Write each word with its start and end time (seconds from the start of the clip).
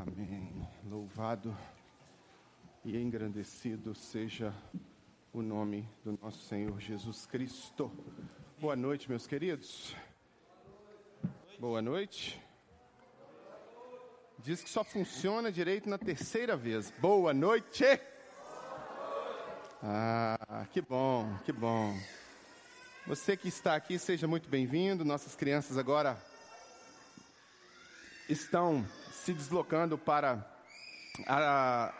Amém. 0.00 0.66
Louvado 0.88 1.54
e 2.82 2.96
engrandecido 2.96 3.94
seja 3.94 4.54
o 5.30 5.42
nome 5.42 5.86
do 6.02 6.18
nosso 6.22 6.38
Senhor 6.48 6.80
Jesus 6.80 7.26
Cristo. 7.26 7.92
Boa 8.58 8.74
noite, 8.74 9.10
meus 9.10 9.26
queridos. 9.26 9.94
Boa 11.58 11.82
noite. 11.82 12.40
Diz 14.38 14.62
que 14.62 14.70
só 14.70 14.82
funciona 14.82 15.52
direito 15.52 15.86
na 15.86 15.98
terceira 15.98 16.56
vez. 16.56 16.90
Boa 16.92 17.34
noite. 17.34 17.84
Ah, 19.82 20.66
que 20.72 20.80
bom, 20.80 21.30
que 21.44 21.52
bom. 21.52 21.94
Você 23.06 23.36
que 23.36 23.48
está 23.48 23.74
aqui, 23.74 23.98
seja 23.98 24.26
muito 24.26 24.48
bem-vindo. 24.48 25.04
Nossas 25.04 25.36
crianças 25.36 25.76
agora 25.76 26.16
estão 28.30 28.82
se 29.20 29.34
deslocando 29.34 29.98
para 29.98 30.42
a, 31.26 31.92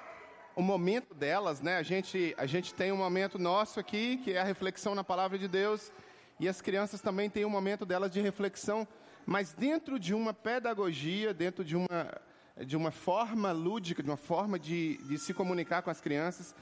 o 0.56 0.62
momento 0.62 1.15
delas, 1.15 1.60
né? 1.60 1.77
A 1.77 1.83
gente, 1.83 2.34
a 2.38 2.46
gente 2.46 2.73
tem 2.73 2.91
um 2.91 2.96
momento 2.96 3.38
nosso 3.38 3.79
aqui, 3.79 4.16
que 4.24 4.33
é 4.33 4.41
a 4.41 4.45
reflexão 4.45 4.95
na 4.95 5.05
palavra 5.05 5.38
de 5.38 5.46
Deus, 5.46 5.93
e 6.38 6.48
as 6.48 6.62
crianças 6.62 7.02
também 7.02 7.29
têm 7.29 7.45
um 7.45 7.51
momento 7.51 7.84
delas 7.84 8.10
de 8.10 8.23
reflexão, 8.23 8.88
mas 9.27 9.52
dentro 9.52 9.98
de 9.98 10.15
uma 10.15 10.33
pedagogia, 10.33 11.34
dentro 11.34 11.62
de 11.62 11.77
uma, 11.77 12.20
de 12.65 12.74
uma 12.74 12.91
forma 12.91 13.52
lúdica, 13.52 14.02
de 14.02 14.09
uma 14.09 14.16
forma 14.16 14.59
de, 14.59 14.96
de 15.07 15.18
se 15.18 15.34
comunicar 15.34 15.82
com 15.82 15.91
as 15.91 16.01
crianças, 16.01 16.55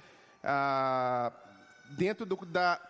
ah, 0.43 1.33
dentro 1.91 2.27
do, 2.27 2.35
da, 2.45 2.81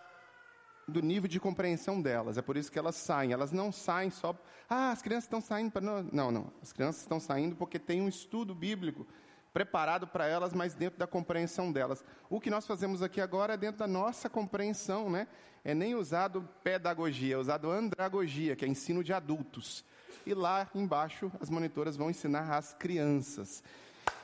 do 0.88 1.02
nível 1.02 1.28
de 1.28 1.38
compreensão 1.38 2.00
delas. 2.00 2.38
É 2.38 2.42
por 2.42 2.56
isso 2.56 2.72
que 2.72 2.78
elas 2.78 2.96
saem. 2.96 3.32
Elas 3.32 3.52
não 3.52 3.70
saem 3.70 4.10
só. 4.10 4.34
Ah, 4.68 4.90
as 4.90 5.02
crianças 5.02 5.24
estão 5.24 5.40
saindo 5.40 5.70
para. 5.70 6.02
Não, 6.02 6.30
não. 6.30 6.52
As 6.62 6.72
crianças 6.72 7.02
estão 7.02 7.20
saindo 7.20 7.54
porque 7.54 7.78
tem 7.78 8.00
um 8.00 8.08
estudo 8.08 8.54
bíblico 8.54 9.06
preparado 9.52 10.06
para 10.06 10.26
elas, 10.26 10.52
mas 10.52 10.74
dentro 10.74 10.98
da 10.98 11.06
compreensão 11.06 11.70
delas. 11.70 12.04
O 12.30 12.40
que 12.40 12.50
nós 12.50 12.66
fazemos 12.66 13.02
aqui 13.02 13.20
agora 13.20 13.54
é 13.54 13.56
dentro 13.56 13.78
da 13.78 13.86
nossa 13.86 14.28
compreensão, 14.28 15.10
né? 15.10 15.26
É 15.64 15.74
nem 15.74 15.94
usado 15.94 16.48
pedagogia, 16.62 17.34
é 17.34 17.38
usado 17.38 17.70
andragogia, 17.70 18.56
que 18.56 18.64
é 18.64 18.68
ensino 18.68 19.04
de 19.04 19.12
adultos. 19.12 19.84
E 20.24 20.32
lá 20.32 20.68
embaixo 20.74 21.30
as 21.40 21.50
monitoras 21.50 21.96
vão 21.96 22.10
ensinar 22.10 22.56
às 22.56 22.72
crianças. 22.74 23.62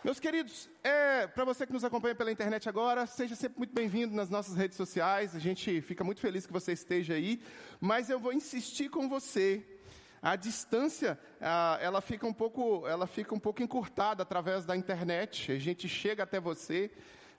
Meus 0.04 0.20
queridos, 0.20 0.68
é, 0.82 1.26
para 1.26 1.46
você 1.46 1.66
que 1.66 1.72
nos 1.72 1.82
acompanha 1.82 2.14
pela 2.14 2.30
internet 2.30 2.68
agora, 2.68 3.06
seja 3.06 3.34
sempre 3.34 3.56
muito 3.56 3.72
bem-vindo 3.72 4.14
nas 4.14 4.28
nossas 4.28 4.54
redes 4.54 4.76
sociais. 4.76 5.34
A 5.34 5.38
gente 5.38 5.80
fica 5.80 6.04
muito 6.04 6.20
feliz 6.20 6.46
que 6.46 6.52
você 6.52 6.72
esteja 6.72 7.14
aí, 7.14 7.40
mas 7.80 8.10
eu 8.10 8.20
vou 8.20 8.30
insistir 8.30 8.90
com 8.90 9.08
você. 9.08 9.64
A 10.20 10.36
distância, 10.36 11.18
ela 11.80 12.02
fica 12.02 12.26
um 12.26 12.34
pouco, 12.34 12.86
ela 12.86 13.06
fica 13.06 13.34
um 13.34 13.38
pouco 13.38 13.62
encurtada 13.62 14.22
através 14.22 14.66
da 14.66 14.76
internet. 14.76 15.52
A 15.52 15.58
gente 15.58 15.88
chega 15.88 16.24
até 16.24 16.38
você. 16.38 16.90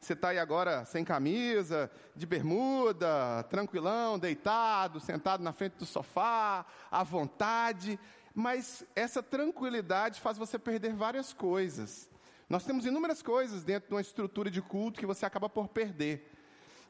Você 0.02 0.14
está 0.14 0.30
aí 0.30 0.40
agora 0.40 0.86
sem 0.86 1.06
camisa, 1.06 1.92
de 2.16 2.26
bermuda, 2.26 3.44
tranquilão, 3.44 4.18
deitado, 4.18 5.00
sentado 5.00 5.44
na 5.44 5.54
frente 5.54 5.74
do 5.74 5.86
sofá, 5.86 6.66
à 6.90 7.04
vontade. 7.04 8.00
Mas 8.34 8.84
essa 8.96 9.22
tranquilidade 9.22 10.20
faz 10.20 10.36
você 10.36 10.58
perder 10.58 10.94
várias 10.94 11.32
coisas. 11.32 12.10
Nós 12.50 12.64
temos 12.64 12.86
inúmeras 12.86 13.22
coisas 13.22 13.64
dentro 13.64 13.90
de 13.90 13.96
uma 13.96 14.02
estrutura 14.02 14.52
de 14.52 14.62
culto 14.62 15.00
que 15.00 15.06
você 15.06 15.26
acaba 15.26 15.50
por 15.50 15.68
perder. 15.68 16.32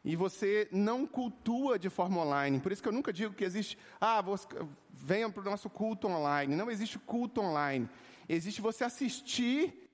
E 0.03 0.15
você 0.15 0.67
não 0.71 1.07
cultua 1.07 1.79
de 1.79 1.89
forma 1.89 2.21
online. 2.21 2.59
Por 2.59 2.71
isso 2.71 2.81
que 2.81 2.87
eu 2.87 2.93
nunca 2.93 3.11
digo 3.11 3.33
que 3.33 3.43
existe, 3.43 3.77
ah, 3.99 4.21
você, 4.21 4.47
venham 4.91 5.31
para 5.31 5.41
o 5.41 5.45
nosso 5.45 5.69
culto 5.69 6.07
online. 6.07 6.55
Não 6.55 6.69
existe 6.69 6.99
culto 6.99 7.41
online. 7.41 7.89
Existe 8.29 8.61
você 8.61 8.83
assistir 8.83 9.85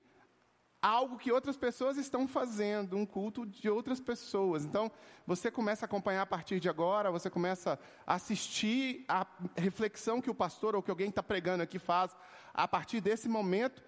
algo 0.82 1.16
que 1.16 1.30
outras 1.30 1.56
pessoas 1.56 1.96
estão 1.96 2.26
fazendo, 2.26 2.96
um 2.96 3.06
culto 3.06 3.46
de 3.46 3.70
outras 3.70 4.00
pessoas. 4.00 4.64
Então, 4.64 4.90
você 5.24 5.48
começa 5.48 5.84
a 5.84 5.86
acompanhar 5.86 6.22
a 6.22 6.26
partir 6.26 6.58
de 6.58 6.68
agora, 6.68 7.10
você 7.10 7.30
começa 7.30 7.78
a 8.04 8.14
assistir 8.14 9.04
a 9.08 9.24
reflexão 9.56 10.20
que 10.20 10.28
o 10.28 10.34
pastor 10.34 10.74
ou 10.74 10.82
que 10.82 10.90
alguém 10.90 11.08
está 11.08 11.22
pregando 11.22 11.62
aqui 11.62 11.78
faz 11.78 12.16
a 12.52 12.66
partir 12.66 13.00
desse 13.00 13.28
momento. 13.28 13.80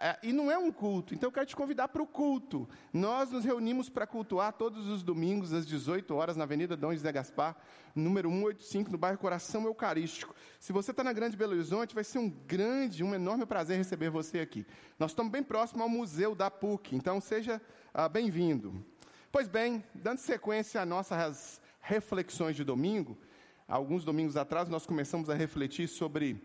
É, 0.00 0.16
e 0.22 0.32
não 0.32 0.48
é 0.48 0.56
um 0.56 0.70
culto, 0.70 1.12
então 1.12 1.26
eu 1.26 1.32
quero 1.32 1.44
te 1.44 1.56
convidar 1.56 1.88
para 1.88 2.00
o 2.00 2.06
culto. 2.06 2.68
Nós 2.92 3.32
nos 3.32 3.44
reunimos 3.44 3.88
para 3.88 4.06
cultuar 4.06 4.52
todos 4.52 4.86
os 4.86 5.02
domingos, 5.02 5.52
às 5.52 5.66
18 5.66 6.14
horas, 6.14 6.36
na 6.36 6.44
Avenida 6.44 6.76
Dom 6.76 6.92
José 6.92 7.10
Gaspar, 7.10 7.56
número 7.96 8.30
185, 8.30 8.92
no 8.92 8.96
bairro 8.96 9.18
Coração 9.18 9.64
Eucarístico. 9.64 10.32
Se 10.60 10.72
você 10.72 10.92
está 10.92 11.02
na 11.02 11.12
Grande 11.12 11.36
Belo 11.36 11.52
Horizonte, 11.52 11.96
vai 11.96 12.04
ser 12.04 12.20
um 12.20 12.30
grande, 12.30 13.02
um 13.02 13.12
enorme 13.12 13.44
prazer 13.44 13.76
receber 13.76 14.08
você 14.08 14.38
aqui. 14.38 14.64
Nós 15.00 15.10
estamos 15.10 15.32
bem 15.32 15.42
próximo 15.42 15.82
ao 15.82 15.88
Museu 15.88 16.32
da 16.32 16.48
PUC, 16.48 16.94
então 16.94 17.20
seja 17.20 17.60
ah, 17.92 18.08
bem-vindo. 18.08 18.86
Pois 19.32 19.48
bem, 19.48 19.82
dando 19.92 20.18
sequência 20.18 20.80
às 20.80 20.86
nossas 20.86 21.60
reflexões 21.80 22.54
de 22.54 22.62
domingo, 22.62 23.18
alguns 23.66 24.04
domingos 24.04 24.36
atrás 24.36 24.68
nós 24.68 24.86
começamos 24.86 25.28
a 25.28 25.34
refletir 25.34 25.88
sobre 25.88 26.40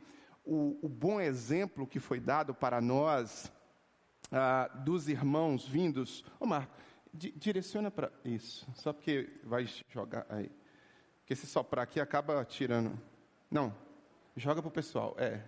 o, 0.46 0.78
o 0.82 0.90
bom 0.90 1.20
exemplo 1.20 1.88
que 1.88 2.00
foi 2.00 2.20
dado 2.20 2.54
para 2.54 2.82
nós 2.82 3.52
ah, 4.32 4.68
dos 4.84 5.08
irmãos 5.08 5.68
vindos. 5.68 6.24
Ô 6.40 6.46
Marco, 6.46 6.74
di, 7.14 7.32
direciona 7.32 7.90
para 7.90 8.12
isso, 8.26 8.68
só 8.76 8.92
porque 8.92 9.30
vai 9.44 9.68
jogar 9.90 10.26
aí. 10.30 10.52
Porque 11.20 11.36
se 11.36 11.48
soprar 11.48 11.84
aqui 11.84 12.00
acaba 12.00 12.44
tirando. 12.44 13.00
Não, 13.50 13.74
joga 14.36 14.62
para 14.62 14.70
o 14.70 14.72
pessoal. 14.72 15.16
É. 15.18 15.42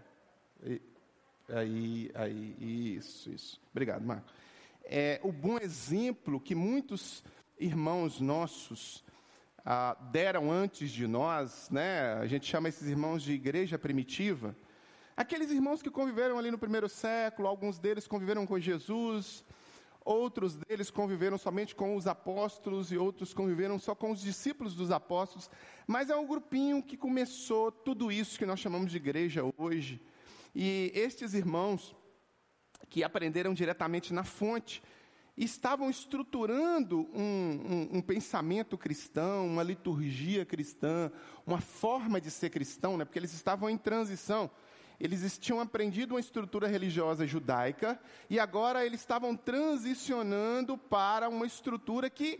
Aí, 1.49 2.09
aí, 2.15 2.95
isso, 2.97 3.29
isso. 3.29 3.61
Obrigado, 3.71 4.03
Marco. 4.03 4.31
É, 4.83 5.19
o 5.23 5.31
bom 5.31 5.57
exemplo 5.57 6.39
que 6.39 6.55
muitos 6.55 7.23
irmãos 7.59 8.19
nossos 8.19 9.03
ah, 9.65 9.97
deram 10.11 10.51
antes 10.51 10.91
de 10.91 11.07
nós, 11.07 11.69
né? 11.71 12.13
A 12.13 12.27
gente 12.27 12.45
chama 12.45 12.69
esses 12.69 12.87
irmãos 12.87 13.23
de 13.23 13.33
igreja 13.33 13.77
primitiva. 13.77 14.55
Aqueles 15.17 15.49
irmãos 15.49 15.81
que 15.81 15.89
conviveram 15.89 16.37
ali 16.37 16.51
no 16.51 16.57
primeiro 16.57 16.89
século, 16.89 17.47
alguns 17.47 17.79
deles 17.79 18.05
conviveram 18.05 18.45
com 18.45 18.59
Jesus, 18.59 19.45
outros 20.03 20.57
deles 20.57 20.91
conviveram 20.91 21.37
somente 21.37 21.73
com 21.73 21.95
os 21.95 22.05
apóstolos 22.05 22.91
e 22.91 22.97
outros 22.97 23.33
conviveram 23.33 23.79
só 23.79 23.95
com 23.95 24.11
os 24.11 24.19
discípulos 24.19 24.75
dos 24.75 24.91
apóstolos, 24.91 25.49
mas 25.87 26.09
é 26.09 26.15
um 26.17 26.27
grupinho 26.27 26.83
que 26.83 26.97
começou 26.97 27.71
tudo 27.71 28.11
isso 28.11 28.37
que 28.37 28.45
nós 28.45 28.59
chamamos 28.59 28.91
de 28.91 28.97
igreja 28.97 29.41
hoje. 29.57 30.01
E 30.53 30.91
estes 30.93 31.33
irmãos 31.33 31.95
que 32.89 33.03
aprenderam 33.03 33.53
diretamente 33.53 34.13
na 34.13 34.23
fonte, 34.23 34.83
estavam 35.37 35.89
estruturando 35.89 37.09
um, 37.13 37.89
um, 37.93 37.97
um, 37.97 38.01
pensamento 38.01 38.77
cristão, 38.77 39.47
uma 39.47 39.63
liturgia 39.63 40.45
cristã, 40.45 41.11
uma 41.45 41.59
forma 41.59 42.21
de 42.21 42.31
ser 42.31 42.49
cristão, 42.49 42.97
né? 42.97 43.03
porque 43.03 43.19
eles 43.19 43.33
estavam 43.33 43.69
em 43.69 43.77
transição 43.77 44.49
eles 44.99 45.37
tinham 45.37 45.59
aprendido 45.59 46.13
uma 46.13 46.19
estrutura 46.19 46.67
religiosa 46.67 47.27
judaica 47.27 47.99
e 48.29 48.39
agora 48.39 48.85
eles 48.85 48.99
estavam 48.99 49.35
transicionando 49.35 50.77
para 50.77 51.27
uma 51.29 51.45
estrutura 51.45 52.09
que 52.09 52.39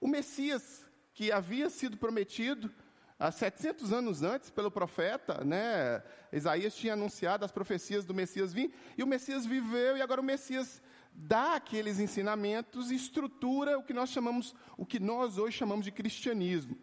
o 0.00 0.06
Messias, 0.06 0.86
que 1.14 1.32
havia 1.32 1.70
sido 1.70 1.96
prometido 1.96 2.70
há 3.18 3.30
700 3.30 3.92
anos 3.92 4.22
antes 4.22 4.50
pelo 4.50 4.70
profeta, 4.70 5.42
né? 5.44 6.02
Isaías 6.32 6.74
tinha 6.74 6.92
anunciado 6.92 7.44
as 7.44 7.52
profecias 7.52 8.04
do 8.04 8.12
Messias 8.12 8.52
vir, 8.52 8.74
e 8.98 9.02
o 9.02 9.06
Messias 9.06 9.46
viveu 9.46 9.96
e 9.96 10.02
agora 10.02 10.20
o 10.20 10.24
Messias 10.24 10.82
dá 11.12 11.54
aqueles 11.54 12.00
ensinamentos 12.00 12.90
e 12.90 12.96
estrutura 12.96 13.78
o 13.78 13.82
que 13.82 13.94
nós 13.94 14.10
chamamos, 14.10 14.54
o 14.76 14.84
que 14.84 14.98
nós 14.98 15.38
hoje 15.38 15.56
chamamos 15.56 15.84
de 15.84 15.92
cristianismo. 15.92 16.76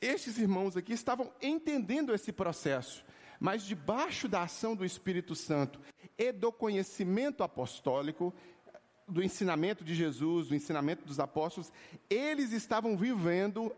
Estes 0.00 0.38
irmãos 0.38 0.76
aqui 0.76 0.92
estavam 0.92 1.32
entendendo 1.40 2.14
esse 2.14 2.30
processo 2.30 3.02
mas 3.44 3.62
debaixo 3.62 4.26
da 4.26 4.44
ação 4.44 4.74
do 4.74 4.86
Espírito 4.86 5.34
Santo 5.34 5.78
e 6.16 6.32
do 6.32 6.50
conhecimento 6.50 7.42
apostólico, 7.42 8.32
do 9.06 9.22
ensinamento 9.22 9.84
de 9.84 9.94
Jesus, 9.94 10.48
do 10.48 10.54
ensinamento 10.54 11.04
dos 11.04 11.20
apóstolos, 11.20 11.70
eles 12.08 12.52
estavam 12.52 12.96
vivendo 12.96 13.70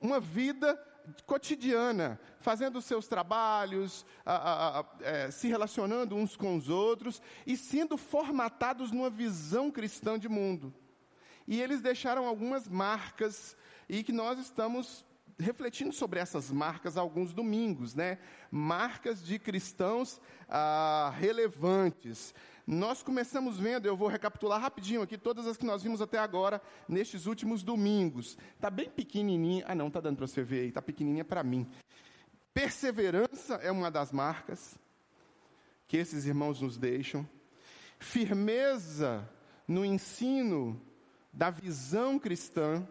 uma 0.00 0.20
vida 0.20 0.80
cotidiana, 1.26 2.20
fazendo 2.38 2.80
seus 2.80 3.08
trabalhos, 3.08 4.06
a, 4.24 4.36
a, 4.36 4.80
a, 4.82 4.86
é, 5.00 5.30
se 5.32 5.48
relacionando 5.48 6.14
uns 6.14 6.36
com 6.36 6.54
os 6.54 6.68
outros 6.68 7.20
e 7.44 7.56
sendo 7.56 7.96
formatados 7.96 8.92
numa 8.92 9.10
visão 9.10 9.68
cristã 9.68 10.16
de 10.16 10.28
mundo. 10.28 10.72
E 11.44 11.60
eles 11.60 11.80
deixaram 11.80 12.24
algumas 12.24 12.68
marcas 12.68 13.56
e 13.88 14.04
que 14.04 14.12
nós 14.12 14.38
estamos 14.38 15.04
refletindo 15.38 15.92
sobre 15.92 16.18
essas 16.18 16.50
marcas 16.50 16.96
alguns 16.96 17.32
domingos, 17.32 17.94
né? 17.94 18.18
Marcas 18.50 19.24
de 19.24 19.38
cristãos 19.38 20.20
ah, 20.48 21.14
relevantes. 21.16 22.34
Nós 22.66 23.02
começamos 23.02 23.58
vendo, 23.58 23.86
eu 23.86 23.96
vou 23.96 24.08
recapitular 24.08 24.60
rapidinho 24.60 25.00
aqui 25.00 25.16
todas 25.16 25.46
as 25.46 25.56
que 25.56 25.64
nós 25.64 25.82
vimos 25.82 26.02
até 26.02 26.18
agora 26.18 26.60
nestes 26.88 27.26
últimos 27.26 27.62
domingos. 27.62 28.36
Tá 28.60 28.68
bem 28.68 28.90
pequenininha. 28.90 29.64
Ah, 29.68 29.74
não, 29.74 29.90
tá 29.90 30.00
dando 30.00 30.16
para 30.16 30.26
você 30.26 30.42
ver 30.42 30.62
aí, 30.62 30.72
tá 30.72 30.82
pequenininha 30.82 31.24
para 31.24 31.42
mim. 31.42 31.66
Perseverança 32.52 33.54
é 33.56 33.70
uma 33.70 33.90
das 33.90 34.10
marcas 34.10 34.78
que 35.86 35.96
esses 35.96 36.26
irmãos 36.26 36.60
nos 36.60 36.76
deixam. 36.76 37.26
firmeza 38.00 39.28
no 39.66 39.84
ensino 39.84 40.80
da 41.32 41.50
visão 41.50 42.18
cristã. 42.18 42.86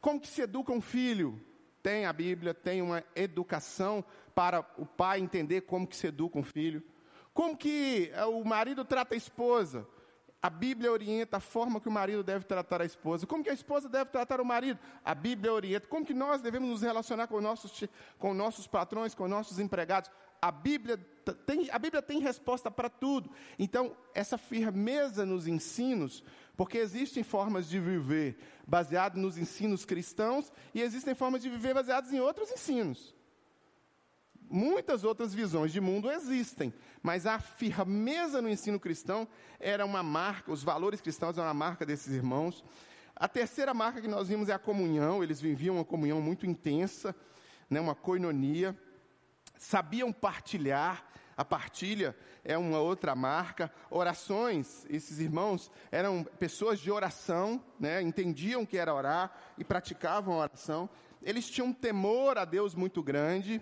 Como 0.00 0.20
que 0.20 0.28
se 0.28 0.42
educa 0.42 0.72
um 0.72 0.80
filho? 0.80 1.40
Tem 1.88 2.04
a 2.04 2.12
Bíblia, 2.12 2.52
tem 2.52 2.82
uma 2.82 3.02
educação 3.16 4.04
para 4.34 4.60
o 4.76 4.84
pai 4.84 5.20
entender 5.20 5.62
como 5.62 5.86
que 5.86 5.96
se 5.96 6.08
educa 6.08 6.38
um 6.38 6.42
filho. 6.42 6.82
Como 7.32 7.56
que 7.56 8.10
eh, 8.12 8.26
o 8.26 8.44
marido 8.44 8.84
trata 8.84 9.14
a 9.14 9.16
esposa? 9.16 9.88
A 10.40 10.48
Bíblia 10.48 10.92
orienta 10.92 11.38
a 11.38 11.40
forma 11.40 11.80
que 11.80 11.88
o 11.88 11.92
marido 11.92 12.22
deve 12.22 12.44
tratar 12.44 12.80
a 12.80 12.84
esposa. 12.84 13.26
Como 13.26 13.42
que 13.42 13.50
a 13.50 13.54
esposa 13.54 13.88
deve 13.88 14.10
tratar 14.10 14.40
o 14.40 14.44
marido? 14.44 14.78
A 15.04 15.12
Bíblia 15.12 15.52
orienta. 15.52 15.88
Como 15.88 16.06
que 16.06 16.14
nós 16.14 16.40
devemos 16.40 16.68
nos 16.68 16.82
relacionar 16.82 17.26
com 17.26 17.40
nossos, 17.40 17.84
com 18.18 18.32
nossos 18.32 18.66
patrões, 18.68 19.16
com 19.16 19.26
nossos 19.26 19.58
empregados? 19.58 20.10
A 20.40 20.52
Bíblia 20.52 20.96
tem, 21.44 21.68
a 21.72 21.78
Bíblia 21.78 22.00
tem 22.00 22.20
resposta 22.20 22.70
para 22.70 22.88
tudo. 22.88 23.30
Então, 23.58 23.96
essa 24.14 24.38
firmeza 24.38 25.26
nos 25.26 25.48
ensinos, 25.48 26.22
porque 26.56 26.78
existem 26.78 27.24
formas 27.24 27.68
de 27.68 27.80
viver 27.80 28.38
baseadas 28.64 29.20
nos 29.20 29.36
ensinos 29.36 29.84
cristãos 29.84 30.52
e 30.72 30.80
existem 30.80 31.16
formas 31.16 31.42
de 31.42 31.50
viver 31.50 31.74
baseadas 31.74 32.12
em 32.12 32.20
outros 32.20 32.52
ensinos. 32.52 33.12
Muitas 34.50 35.04
outras 35.04 35.34
visões 35.34 35.72
de 35.72 35.80
mundo 35.80 36.10
existem, 36.10 36.72
mas 37.02 37.26
a 37.26 37.38
firmeza 37.38 38.40
no 38.40 38.48
ensino 38.48 38.80
cristão 38.80 39.28
era 39.60 39.84
uma 39.84 40.02
marca, 40.02 40.50
os 40.50 40.62
valores 40.62 41.02
cristãos 41.02 41.36
eram 41.36 41.48
uma 41.48 41.54
marca 41.54 41.84
desses 41.84 42.14
irmãos. 42.14 42.64
A 43.14 43.28
terceira 43.28 43.74
marca 43.74 44.00
que 44.00 44.08
nós 44.08 44.28
vimos 44.28 44.48
é 44.48 44.54
a 44.54 44.58
comunhão, 44.58 45.22
eles 45.22 45.38
viviam 45.38 45.76
uma 45.76 45.84
comunhão 45.84 46.22
muito 46.22 46.46
intensa, 46.46 47.14
né, 47.68 47.78
uma 47.78 47.94
coinonia, 47.94 48.74
sabiam 49.58 50.10
partilhar, 50.12 51.04
a 51.36 51.44
partilha 51.44 52.16
é 52.42 52.56
uma 52.56 52.80
outra 52.80 53.14
marca. 53.14 53.70
Orações, 53.90 54.86
esses 54.88 55.20
irmãos 55.20 55.70
eram 55.92 56.24
pessoas 56.24 56.80
de 56.80 56.90
oração, 56.90 57.62
né, 57.78 58.00
entendiam 58.00 58.64
que 58.64 58.78
era 58.78 58.94
orar 58.94 59.30
e 59.58 59.62
praticavam 59.62 60.34
a 60.34 60.38
oração. 60.38 60.88
Eles 61.22 61.48
tinham 61.50 61.68
um 61.68 61.72
temor 61.72 62.38
a 62.38 62.44
Deus 62.44 62.74
muito 62.74 63.02
grande 63.02 63.60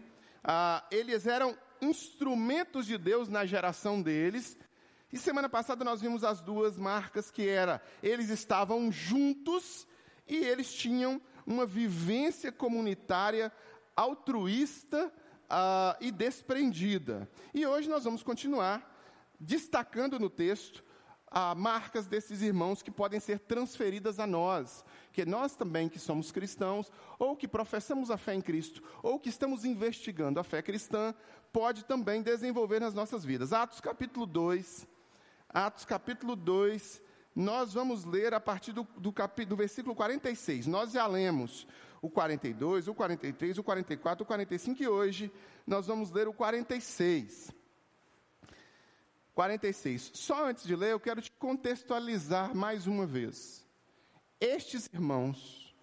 ah, 0.49 0.87
eles 0.93 1.27
eram 1.27 1.59
instrumentos 1.83 2.87
de 2.87 2.97
Deus 2.97 3.29
na 3.29 3.45
geração 3.45 4.01
deles. 4.01 4.57
E 5.13 5.19
semana 5.19 5.49
passada 5.49 5.85
nós 5.85 6.01
vimos 6.01 6.23
as 6.23 6.41
duas 6.41 6.79
marcas 6.79 7.33
que 7.33 7.49
era, 7.49 7.83
eles 8.01 8.31
estavam 8.31 8.93
juntos 8.93 9.89
e 10.29 10.37
eles 10.37 10.73
tinham 10.73 11.21
uma 11.45 11.67
vivência 11.67 12.53
comunitária 12.53 13.53
altruísta 13.97 15.13
ah, 15.51 15.97
e 16.01 16.13
desprendida. 16.13 17.29
E 17.53 17.67
hoje 17.67 17.89
nós 17.89 18.05
vamos 18.05 18.23
continuar 18.23 18.95
destacando 19.41 20.17
no 20.19 20.31
texto 20.31 20.85
ah, 21.39 21.55
marcas 21.55 22.07
desses 22.07 22.41
irmãos 22.41 22.81
que 22.81 22.91
podem 22.91 23.21
ser 23.21 23.39
transferidas 23.41 24.19
a 24.19 24.27
nós, 24.27 24.83
que 25.13 25.27
nós 25.27 25.55
também 25.55 25.87
que 25.87 25.99
somos 25.99 26.33
cristãos, 26.33 26.91
ou 27.19 27.37
que 27.37 27.47
professamos 27.47 28.11
a 28.11 28.17
fé 28.17 28.33
em 28.33 28.41
Cristo, 28.41 28.83
ou 29.03 29.21
que 29.21 29.29
estamos 29.29 29.63
investigando 29.63 30.41
a 30.41 30.43
fé 30.43 30.63
cristã, 30.63 31.15
pode 31.53 31.85
também 31.85 32.23
desenvolver 32.23 32.81
nas 32.81 32.95
nossas 32.95 33.23
vidas. 33.23 33.53
Atos 33.53 33.83
capítulo 33.83 34.25
2, 34.25 34.89
Atos 35.51 35.85
capítulo 35.85 36.35
2, 36.35 37.03
nós 37.35 37.75
vamos 37.75 38.07
ler 38.07 38.33
a 38.33 38.41
partir 38.41 38.73
do, 38.73 38.89
do, 38.97 39.13
do 39.47 39.57
versículo 39.57 39.95
46. 39.95 40.67
Nós 40.67 40.93
já 40.93 41.07
lemos 41.07 41.67
o 42.01 42.09
42, 42.09 42.89
o 42.89 42.95
43, 42.95 43.59
o 43.59 43.63
44, 43.63 44.25
o 44.25 44.27
45 44.27 44.83
e 44.83 44.89
hoje 44.89 45.31
nós 45.67 45.87
vamos 45.87 46.11
ler 46.11 46.29
o 46.29 46.33
46. 46.33 47.55
46. 49.37 50.13
Só 50.15 50.47
antes 50.47 50.65
de 50.65 50.75
ler, 50.75 50.93
eu 50.93 50.99
quero 50.99 51.21
te 51.21 51.31
contextualizar 51.31 52.57
mais 52.57 52.87
uma 52.87 53.05
vez. 53.05 53.67
Estes 54.41 54.89
irmãos 54.95 55.77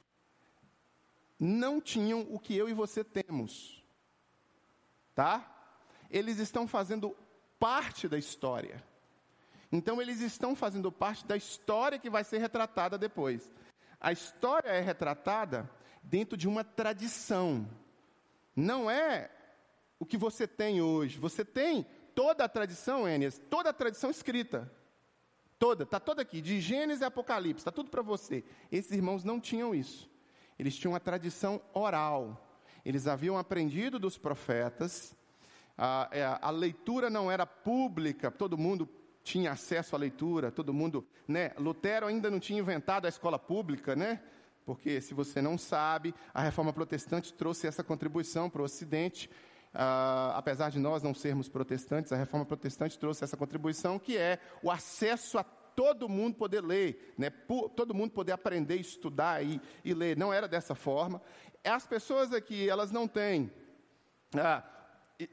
não 1.40 1.80
tinham 1.80 2.22
o 2.32 2.40
que 2.40 2.58
eu 2.58 2.68
e 2.68 2.74
você 2.74 3.04
temos. 3.04 3.86
Tá? 5.14 5.48
Eles 6.10 6.40
estão 6.40 6.68
fazendo 6.68 7.16
parte 7.60 8.08
da 8.08 8.18
história. 8.18 8.84
Então, 9.72 10.02
eles 10.02 10.20
estão 10.20 10.56
fazendo 10.56 10.92
parte 10.92 11.24
da 11.24 11.38
história 11.38 12.00
que 12.00 12.10
vai 12.10 12.24
ser 12.24 12.40
retratada 12.40 12.98
depois. 12.98 13.52
A 14.02 14.12
história 14.12 14.70
é 14.70 14.82
retratada 14.82 15.70
dentro 16.02 16.36
de 16.36 16.48
uma 16.48 16.64
tradição. 16.64 17.70
Não 18.56 18.90
é 18.90 19.30
o 20.00 20.08
que 20.08 20.18
você 20.18 20.48
tem 20.48 20.82
hoje. 20.82 21.20
Você 21.20 21.46
tem 21.46 21.86
toda 22.16 22.44
a 22.44 22.50
tradição, 22.50 23.08
Enias, 23.08 23.42
toda 23.50 23.70
a 23.70 23.74
tradição 23.74 24.10
escrita. 24.10 24.72
Toda, 25.60 25.84
está 25.84 26.00
toda 26.00 26.22
aqui, 26.22 26.42
de 26.42 26.60
Gênesis 26.60 27.02
e 27.02 27.06
Apocalipse, 27.06 27.62
está 27.62 27.72
tudo 27.72 27.90
para 27.90 28.02
você. 28.02 28.44
Esses 28.72 28.92
irmãos 28.92 29.24
não 29.24 29.40
tinham 29.40 29.74
isso. 29.74 30.10
Eles 30.60 30.76
tinham 30.76 30.92
uma 30.92 31.00
tradição 31.00 31.62
oral. 31.74 32.50
Eles 32.84 33.08
haviam 33.08 33.38
aprendido 33.38 33.98
dos 33.98 34.18
profetas. 34.18 35.16
A, 35.78 36.10
é, 36.12 36.38
a 36.42 36.50
leitura 36.50 37.10
não 37.10 37.32
era 37.32 37.46
pública, 37.46 38.30
todo 38.30 38.58
mundo 38.58 38.90
tinha 39.24 39.52
acesso 39.52 39.96
à 39.96 40.00
leitura, 40.00 40.52
todo 40.52 40.74
mundo, 40.74 41.08
né? 41.28 41.52
Lutero 41.58 42.08
ainda 42.08 42.30
não 42.30 42.40
tinha 42.40 42.60
inventado 42.60 43.06
a 43.06 43.10
escola 43.10 43.40
pública, 43.40 43.96
né? 43.96 44.22
Porque 44.66 45.02
se 45.02 45.14
você 45.14 45.42
não 45.42 45.58
sabe, 45.58 46.14
a 46.34 46.42
reforma 46.42 46.72
protestante 46.72 47.34
trouxe 47.34 47.68
essa 47.68 47.84
contribuição 47.84 48.50
para 48.50 48.62
o 48.62 48.66
Ocidente. 48.66 49.30
Uh, 49.74 50.36
apesar 50.36 50.70
de 50.70 50.80
nós 50.80 51.02
não 51.02 51.14
sermos 51.16 51.50
protestantes, 51.50 52.12
a 52.12 52.16
reforma 52.16 52.46
protestante 52.46 52.98
trouxe 53.00 53.24
essa 53.24 53.36
contribuição, 53.36 53.98
que 53.98 54.16
é 54.16 54.40
o 54.62 54.70
acesso 54.70 55.40
a 55.40 55.44
todo 55.44 56.08
mundo 56.08 56.36
poder 56.36 56.64
ler, 56.64 57.14
né? 57.18 57.32
todo 57.76 57.94
mundo 57.94 58.12
poder 58.12 58.34
aprender, 58.34 58.76
estudar 58.76 59.44
e, 59.44 59.60
e 59.84 59.94
ler. 59.94 60.16
Não 60.16 60.32
era 60.32 60.48
dessa 60.48 60.76
forma. 60.76 61.20
As 61.64 61.88
pessoas 61.88 62.32
aqui, 62.32 62.70
elas 62.70 62.92
não 62.92 63.08
têm 63.08 63.52
ah, 64.36 64.64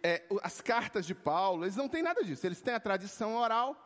é, 0.02 0.22
as 0.42 0.60
cartas 0.60 1.06
de 1.06 1.14
Paulo, 1.14 1.64
eles 1.64 1.76
não 1.76 1.88
têm 1.88 2.02
nada 2.02 2.22
disso. 2.24 2.46
Eles 2.46 2.60
têm 2.60 2.74
a 2.74 2.80
tradição 2.80 3.36
oral, 3.36 3.76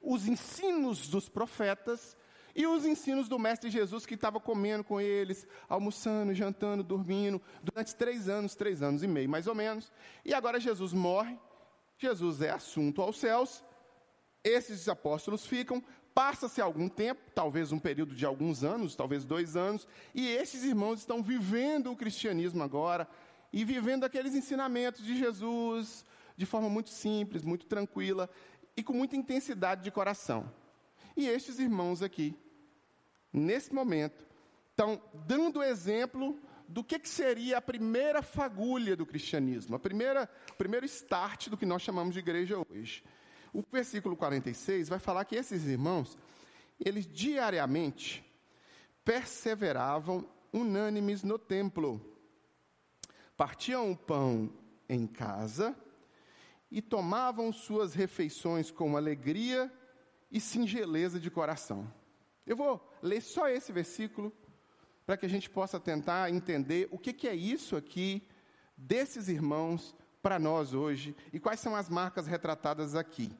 os 0.00 0.28
ensinos 0.28 1.08
dos 1.08 1.28
profetas 1.28 2.16
e 2.56 2.66
os 2.66 2.86
ensinos 2.86 3.28
do 3.28 3.38
Mestre 3.38 3.68
Jesus, 3.68 4.06
que 4.06 4.14
estava 4.14 4.40
comendo 4.40 4.82
com 4.82 4.98
eles, 4.98 5.46
almoçando, 5.68 6.32
jantando, 6.32 6.82
dormindo, 6.82 7.40
durante 7.62 7.94
três 7.94 8.30
anos, 8.30 8.54
três 8.54 8.80
anos 8.80 9.02
e 9.02 9.06
meio, 9.06 9.28
mais 9.28 9.46
ou 9.46 9.54
menos. 9.54 9.92
E 10.24 10.32
agora 10.32 10.58
Jesus 10.58 10.94
morre, 10.94 11.38
Jesus 11.98 12.40
é 12.40 12.50
assunto 12.50 13.02
aos 13.02 13.18
céus, 13.18 13.62
esses 14.42 14.88
apóstolos 14.88 15.46
ficam, 15.46 15.84
passa-se 16.14 16.62
algum 16.62 16.88
tempo, 16.88 17.20
talvez 17.34 17.72
um 17.72 17.78
período 17.78 18.14
de 18.14 18.24
alguns 18.24 18.64
anos, 18.64 18.96
talvez 18.96 19.22
dois 19.22 19.54
anos, 19.54 19.86
e 20.14 20.26
esses 20.26 20.64
irmãos 20.64 21.00
estão 21.00 21.22
vivendo 21.22 21.92
o 21.92 21.96
cristianismo 21.96 22.62
agora, 22.62 23.06
e 23.52 23.66
vivendo 23.66 24.04
aqueles 24.04 24.34
ensinamentos 24.34 25.04
de 25.04 25.14
Jesus, 25.14 26.06
de 26.34 26.46
forma 26.46 26.70
muito 26.70 26.88
simples, 26.88 27.42
muito 27.42 27.66
tranquila, 27.66 28.30
e 28.74 28.82
com 28.82 28.94
muita 28.94 29.14
intensidade 29.14 29.84
de 29.84 29.90
coração. 29.90 30.50
E 31.14 31.28
estes 31.28 31.58
irmãos 31.58 32.00
aqui 32.00 32.34
nesse 33.32 33.72
momento, 33.72 34.26
estão 34.70 35.00
dando 35.26 35.62
exemplo 35.62 36.38
do 36.68 36.82
que, 36.82 36.98
que, 36.98 37.08
seria 37.08 37.58
a 37.58 37.62
primeira 37.62 38.22
fagulha 38.22 38.96
do 38.96 39.06
cristianismo, 39.06 39.76
a 39.76 39.78
primeira, 39.78 40.28
o 40.52 40.56
primeiro 40.56 40.84
start 40.86 41.48
do 41.48 41.56
que 41.56 41.64
nós 41.64 41.82
chamamos 41.82 42.12
de 42.12 42.18
igreja 42.18 42.56
hoje. 42.68 43.04
O 43.52 43.62
versículo 43.72 44.16
46 44.16 44.88
vai 44.88 44.98
falar 44.98 45.24
que 45.24 45.36
esses 45.36 45.64
irmãos, 45.64 46.18
eles 46.78 47.06
diariamente 47.06 48.24
perseveravam 49.04 50.28
unânimes 50.52 51.22
no 51.22 51.38
templo, 51.38 52.00
partiam 53.36 53.90
o 53.92 53.96
pão 53.96 54.52
em 54.88 55.06
casa 55.06 55.76
e 56.70 56.82
tomavam 56.82 57.52
suas 57.52 57.94
refeições 57.94 58.70
com 58.70 58.96
alegria 58.96 59.72
e 60.30 60.40
singeleza 60.40 61.20
de 61.20 61.30
coração. 61.30 61.90
Eu 62.46 62.56
vou 62.56 62.80
ler 63.02 63.20
só 63.20 63.48
esse 63.48 63.72
versículo 63.72 64.32
para 65.04 65.16
que 65.16 65.26
a 65.26 65.28
gente 65.28 65.50
possa 65.50 65.80
tentar 65.80 66.30
entender 66.30 66.88
o 66.90 66.98
que, 66.98 67.12
que 67.12 67.28
é 67.28 67.34
isso 67.34 67.76
aqui 67.76 68.26
desses 68.76 69.28
irmãos 69.28 69.94
para 70.22 70.38
nós 70.38 70.74
hoje 70.74 71.16
e 71.32 71.40
quais 71.40 71.60
são 71.60 71.74
as 71.74 71.88
marcas 71.88 72.26
retratadas 72.26 72.94
aqui. 72.94 73.32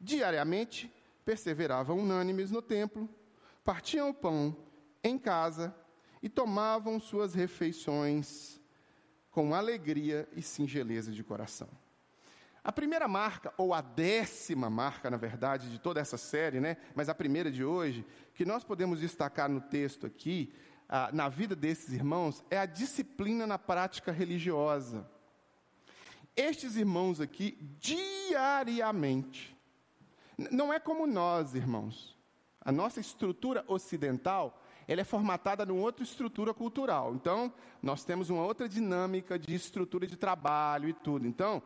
Diariamente 0.00 0.92
perseveravam 1.24 1.98
unânimes 1.98 2.50
no 2.50 2.60
templo, 2.60 3.08
partiam 3.64 4.10
o 4.10 4.14
pão 4.14 4.56
em 5.02 5.18
casa 5.18 5.74
e 6.22 6.28
tomavam 6.28 6.98
suas 6.98 7.34
refeições 7.34 8.60
com 9.30 9.54
alegria 9.54 10.28
e 10.34 10.42
singeleza 10.42 11.12
de 11.12 11.24
coração. 11.24 11.68
A 12.64 12.72
primeira 12.72 13.06
marca, 13.06 13.52
ou 13.58 13.74
a 13.74 13.82
décima 13.82 14.70
marca, 14.70 15.10
na 15.10 15.18
verdade, 15.18 15.70
de 15.70 15.78
toda 15.78 16.00
essa 16.00 16.16
série, 16.16 16.60
né? 16.60 16.78
mas 16.94 17.10
a 17.10 17.14
primeira 17.14 17.52
de 17.52 17.62
hoje, 17.62 18.06
que 18.32 18.46
nós 18.46 18.64
podemos 18.64 19.00
destacar 19.00 19.50
no 19.50 19.60
texto 19.60 20.06
aqui, 20.06 20.50
ah, 20.88 21.10
na 21.12 21.28
vida 21.28 21.54
desses 21.54 21.92
irmãos, 21.92 22.42
é 22.50 22.56
a 22.56 22.64
disciplina 22.64 23.46
na 23.46 23.58
prática 23.58 24.10
religiosa. 24.10 25.06
Estes 26.34 26.74
irmãos 26.76 27.20
aqui, 27.20 27.58
diariamente, 27.78 29.54
Não 30.50 30.72
é 30.72 30.80
como 30.80 31.06
nós, 31.06 31.54
irmãos. 31.54 32.18
A 32.60 32.72
nossa 32.72 32.98
estrutura 32.98 33.62
ocidental, 33.68 34.60
ela 34.88 35.02
é 35.02 35.04
formatada 35.04 35.64
numa 35.64 35.82
outra 35.82 36.02
estrutura 36.02 36.52
cultural. 36.52 37.14
Então, 37.14 37.52
nós 37.80 38.04
temos 38.04 38.30
uma 38.30 38.42
outra 38.42 38.68
dinâmica 38.68 39.38
de 39.38 39.54
estrutura 39.54 40.08
de 40.08 40.16
trabalho 40.16 40.88
e 40.88 40.92
tudo. 40.92 41.24
Então, 41.24 41.62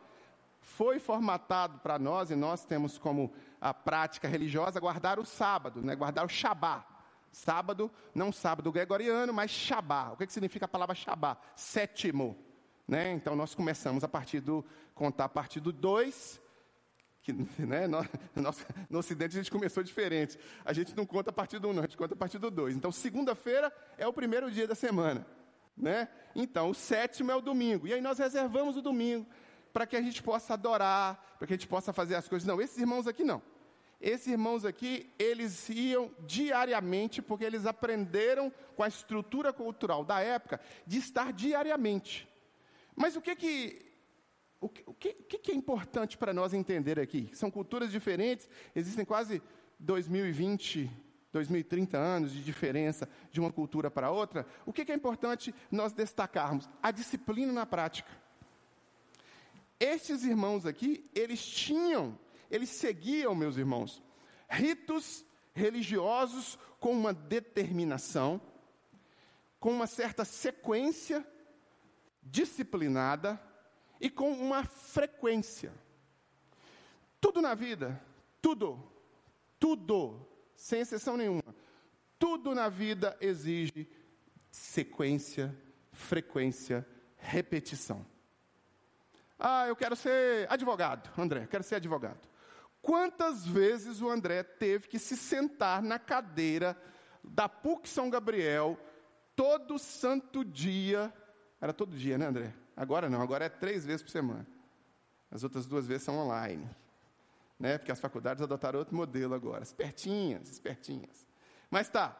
foi 0.69 0.99
formatado 0.99 1.79
para 1.79 1.97
nós, 1.97 2.29
e 2.31 2.35
nós 2.35 2.63
temos 2.63 2.97
como 2.97 3.33
a 3.59 3.73
prática 3.73 4.27
religiosa 4.27 4.79
guardar 4.79 5.19
o 5.19 5.25
sábado, 5.25 5.81
né? 5.81 5.95
guardar 5.95 6.25
o 6.25 6.29
Shabá. 6.29 6.85
Sábado, 7.31 7.91
não 8.13 8.31
sábado 8.31 8.71
gregoriano, 8.71 9.33
mas 9.33 9.51
Shabá. 9.51 10.11
O 10.11 10.17
que, 10.17 10.25
que 10.25 10.33
significa 10.33 10.65
a 10.65 10.67
palavra 10.67 10.95
Shabá? 10.95 11.37
Sétimo. 11.55 12.37
Né? 12.87 13.11
Então 13.11 13.35
nós 13.35 13.53
começamos 13.53 14.03
a 14.03 14.07
partir 14.07 14.39
do 14.39 14.65
contar 14.95 15.25
a 15.25 15.29
partir 15.29 15.59
do 15.59 15.71
2, 15.71 16.41
que 17.21 17.33
né, 17.59 17.87
nós, 18.35 18.65
no 18.89 18.99
Ocidente 18.99 19.37
a 19.37 19.41
gente 19.41 19.51
começou 19.51 19.83
diferente. 19.83 20.39
A 20.65 20.73
gente 20.73 20.95
não 20.95 21.05
conta 21.05 21.29
a 21.29 21.33
partir 21.33 21.59
do 21.59 21.67
1, 21.67 21.71
um, 21.71 21.79
a 21.79 21.81
gente 21.83 21.97
conta 21.97 22.13
a 22.13 22.17
partir 22.17 22.39
do 22.39 22.49
2. 22.49 22.75
Então 22.75 22.91
segunda-feira 22.91 23.71
é 23.97 24.07
o 24.07 24.13
primeiro 24.13 24.49
dia 24.49 24.67
da 24.67 24.75
semana. 24.75 25.25
Né? 25.77 26.07
Então 26.35 26.69
o 26.69 26.73
sétimo 26.73 27.31
é 27.31 27.35
o 27.35 27.41
domingo. 27.41 27.87
E 27.87 27.93
aí 27.93 28.01
nós 28.01 28.17
reservamos 28.17 28.75
o 28.75 28.81
domingo 28.81 29.27
para 29.71 29.85
que 29.85 29.95
a 29.95 30.01
gente 30.01 30.21
possa 30.21 30.53
adorar, 30.53 31.35
para 31.37 31.47
que 31.47 31.53
a 31.53 31.57
gente 31.57 31.67
possa 31.67 31.93
fazer 31.93 32.15
as 32.15 32.27
coisas. 32.27 32.47
Não, 32.47 32.61
esses 32.61 32.77
irmãos 32.77 33.07
aqui 33.07 33.23
não. 33.23 33.41
Esses 34.01 34.27
irmãos 34.27 34.63
aqui, 34.63 35.11
eles 35.19 35.67
iam 35.69 36.09
diariamente, 36.25 37.21
porque 37.21 37.43
eles 37.43 37.65
aprenderam 37.65 38.51
com 38.75 38.81
a 38.81 38.87
estrutura 38.87 39.51
cultural 39.51 40.05
da 40.05 40.21
época 40.21 40.61
de 40.87 40.97
estar 40.97 41.33
diariamente. 41.33 42.27
Mas 42.95 43.15
o 43.15 43.21
que 43.21 43.35
que 43.35 43.85
o 44.61 44.67
que, 44.67 44.83
o 44.89 44.93
que, 44.93 45.37
que 45.37 45.51
é 45.51 45.55
importante 45.55 46.17
para 46.17 46.33
nós 46.33 46.53
entender 46.53 46.99
aqui? 46.99 47.29
São 47.33 47.49
culturas 47.49 47.91
diferentes, 47.91 48.49
existem 48.75 49.05
quase 49.05 49.41
2020, 49.79 50.91
2030 51.31 51.97
anos 51.97 52.33
de 52.33 52.43
diferença 52.43 53.07
de 53.31 53.39
uma 53.39 53.53
cultura 53.53 53.89
para 53.89 54.11
outra. 54.11 54.45
O 54.65 54.73
que 54.73 54.91
é 54.91 54.95
importante 54.95 55.55
nós 55.71 55.93
destacarmos? 55.93 56.67
A 56.83 56.91
disciplina 56.91 57.53
na 57.53 57.65
prática. 57.65 58.11
Estes 59.79 60.23
irmãos 60.23 60.65
aqui, 60.65 61.09
eles 61.15 61.45
tinham, 61.45 62.19
eles 62.51 62.69
seguiam, 62.69 63.33
meus 63.33 63.55
irmãos, 63.55 64.03
ritos 64.49 65.23
religiosos 65.53 66.57
com 66.79 66.91
uma 66.91 67.13
determinação, 67.13 68.41
com 69.59 69.71
uma 69.71 69.87
certa 69.87 70.25
sequência 70.25 71.25
disciplinada 72.21 73.39
e 73.99 74.09
com 74.09 74.31
uma 74.31 74.63
frequência. 74.63 75.73
Tudo 77.21 77.41
na 77.41 77.53
vida, 77.53 78.01
tudo, 78.41 78.81
tudo, 79.59 80.25
sem 80.55 80.81
exceção 80.81 81.17
nenhuma, 81.17 81.55
tudo 82.17 82.53
na 82.53 82.69
vida 82.69 83.17
exige 83.19 83.87
sequência, 84.51 85.55
frequência, 85.91 86.87
repetição. 87.17 88.05
Ah, 89.39 89.67
eu 89.67 89.75
quero 89.75 89.95
ser 89.95 90.51
advogado, 90.51 91.09
André, 91.17 91.47
quero 91.47 91.63
ser 91.63 91.75
advogado. 91.75 92.27
Quantas 92.81 93.45
vezes 93.45 94.01
o 94.01 94.09
André 94.09 94.43
teve 94.43 94.87
que 94.87 94.99
se 94.99 95.15
sentar 95.15 95.81
na 95.81 95.97
cadeira 95.97 96.77
da 97.23 97.47
PUC 97.47 97.87
São 97.87 98.09
Gabriel 98.09 98.77
todo 99.35 99.79
santo 99.79 100.43
dia? 100.43 101.13
Era 101.61 101.73
todo 101.73 101.95
dia, 101.95 102.17
né, 102.17 102.27
André? 102.27 102.53
Agora 102.75 103.09
não, 103.09 103.21
agora 103.21 103.45
é 103.45 103.49
três 103.49 103.85
vezes 103.85 104.01
por 104.01 104.09
semana. 104.09 104.47
As 105.31 105.43
outras 105.43 105.67
duas 105.67 105.85
vezes 105.85 106.03
são 106.03 106.17
online. 106.17 106.67
Né? 107.59 107.77
Porque 107.77 107.91
as 107.91 107.99
faculdades 107.99 108.41
adotaram 108.41 108.79
outro 108.79 108.95
modelo 108.95 109.35
agora. 109.35 109.63
Espertinhas, 109.63 110.49
espertinhas. 110.49 111.27
Mas 111.69 111.89
tá, 111.89 112.17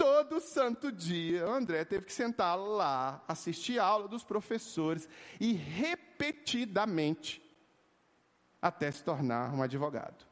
todo 0.00 0.40
santo 0.40 0.90
dia, 0.90 1.46
o 1.46 1.52
André 1.52 1.84
teve 1.84 2.06
que 2.06 2.12
sentar 2.14 2.58
lá, 2.58 3.22
assistir 3.28 3.78
a 3.78 3.84
aula 3.84 4.08
dos 4.08 4.24
professores 4.24 5.06
e 5.38 5.52
repetidamente 5.52 7.42
até 8.62 8.90
se 8.90 9.04
tornar 9.04 9.52
um 9.52 9.62
advogado. 9.62 10.24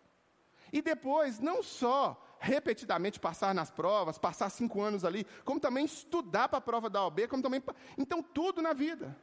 E 0.72 0.80
depois, 0.80 1.38
não 1.38 1.62
só 1.62 2.18
repetidamente 2.38 3.20
passar 3.20 3.54
nas 3.54 3.70
provas, 3.70 4.16
passar 4.16 4.48
cinco 4.48 4.80
anos 4.80 5.04
ali, 5.04 5.26
como 5.44 5.60
também 5.60 5.84
estudar 5.84 6.48
para 6.48 6.60
a 6.60 6.62
prova 6.62 6.88
da 6.88 7.04
OB, 7.04 7.28
como 7.28 7.42
também. 7.42 7.62
Então, 7.98 8.22
tudo 8.22 8.62
na 8.62 8.72
vida. 8.72 9.14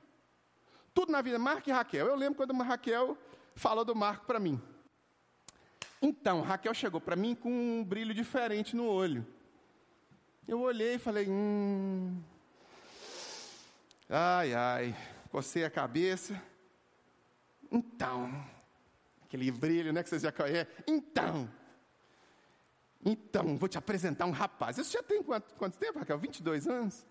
Tudo 0.94 1.12
na 1.12 1.24
vida. 1.24 1.40
Marco 1.40 1.68
e 1.70 1.74
Raquel. 1.74 2.06
Eu 2.06 2.16
lembro 2.16 2.36
quando 2.36 2.62
a 2.62 2.64
Raquel 2.64 3.18
falou 3.56 3.84
do 3.84 3.96
Marco 3.96 4.28
para 4.28 4.40
mim. 4.40 4.62
Então, 6.00 6.42
Raquel 6.42 6.74
chegou 6.76 7.02
para 7.02 7.16
mim 7.16 7.34
com 7.34 7.50
um 7.50 7.84
brilho 7.84 8.14
diferente 8.14 8.76
no 8.76 8.86
olho. 8.86 9.26
Eu 10.48 10.62
olhei 10.62 10.96
e 10.96 11.00
falei, 11.00 11.28
hum. 11.28 12.22
Ai, 14.08 14.54
ai. 14.54 14.96
Cocei 15.32 15.66
a 15.66 15.70
cabeça. 15.70 16.40
Então. 17.72 18.46
Aquele 19.24 19.50
brilho, 19.52 19.92
né, 19.92 20.04
que 20.04 20.10
vocês 20.10 20.22
já 20.22 20.32
conhecem. 20.32 20.72
Então. 20.88 21.50
Então, 23.04 23.58
vou 23.58 23.68
te 23.68 23.78
apresentar 23.78 24.26
um 24.26 24.32
rapaz. 24.32 24.78
Isso 24.78 24.92
já 24.92 25.02
tem 25.02 25.24
quanto, 25.24 25.54
quanto 25.56 25.78
tempo, 25.78 26.00
Raquel? 26.00 26.18
22 26.18 26.68
anos? 26.68 27.06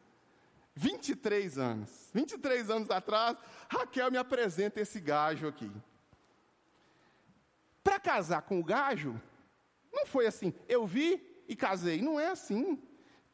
23 0.75 1.59
anos. 1.59 2.11
23 2.13 2.71
anos 2.71 2.91
atrás, 2.91 3.37
Raquel 3.69 4.11
me 4.11 4.19
apresenta 4.19 4.81
esse 4.81 5.01
gajo 5.01 5.47
aqui. 5.47 5.71
Para 7.83 8.01
casar 8.01 8.43
com 8.43 8.59
o 8.59 8.65
gajo, 8.65 9.21
não 9.93 10.07
foi 10.07 10.27
assim, 10.27 10.53
eu 10.69 10.87
vi 10.87 11.45
e 11.49 11.55
casei. 11.55 12.01
Não 12.01 12.19
é 12.19 12.29
assim. 12.29 12.83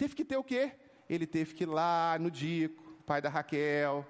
Teve 0.01 0.15
que 0.15 0.25
ter 0.25 0.39
o 0.39 0.43
quê? 0.43 0.73
Ele 1.11 1.27
teve 1.27 1.53
que 1.53 1.65
ir 1.65 1.67
lá 1.67 2.17
no 2.19 2.31
Dico, 2.31 2.83
pai 3.05 3.21
da 3.21 3.29
Raquel, 3.29 4.09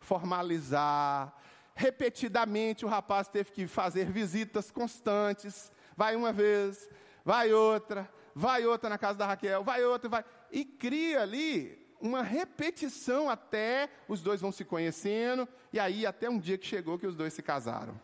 formalizar. 0.00 1.36
Repetidamente 1.74 2.86
o 2.86 2.88
rapaz 2.88 3.28
teve 3.28 3.52
que 3.52 3.66
fazer 3.66 4.10
visitas 4.10 4.70
constantes. 4.70 5.70
Vai 5.94 6.16
uma 6.16 6.32
vez, 6.32 6.88
vai 7.22 7.52
outra, 7.52 8.10
vai 8.34 8.64
outra 8.64 8.88
na 8.88 8.96
casa 8.96 9.18
da 9.18 9.26
Raquel, 9.26 9.62
vai 9.62 9.84
outra, 9.84 10.08
vai. 10.08 10.24
E 10.50 10.64
cria 10.64 11.20
ali 11.20 11.86
uma 12.00 12.22
repetição 12.22 13.28
até 13.28 13.90
os 14.08 14.22
dois 14.22 14.40
vão 14.40 14.50
se 14.50 14.64
conhecendo, 14.64 15.46
e 15.70 15.78
aí 15.78 16.06
até 16.06 16.30
um 16.30 16.38
dia 16.38 16.56
que 16.56 16.66
chegou 16.66 16.98
que 16.98 17.06
os 17.06 17.14
dois 17.14 17.34
se 17.34 17.42
casaram. 17.42 18.00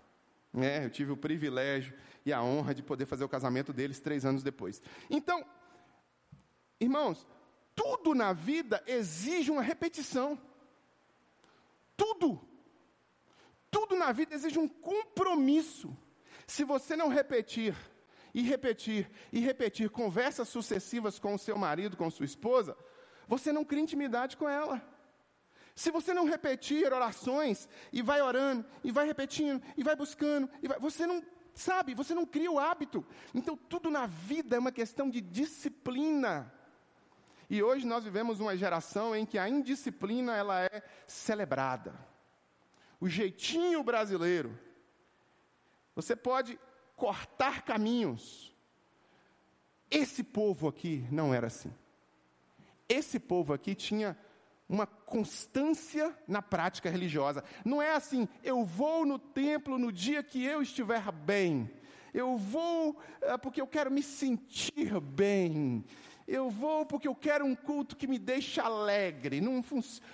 É, 0.55 0.85
eu 0.85 0.91
tive 0.91 1.12
o 1.12 1.17
privilégio 1.17 1.95
e 2.27 2.33
a 2.33 2.43
honra 2.43 2.75
de 2.75 2.83
poder 2.83 3.07
fazer 3.07 3.25
o 3.25 3.29
casamento 3.29 3.73
deles 3.73 4.01
três 4.01 4.27
anos 4.27 4.43
depois. 4.43 4.83
Então, 5.09 5.43
Irmãos, 6.83 7.27
tudo 7.75 8.15
na 8.15 8.33
vida 8.33 8.83
exige 8.87 9.51
uma 9.51 9.62
repetição. 9.62 10.39
Tudo. 11.97 12.41
Tudo 13.71 13.97
na 13.97 14.11
vida 14.11 14.35
exige 14.35 14.59
um 14.59 14.69
compromisso. 14.69 15.97
Se 16.47 16.65
você 16.65 16.97
não 16.97 17.09
repetir, 17.09 17.77
e 18.35 18.43
repetir, 18.43 19.11
e 19.33 19.39
repetir 19.39 19.91
conversas 19.91 20.49
sucessivas 20.49 21.19
com 21.19 21.35
o 21.35 21.39
seu 21.39 21.57
marido, 21.57 21.97
com 21.97 22.11
sua 22.11 22.27
esposa, 22.27 22.77
você 23.29 23.53
não 23.53 23.65
cria 23.65 23.83
intimidade 23.83 24.37
com 24.37 24.49
ela. 24.49 24.83
Se 25.75 25.91
você 25.91 26.12
não 26.12 26.25
repetir 26.25 26.93
orações, 26.93 27.69
e 27.93 28.03
vai 28.03 28.21
orando, 28.21 28.65
e 28.83 28.91
vai 28.91 29.07
repetindo, 29.07 29.62
e 29.77 29.85
vai 29.85 29.95
buscando, 29.95 30.51
e 30.62 30.69
vai, 30.69 30.79
você 30.79 31.07
não, 31.07 31.23
sabe, 31.55 31.95
você 31.95 32.15
não 32.15 32.27
cria 32.27 32.51
o 32.51 32.59
hábito. 32.59 33.07
Então, 33.33 33.57
tudo 33.57 33.91
na 33.91 34.07
vida 34.07 34.57
é 34.57 34.59
uma 34.59 34.73
questão 34.73 35.09
de 35.09 35.21
disciplina. 35.21 36.53
E 37.53 37.63
hoje 37.63 37.87
nós 37.87 38.03
vivemos 38.03 38.41
uma 38.41 38.57
geração 38.57 39.15
em 39.15 39.27
que 39.27 39.37
a 39.37 39.47
indisciplina 39.47 40.35
ela 40.35 40.63
é 40.63 40.83
celebrada. 41.07 41.93
O 42.99 43.07
jeitinho 43.07 43.85
brasileiro. 43.85 44.59
Você 45.95 46.17
pode 46.17 46.59
cortar 46.97 47.61
caminhos. 47.61 48.57
Esse 49.91 50.25
povo 50.25 50.67
aqui 50.67 51.07
não 51.11 51.35
era 51.35 51.49
assim. 51.49 51.71
Esse 52.89 53.21
povo 53.21 53.53
aqui 53.53 53.75
tinha 53.75 54.17
uma 54.67 54.87
constância 54.87 56.17
na 56.27 56.41
prática 56.41 56.89
religiosa. 56.89 57.45
Não 57.67 57.83
é 57.83 57.95
assim, 57.95 58.27
eu 58.43 58.65
vou 58.65 59.05
no 59.05 59.19
templo 59.19 59.79
no 59.79 59.93
dia 59.93 60.23
que 60.23 60.43
eu 60.43 60.63
estiver 60.63 61.13
bem. 61.13 61.71
Eu 62.15 62.39
vou 62.39 62.99
é, 63.21 63.37
porque 63.37 63.61
eu 63.61 63.67
quero 63.67 63.91
me 63.91 64.03
sentir 64.03 64.99
bem. 65.01 65.85
Eu 66.26 66.50
vou 66.50 66.87
porque 66.87 67.09
eu 67.09 67.14
quero 67.14 67.45
um 67.45 67.55
culto 67.55 67.97
que 67.97 68.07
me 68.07 68.19
deixe 68.19 68.61
alegre. 68.61 69.41
Não, 69.41 69.62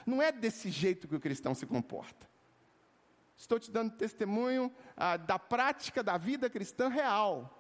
não 0.07 0.23
é 0.23 0.33
desse 0.33 0.71
jeito 0.71 1.09
que 1.09 1.17
o 1.17 1.21
cristão 1.21 1.55
se 1.55 1.67
comporta. 1.67 2.29
Estou 3.37 3.59
te 3.59 3.71
dando 3.71 3.97
testemunho 3.97 4.73
ah, 4.97 5.17
da 5.17 5.39
prática 5.39 6.03
da 6.03 6.17
vida 6.17 6.51
cristã 6.51 6.89
real. 6.89 7.55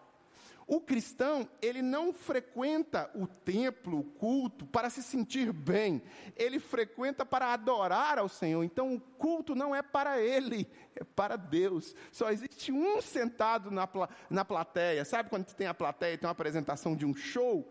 O 0.71 0.83
cristão, 0.83 1.49
ele 1.63 1.81
não 1.81 2.13
frequenta 2.13 3.11
o 3.15 3.27
templo, 3.27 4.01
o 4.01 4.05
culto, 4.05 4.67
para 4.67 4.91
se 4.91 5.03
sentir 5.03 5.51
bem. 5.51 6.03
Ele 6.37 6.61
frequenta 6.61 7.25
para 7.25 7.55
adorar 7.55 8.19
ao 8.19 8.29
Senhor. 8.29 8.63
Então, 8.63 8.93
o 8.93 9.01
culto 9.01 9.55
não 9.55 9.75
é 9.75 9.81
para 9.81 10.21
ele, 10.21 10.69
é 10.95 11.03
para 11.03 11.37
Deus. 11.37 11.95
Só 12.13 12.31
existe 12.31 12.71
um 12.71 13.01
sentado 13.01 13.71
na, 13.71 13.89
na 14.29 14.45
plateia. 14.45 15.07
Sabe 15.07 15.31
quando 15.31 15.47
tem 15.55 15.67
a 15.67 15.73
plateia 15.73 16.13
e 16.13 16.19
tem 16.19 16.27
uma 16.27 16.33
apresentação 16.33 16.95
de 16.95 17.07
um 17.07 17.15
show? 17.15 17.67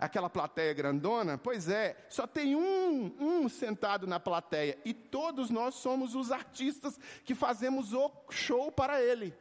Aquela 0.00 0.30
plateia 0.30 0.72
grandona? 0.72 1.36
Pois 1.36 1.68
é, 1.68 1.94
só 2.08 2.26
tem 2.26 2.56
um, 2.56 3.14
um 3.20 3.48
sentado 3.50 4.06
na 4.06 4.18
plateia. 4.18 4.78
E 4.82 4.94
todos 4.94 5.50
nós 5.50 5.74
somos 5.74 6.14
os 6.14 6.32
artistas 6.32 6.98
que 7.22 7.34
fazemos 7.34 7.92
o 7.92 8.10
show 8.30 8.72
para 8.72 9.02
ele. 9.02 9.34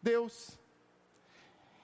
Deus. 0.00 0.58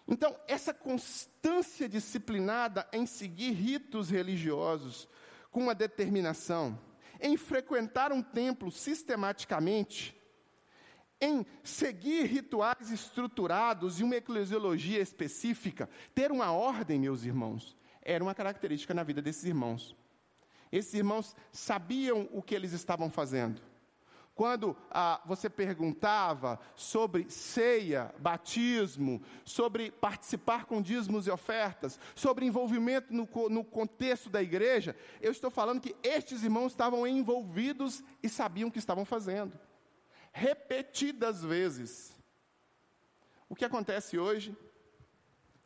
Então, 0.09 0.35
essa 0.49 0.73
constância 0.73 1.89
disciplinada 1.89 2.89
em 2.91 3.05
seguir 3.05 3.53
ritos 3.53 4.09
religiosos 4.09 5.07
com 5.51 5.61
uma 5.61 5.75
determinação, 5.75 6.81
em 7.21 7.37
frequentar 7.37 8.13
um 8.13 8.23
templo 8.23 8.71
sistematicamente, 8.71 10.19
em 11.21 11.45
seguir 11.63 12.25
rituais 12.25 12.91
estruturados 12.91 14.01
e 14.01 14.05
uma 14.05 14.17
eclesiologia 14.17 15.01
específica, 15.01 15.89
ter 16.15 16.33
uma 16.33 16.51
ordem, 16.51 16.99
meus 16.99 17.25
irmãos, 17.25 17.77
era 18.03 18.23
uma 18.23 18.35
característica 18.35 18.95
na 18.95 19.03
vida 19.03 19.21
desses 19.21 19.45
irmãos. 19.45 19.97
Esses 20.73 20.95
irmãos 20.95 21.35
sabiam 21.51 22.29
o 22.33 22.43
que 22.43 22.55
eles 22.55 22.73
estavam 22.73 23.11
fazendo. 23.11 23.61
Quando 24.35 24.75
ah, 24.91 25.21
você 25.27 25.51
perguntava 25.51 26.59
sobre 26.75 27.29
ceia, 27.29 28.15
batismo, 28.19 29.21
sobre 29.45 29.91
participar 29.91 30.65
com 30.65 30.81
dízimos 30.81 31.27
e 31.27 31.31
ofertas, 31.31 31.99
sobre 32.15 32.47
envolvimento 32.47 33.13
no, 33.13 33.29
no 33.51 33.63
contexto 33.63 34.31
da 34.31 34.43
igreja, 34.43 34.97
eu 35.21 35.31
estou 35.31 35.51
falando 35.51 35.81
que 35.81 35.95
estes 36.03 36.43
irmãos 36.43 36.73
estavam 36.73 37.07
envolvidos 37.07 38.03
e 38.23 38.31
sabiam 38.31 38.71
o 38.71 38.73
que 38.73 38.79
estavam 38.79 39.05
fazendo. 39.05 39.59
Repetidas 40.33 41.43
vezes. 41.45 42.17
O 43.47 43.55
que 43.55 43.65
acontece 43.65 44.17
hoje 44.17 44.57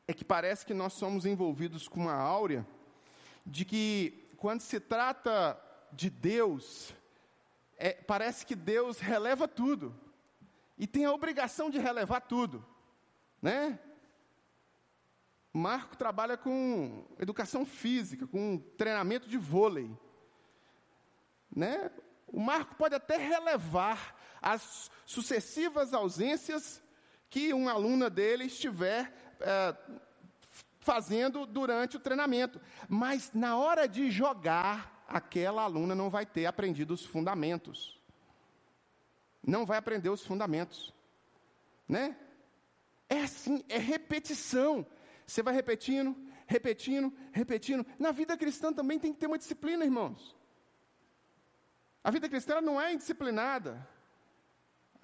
é 0.06 0.12
que 0.12 0.24
parece 0.24 0.66
que 0.66 0.74
nós 0.74 0.92
somos 0.92 1.24
envolvidos 1.24 1.88
com 1.88 2.00
uma 2.00 2.14
áurea 2.14 2.66
de 3.44 3.64
que, 3.64 4.28
quando 4.36 4.60
se 4.60 4.78
trata 4.78 5.58
de 5.92 6.10
Deus, 6.10 6.94
é, 7.76 7.92
parece 7.92 8.44
que 8.44 8.54
Deus 8.54 8.98
releva 8.98 9.48
tudo. 9.48 9.94
E 10.76 10.86
tem 10.86 11.04
a 11.04 11.12
obrigação 11.12 11.70
de 11.70 11.78
relevar 11.78 12.20
tudo. 12.20 12.64
Né? 13.40 13.78
Marco 15.52 15.96
trabalha 15.96 16.36
com 16.36 17.06
educação 17.18 17.64
física, 17.64 18.26
com 18.26 18.58
treinamento 18.76 19.28
de 19.28 19.38
vôlei. 19.38 19.90
Né? 21.54 21.90
O 22.26 22.40
Marco 22.40 22.74
pode 22.74 22.94
até 22.94 23.16
relevar 23.16 24.16
as 24.42 24.90
sucessivas 25.06 25.94
ausências 25.94 26.82
que 27.30 27.52
uma 27.54 27.72
aluna 27.72 28.10
dele 28.10 28.44
estiver 28.44 29.23
é, 29.40 29.76
fazendo 30.80 31.46
durante 31.46 31.96
o 31.96 32.00
treinamento. 32.00 32.60
Mas 32.88 33.32
na 33.32 33.56
hora 33.56 33.88
de 33.88 34.10
jogar, 34.10 35.04
aquela 35.08 35.62
aluna 35.62 35.94
não 35.94 36.10
vai 36.10 36.26
ter 36.26 36.46
aprendido 36.46 36.94
os 36.94 37.04
fundamentos. 37.04 38.00
Não 39.42 39.66
vai 39.66 39.78
aprender 39.78 40.10
os 40.10 40.24
fundamentos. 40.24 40.92
Né? 41.88 42.16
É 43.08 43.22
assim, 43.22 43.64
é 43.68 43.78
repetição. 43.78 44.86
Você 45.26 45.42
vai 45.42 45.54
repetindo, 45.54 46.16
repetindo, 46.46 47.12
repetindo. 47.32 47.86
Na 47.98 48.12
vida 48.12 48.36
cristã 48.36 48.72
também 48.72 48.98
tem 48.98 49.12
que 49.12 49.18
ter 49.18 49.26
uma 49.26 49.38
disciplina, 49.38 49.84
irmãos. 49.84 50.36
A 52.02 52.10
vida 52.10 52.28
cristã 52.28 52.60
não 52.60 52.80
é 52.80 52.92
indisciplinada. 52.92 53.86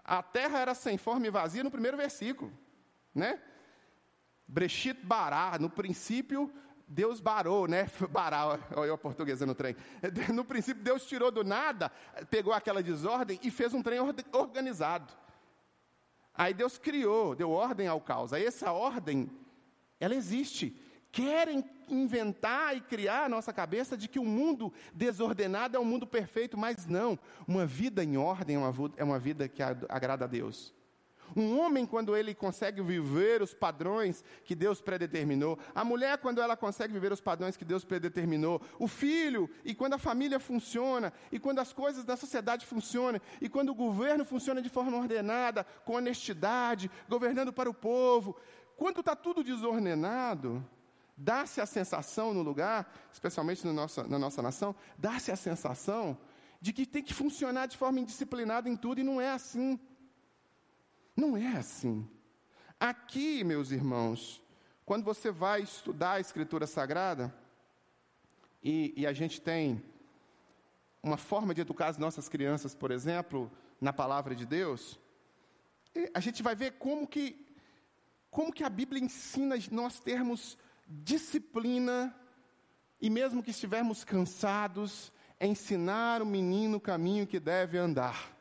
A 0.05 0.23
terra 0.23 0.59
era 0.59 0.75
sem 0.75 0.99
forma 0.99 1.27
e 1.27 1.31
vazia 1.31 1.65
no 1.65 1.71
primeiro 1.71 1.97
versículo, 1.97 2.53
né? 3.15 3.41
Brechit 4.51 5.01
bará, 5.05 5.57
no 5.61 5.71
princípio 5.71 6.53
Deus 6.89 7.21
barou, 7.21 7.69
né? 7.69 7.89
Barar, 8.11 8.59
olha 8.75 8.89
eu 8.89 8.99
portuguesa 8.99 9.47
no 9.47 9.55
trem. 9.55 9.77
No 10.35 10.45
princípio, 10.45 10.83
Deus 10.83 11.07
tirou 11.07 11.31
do 11.31 11.45
nada, 11.45 11.89
pegou 12.29 12.53
aquela 12.53 12.83
desordem 12.83 13.39
e 13.45 13.51
fez 13.51 13.73
um 13.73 13.81
trem 13.81 14.01
organizado. 14.33 15.13
Aí 16.35 16.53
Deus 16.53 16.79
criou, 16.79 17.37
deu 17.37 17.51
ordem 17.51 17.87
ao 17.87 18.01
caos. 18.01 18.33
Aí 18.33 18.45
essa 18.45 18.73
ordem, 18.73 19.31
ela 20.01 20.17
existe. 20.17 20.77
Querem 21.13 21.65
inventar 21.89 22.77
e 22.77 22.81
criar 22.81 23.25
a 23.25 23.29
nossa 23.29 23.53
cabeça 23.53 23.97
de 23.97 24.09
que 24.09 24.19
o 24.19 24.23
um 24.23 24.27
mundo 24.27 24.73
desordenado 24.93 25.77
é 25.77 25.81
um 25.81 25.85
mundo 25.85 26.07
perfeito, 26.07 26.59
mas 26.59 26.87
não. 26.87 27.17
Uma 27.47 27.67
vida 27.67 28.03
em 28.03 28.17
ordem 28.17 28.57
é 28.97 29.05
uma 29.05 29.19
vida 29.19 29.45
é 29.45 29.49
que 29.49 29.63
agrada 29.63 30.25
a 30.25 30.29
Deus. 30.29 30.75
Um 31.37 31.59
homem, 31.59 31.87
quando 31.87 32.17
ele 32.17 32.35
consegue 32.35 32.83
viver 32.83 33.43
os 33.43 33.55
padrões 33.55 34.25
que 34.45 34.55
Deus 34.55 34.81
predeterminou. 34.81 35.59
A 35.75 35.85
mulher, 35.85 36.19
quando 36.19 36.41
ela 36.41 36.57
consegue 36.57 36.93
viver 36.93 37.13
os 37.13 37.21
padrões 37.21 37.57
que 37.57 37.65
Deus 37.65 37.85
predeterminou. 37.85 38.61
O 38.79 38.89
filho, 38.89 39.49
e 39.65 39.75
quando 39.75 39.95
a 39.95 39.99
família 39.99 40.41
funciona, 40.41 41.13
e 41.31 41.39
quando 41.39 41.59
as 41.59 41.73
coisas 41.73 42.05
da 42.05 42.17
sociedade 42.17 42.67
funcionam, 42.67 43.21
e 43.41 43.49
quando 43.49 43.71
o 43.71 43.75
governo 43.75 44.25
funciona 44.25 44.61
de 44.61 44.69
forma 44.69 44.97
ordenada, 44.97 45.65
com 45.85 45.95
honestidade, 45.95 46.91
governando 47.09 47.53
para 47.53 47.71
o 47.71 47.75
povo. 47.75 48.37
Quando 48.77 49.01
está 49.01 49.15
tudo 49.15 49.45
desordenado, 49.45 50.65
dá-se 51.17 51.61
a 51.61 51.67
sensação 51.67 52.33
no 52.33 52.43
lugar, 52.43 52.91
especialmente 53.13 53.67
no 53.67 53.73
nossa, 53.73 54.05
na 54.05 54.19
nossa 54.19 54.41
nação, 54.41 54.75
dá-se 54.97 55.31
a 55.31 55.37
sensação 55.37 56.17
de 56.61 56.73
que 56.73 56.87
tem 56.87 57.03
que 57.03 57.15
funcionar 57.15 57.67
de 57.67 57.77
forma 57.77 58.01
indisciplinada 58.01 58.69
em 58.69 58.77
tudo, 58.77 59.01
e 59.01 59.05
não 59.05 59.21
é 59.21 59.31
assim. 59.31 59.79
Não 61.21 61.37
é 61.37 61.49
assim. 61.49 62.09
Aqui, 62.81 63.45
meus 63.45 63.71
irmãos, 63.71 64.43
quando 64.87 65.05
você 65.05 65.31
vai 65.31 65.61
estudar 65.61 66.13
a 66.13 66.21
Escritura 66.21 66.67
Sagrada, 66.67 67.31
e, 68.63 68.95
e, 68.97 69.07
a 69.07 69.13
gente 69.13 69.39
tem 69.39 69.83
uma 71.03 71.19
forma 71.19 71.53
de 71.53 71.61
educar 71.61 71.89
as 71.89 71.99
nossas 71.99 72.27
crianças, 72.27 72.75
por 72.75 72.91
exemplo, 72.91 73.53
na 73.79 73.93
palavra 73.93 74.35
de 74.35 74.47
Deus, 74.47 74.99
a 76.15 76.21
gente 76.21 76.43
vai 76.43 76.55
ver 76.55 76.79
como 76.79 77.07
que, 77.07 77.47
como 78.31 78.51
que 78.51 78.65
a 78.65 78.71
Bíblia 78.71 79.03
ensina 79.03 79.57
nós 79.71 80.01
termos 80.01 80.57
disciplina, 80.89 82.17
e 82.99 83.11
mesmo 83.11 83.43
que 83.43 83.51
estivermos 83.51 84.05
cansados, 84.05 85.13
ensinar 85.39 86.23
o 86.23 86.27
menino 86.27 86.79
o 86.79 86.81
caminho 86.81 87.27
que 87.27 87.39
deve 87.39 87.77
andar. 87.77 88.40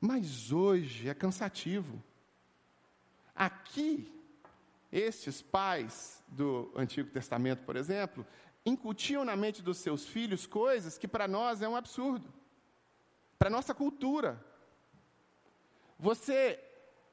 Mas 0.00 0.52
hoje 0.52 1.08
é 1.08 1.14
cansativo. 1.14 2.02
Aqui, 3.34 4.10
estes 4.92 5.42
pais 5.42 6.22
do 6.28 6.70
Antigo 6.76 7.10
Testamento, 7.10 7.64
por 7.64 7.76
exemplo, 7.76 8.26
incutiam 8.64 9.24
na 9.24 9.36
mente 9.36 9.62
dos 9.62 9.78
seus 9.78 10.06
filhos 10.06 10.46
coisas 10.46 10.98
que 10.98 11.08
para 11.08 11.28
nós 11.28 11.62
é 11.62 11.68
um 11.68 11.76
absurdo, 11.76 12.32
para 13.38 13.50
nossa 13.50 13.74
cultura. 13.74 14.42
Você 15.98 16.58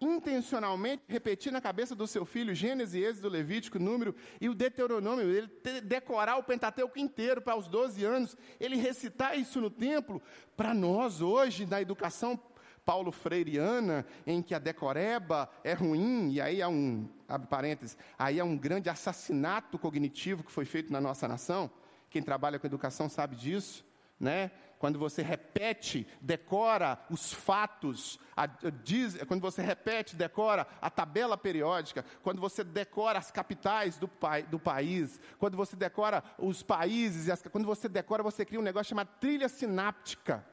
intencionalmente 0.02 1.04
repetir 1.08 1.52
na 1.52 1.62
cabeça 1.62 1.96
do 1.96 2.06
seu 2.06 2.26
filho 2.26 2.54
Gênesis, 2.54 3.02
Êxodo, 3.02 3.30
Levítico, 3.30 3.80
Número 3.80 4.14
e 4.42 4.50
o 4.50 4.54
Deuteronômio, 4.54 5.30
ele 5.30 5.48
decorar 5.82 6.38
o 6.38 6.44
Pentateuco 6.44 7.00
inteiro 7.00 7.42
para 7.42 7.56
os 7.56 7.68
12 7.68 8.04
anos, 8.04 8.36
ele 8.60 8.76
recitar 8.76 9.38
isso 9.40 9.62
no 9.62 9.70
templo, 9.70 10.22
para 10.58 10.74
nós 10.74 11.22
hoje, 11.22 11.66
na 11.66 11.82
educação 11.82 12.38
Paulo 12.86 13.12
Freireana, 13.12 14.06
em 14.26 14.42
que 14.42 14.54
a 14.54 14.60
decoreba 14.60 15.50
é 15.64 15.74
ruim, 15.74 16.32
e 16.32 16.42
aí 16.42 16.62
há 16.62 16.68
um, 16.68 17.08
abre 17.28 17.48
parênteses, 17.48 17.98
aí 18.18 18.40
há 18.40 18.44
um 18.44 18.58
grande 18.58 18.90
assassinato 18.90 19.80
cognitivo 19.80 20.44
que 20.44 20.52
foi 20.52 20.66
feito 20.66 20.92
na 20.92 21.00
nossa 21.00 21.28
nação. 21.28 21.72
Quem 22.10 22.22
trabalha 22.22 22.60
com 22.60 22.68
educação 22.68 23.10
sabe 23.10 23.36
disso, 23.36 23.86
né? 24.20 24.52
Quando 24.78 25.00
você 25.00 25.22
repete, 25.22 26.06
decora 26.20 27.00
os 27.10 27.32
fatos, 27.32 28.20
a, 28.36 28.46
diz, 28.46 29.18
quando 29.30 29.40
você 29.40 29.62
repete, 29.62 30.14
decora 30.14 30.68
a 30.82 30.90
tabela 30.90 31.38
periódica, 31.38 32.04
quando 32.22 32.42
você 32.42 32.66
decora 32.66 33.18
as 33.18 33.32
capitais 33.32 33.98
do, 33.98 34.10
do 34.50 34.60
país, 34.60 35.22
quando 35.40 35.56
você 35.56 35.78
decora 35.78 36.22
os 36.38 36.62
países, 36.62 37.30
as, 37.30 37.42
quando 37.44 37.66
você 37.66 37.88
decora, 37.88 38.22
você 38.22 38.44
cria 38.44 38.60
um 38.60 38.64
negócio 38.64 38.90
chamado 38.90 39.08
trilha 39.22 39.48
sináptica. 39.48 40.46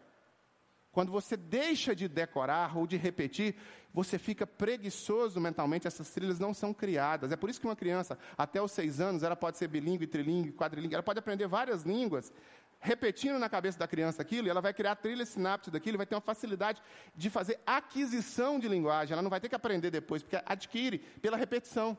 Quando 0.93 1.13
você 1.13 1.37
deixa 1.37 1.95
de 1.95 2.09
decorar 2.09 2.77
ou 2.77 2.87
de 2.87 2.97
repetir, 2.97 3.55
você 3.95 4.19
fica 4.19 4.47
preguiçoso 4.47 5.41
mentalmente, 5.41 5.87
essas 5.87 6.11
trilhas 6.11 6.39
não 6.39 6.53
são 6.53 6.75
criadas. 6.75 7.31
É 7.31 7.37
por 7.37 7.49
isso 7.49 7.61
que 7.61 7.67
uma 7.67 7.77
criança, 7.77 8.19
até 8.37 8.61
os 8.61 8.73
seis 8.73 9.01
anos, 9.01 9.23
ela 9.23 9.37
pode 9.37 9.57
ser 9.57 9.69
bilíngue, 9.69 10.07
trilingue, 10.07 10.53
quadrilingue, 10.53 10.95
ela 10.95 11.03
pode 11.03 11.19
aprender 11.19 11.47
várias 11.47 11.85
línguas, 11.85 12.33
repetindo 12.81 13.39
na 13.39 13.49
cabeça 13.49 13.79
da 13.79 13.87
criança 13.87 14.23
aquilo, 14.23 14.49
ela 14.49 14.61
vai 14.61 14.73
criar 14.73 14.97
trilha 14.97 15.27
sináptica 15.27 15.71
daquilo, 15.73 15.97
vai 15.97 16.07
ter 16.07 16.15
uma 16.15 16.21
facilidade 16.21 16.83
de 17.15 17.29
fazer 17.31 17.61
aquisição 17.67 18.59
de 18.59 18.67
linguagem. 18.67 19.13
Ela 19.13 19.23
não 19.23 19.31
vai 19.31 19.41
ter 19.41 19.49
que 19.49 19.55
aprender 19.55 19.91
depois, 19.91 20.23
porque 20.23 20.43
adquire 20.45 20.99
pela 21.21 21.37
repetição. 21.37 21.97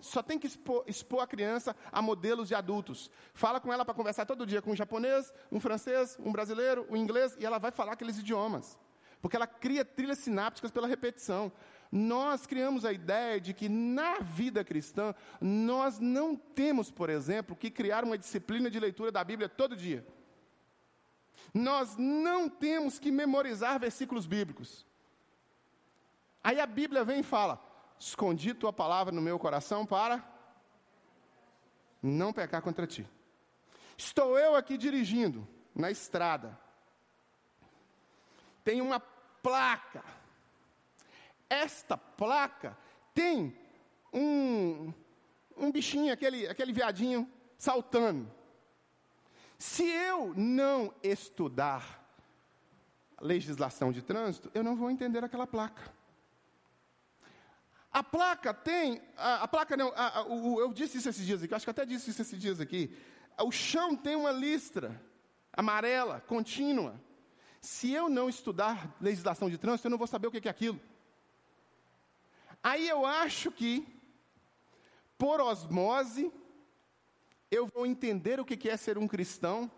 Só 0.00 0.22
tem 0.22 0.38
que 0.38 0.46
expor, 0.46 0.84
expor, 0.86 1.22
a 1.22 1.26
criança 1.26 1.76
a 1.92 2.00
modelos 2.00 2.48
de 2.48 2.54
adultos. 2.54 3.10
Fala 3.34 3.60
com 3.60 3.72
ela 3.72 3.84
para 3.84 3.94
conversar 3.94 4.24
todo 4.24 4.46
dia 4.46 4.62
com 4.62 4.72
um 4.72 4.76
japonês, 4.76 5.32
um 5.52 5.60
francês, 5.60 6.16
um 6.18 6.32
brasileiro, 6.32 6.86
um 6.88 6.96
inglês, 6.96 7.36
e 7.38 7.44
ela 7.44 7.58
vai 7.58 7.70
falar 7.70 7.92
aqueles 7.92 8.18
idiomas. 8.18 8.78
Porque 9.20 9.36
ela 9.36 9.46
cria 9.46 9.84
trilhas 9.84 10.18
sinápticas 10.18 10.70
pela 10.70 10.88
repetição. 10.88 11.52
Nós 11.92 12.46
criamos 12.46 12.84
a 12.86 12.92
ideia 12.92 13.40
de 13.40 13.52
que 13.52 13.68
na 13.68 14.20
vida 14.20 14.64
cristã, 14.64 15.14
nós 15.40 15.98
não 15.98 16.34
temos, 16.34 16.90
por 16.90 17.10
exemplo, 17.10 17.54
que 17.54 17.70
criar 17.70 18.02
uma 18.02 18.16
disciplina 18.16 18.70
de 18.70 18.80
leitura 18.80 19.12
da 19.12 19.22
Bíblia 19.22 19.48
todo 19.48 19.76
dia. 19.76 20.06
Nós 21.52 21.96
não 21.98 22.48
temos 22.48 22.98
que 22.98 23.10
memorizar 23.10 23.78
versículos 23.78 24.24
bíblicos. 24.24 24.86
Aí 26.42 26.60
a 26.60 26.66
Bíblia 26.66 27.04
vem 27.04 27.20
e 27.20 27.24
fala: 27.24 27.62
escondi 28.00 28.54
tua 28.54 28.72
palavra 28.72 29.14
no 29.14 29.20
meu 29.20 29.38
coração 29.38 29.84
para 29.84 30.24
não 32.02 32.32
pecar 32.32 32.62
contra 32.62 32.86
ti. 32.86 33.06
Estou 33.96 34.38
eu 34.38 34.56
aqui 34.56 34.78
dirigindo 34.78 35.46
na 35.74 35.90
estrada. 35.90 36.58
Tem 38.64 38.80
uma 38.80 38.98
placa. 38.98 40.02
Esta 41.48 41.98
placa 41.98 42.76
tem 43.14 43.54
um, 44.12 44.92
um 45.54 45.70
bichinho, 45.70 46.12
aquele, 46.12 46.48
aquele 46.48 46.72
viadinho 46.72 47.30
saltando. 47.58 48.32
Se 49.58 49.86
eu 49.86 50.32
não 50.34 50.94
estudar 51.02 52.00
legislação 53.20 53.92
de 53.92 54.00
trânsito, 54.00 54.50
eu 54.54 54.64
não 54.64 54.74
vou 54.74 54.90
entender 54.90 55.22
aquela 55.22 55.46
placa. 55.46 55.99
A 57.92 58.04
placa 58.04 58.54
tem, 58.54 59.02
a, 59.16 59.42
a 59.42 59.48
placa 59.48 59.76
não, 59.76 59.92
a, 59.96 60.20
a, 60.20 60.22
o, 60.24 60.60
eu 60.60 60.72
disse 60.72 60.98
isso 60.98 61.08
esses 61.08 61.26
dias 61.26 61.42
aqui, 61.42 61.52
acho 61.52 61.66
que 61.66 61.70
até 61.70 61.84
disse 61.84 62.10
isso 62.10 62.22
esses 62.22 62.40
dias 62.40 62.60
aqui. 62.60 62.96
O 63.42 63.50
chão 63.50 63.96
tem 63.96 64.14
uma 64.14 64.30
listra 64.30 65.00
amarela, 65.52 66.20
contínua. 66.20 67.00
Se 67.60 67.92
eu 67.92 68.08
não 68.08 68.28
estudar 68.28 68.96
legislação 69.00 69.50
de 69.50 69.58
trânsito, 69.58 69.88
eu 69.88 69.90
não 69.90 69.98
vou 69.98 70.06
saber 70.06 70.28
o 70.28 70.30
que 70.30 70.46
é 70.46 70.50
aquilo. 70.50 70.80
Aí 72.62 72.88
eu 72.88 73.04
acho 73.04 73.50
que, 73.50 73.86
por 75.18 75.40
osmose, 75.40 76.32
eu 77.50 77.66
vou 77.66 77.86
entender 77.86 78.38
o 78.38 78.44
que 78.44 78.68
é 78.68 78.76
ser 78.76 78.98
um 78.98 79.08
cristão, 79.08 79.70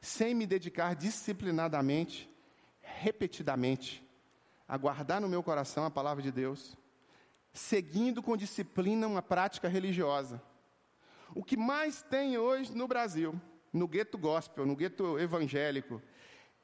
sem 0.00 0.34
me 0.34 0.46
dedicar 0.46 0.94
disciplinadamente, 0.96 2.28
repetidamente, 2.80 4.04
a 4.66 4.76
guardar 4.76 5.20
no 5.20 5.28
meu 5.28 5.42
coração 5.42 5.84
a 5.84 5.90
palavra 5.90 6.22
de 6.22 6.32
Deus 6.32 6.76
seguindo 7.54 8.20
com 8.20 8.36
disciplina 8.36 9.06
uma 9.06 9.22
prática 9.22 9.68
religiosa. 9.68 10.42
O 11.32 11.42
que 11.42 11.56
mais 11.56 12.02
tem 12.02 12.36
hoje 12.36 12.76
no 12.76 12.88
Brasil, 12.88 13.40
no 13.72 13.86
gueto 13.86 14.18
gospel, 14.18 14.66
no 14.66 14.74
gueto 14.74 15.18
evangélico, 15.18 16.02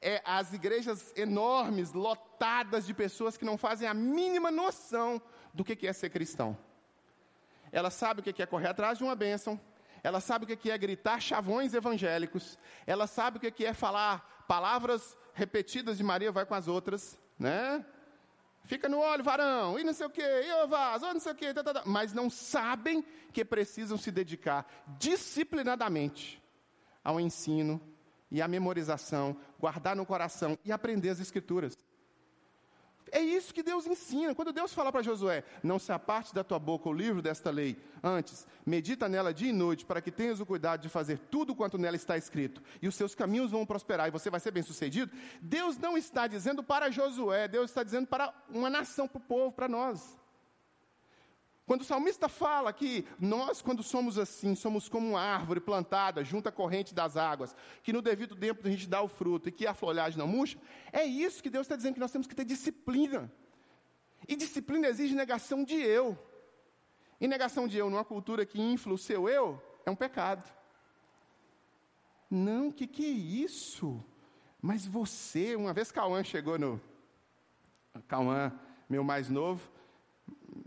é 0.01 0.21
as 0.25 0.51
igrejas 0.53 1.13
enormes, 1.15 1.93
lotadas 1.93 2.85
de 2.85 2.93
pessoas 2.93 3.37
que 3.37 3.45
não 3.45 3.57
fazem 3.57 3.87
a 3.87 3.93
mínima 3.93 4.51
noção 4.51 5.21
do 5.53 5.63
que 5.63 5.87
é 5.87 5.93
ser 5.93 6.09
cristão. 6.09 6.57
Ela 7.71 7.89
sabe 7.89 8.19
o 8.19 8.23
que 8.23 8.41
é 8.41 8.45
correr 8.45 8.67
atrás 8.67 8.97
de 8.97 9.03
uma 9.03 9.15
bênção, 9.15 9.59
ela 10.03 10.19
sabe 10.19 10.43
o 10.43 10.57
que 10.57 10.71
é 10.71 10.77
gritar 10.77 11.21
chavões 11.21 11.73
evangélicos, 11.73 12.57
ela 12.85 13.07
sabe 13.07 13.37
o 13.37 13.39
que 13.39 13.65
é 13.65 13.73
falar 13.73 14.43
palavras 14.47 15.15
repetidas 15.33 15.97
de 15.97 16.03
Maria 16.03 16.31
vai 16.31 16.45
com 16.45 16.55
as 16.55 16.67
outras, 16.67 17.17
né? 17.39 17.85
Fica 18.63 18.87
no 18.87 18.99
óleo, 18.99 19.23
varão, 19.23 19.79
e 19.79 19.83
não 19.83 19.93
sei 19.93 20.05
o 20.05 20.09
quê, 20.09 20.21
e 20.21 20.63
ô 20.63 20.67
vaso, 20.67 21.05
não 21.05 21.19
sei 21.19 21.31
o 21.31 21.35
quê, 21.35 21.53
tá, 21.53 21.63
tá, 21.63 21.73
tá. 21.73 21.83
mas 21.85 22.13
não 22.13 22.29
sabem 22.29 23.03
que 23.33 23.43
precisam 23.43 23.97
se 23.97 24.11
dedicar 24.11 24.65
disciplinadamente 24.99 26.41
ao 27.03 27.19
ensino 27.19 27.81
e 28.29 28.41
à 28.41 28.47
memorização, 28.47 29.35
guardar 29.59 29.95
no 29.95 30.05
coração 30.05 30.57
e 30.63 30.71
aprender 30.71 31.09
as 31.09 31.19
Escrituras. 31.19 31.77
É 33.11 33.19
isso 33.19 33.53
que 33.53 33.61
Deus 33.61 33.85
ensina. 33.85 34.33
Quando 34.33 34.53
Deus 34.53 34.73
fala 34.73 34.91
para 34.91 35.03
Josué: 35.03 35.43
Não 35.61 35.77
se 35.77 35.91
aparte 35.91 36.33
da 36.33 36.43
tua 36.43 36.57
boca 36.57 36.87
o 36.87 36.93
livro 36.93 37.21
desta 37.21 37.51
lei, 37.51 37.77
antes, 38.01 38.47
medita 38.65 39.09
nela 39.09 39.33
dia 39.33 39.49
e 39.49 39.53
noite, 39.53 39.85
para 39.85 40.01
que 40.01 40.09
tenhas 40.09 40.39
o 40.39 40.45
cuidado 40.45 40.81
de 40.81 40.89
fazer 40.89 41.19
tudo 41.29 41.53
quanto 41.53 41.77
nela 41.77 41.97
está 41.97 42.17
escrito, 42.17 42.63
e 42.81 42.87
os 42.87 42.95
seus 42.95 43.13
caminhos 43.13 43.51
vão 43.51 43.65
prosperar 43.65 44.07
e 44.07 44.11
você 44.11 44.29
vai 44.29 44.39
ser 44.39 44.51
bem 44.51 44.63
sucedido. 44.63 45.11
Deus 45.41 45.77
não 45.77 45.97
está 45.97 46.25
dizendo 46.25 46.63
para 46.63 46.89
Josué, 46.89 47.49
Deus 47.49 47.69
está 47.69 47.83
dizendo 47.83 48.07
para 48.07 48.33
uma 48.49 48.69
nação, 48.69 49.07
para 49.07 49.17
o 49.17 49.21
povo, 49.21 49.51
para 49.51 49.67
nós. 49.67 50.20
Quando 51.71 51.83
o 51.83 51.85
salmista 51.85 52.27
fala 52.27 52.73
que 52.73 53.07
nós, 53.17 53.61
quando 53.61 53.81
somos 53.81 54.17
assim, 54.17 54.55
somos 54.55 54.89
como 54.89 55.11
uma 55.11 55.21
árvore 55.21 55.61
plantada 55.61 56.21
junto 56.21 56.49
à 56.49 56.51
corrente 56.51 56.93
das 56.93 57.15
águas, 57.15 57.55
que 57.81 57.93
no 57.93 58.01
devido 58.01 58.35
tempo 58.35 58.67
a 58.67 58.69
gente 58.69 58.89
dá 58.89 59.01
o 59.01 59.07
fruto 59.07 59.47
e 59.47 59.53
que 59.53 59.65
a 59.65 59.73
folhagem 59.73 60.19
não 60.19 60.27
murcha, 60.27 60.59
é 60.91 61.05
isso 61.05 61.41
que 61.41 61.49
Deus 61.49 61.63
está 61.63 61.77
dizendo 61.77 61.93
que 61.93 62.01
nós 62.01 62.11
temos 62.11 62.27
que 62.27 62.35
ter 62.35 62.43
disciplina. 62.43 63.31
E 64.27 64.35
disciplina 64.35 64.89
exige 64.89 65.15
negação 65.15 65.63
de 65.63 65.75
eu. 65.75 66.19
E 67.21 67.25
negação 67.25 67.69
de 67.69 67.77
eu 67.77 67.89
numa 67.89 68.03
cultura 68.03 68.45
que 68.45 68.59
infla 68.59 68.91
o 68.91 68.97
seu 68.97 69.29
eu 69.29 69.63
é 69.85 69.89
um 69.89 69.95
pecado. 69.95 70.43
Não, 72.29 72.69
que, 72.69 72.85
que 72.85 73.05
é 73.05 73.09
isso? 73.45 74.03
Mas 74.61 74.85
você, 74.85 75.55
uma 75.55 75.71
vez 75.71 75.89
Cauã 75.89 76.21
chegou 76.21 76.59
no. 76.59 76.81
Cauã, 78.09 78.51
meu 78.89 79.05
mais 79.05 79.29
novo, 79.29 79.71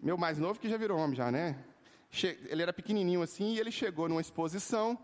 meu 0.02 0.16
mais 0.16 0.38
novo 0.38 0.58
que 0.58 0.68
já 0.68 0.76
virou 0.76 0.98
homem 0.98 1.16
já, 1.16 1.30
né? 1.30 1.56
Ele 2.22 2.62
era 2.62 2.72
pequenininho 2.72 3.22
assim 3.22 3.54
e 3.54 3.58
ele 3.58 3.70
chegou 3.70 4.08
numa 4.08 4.20
exposição 4.20 4.98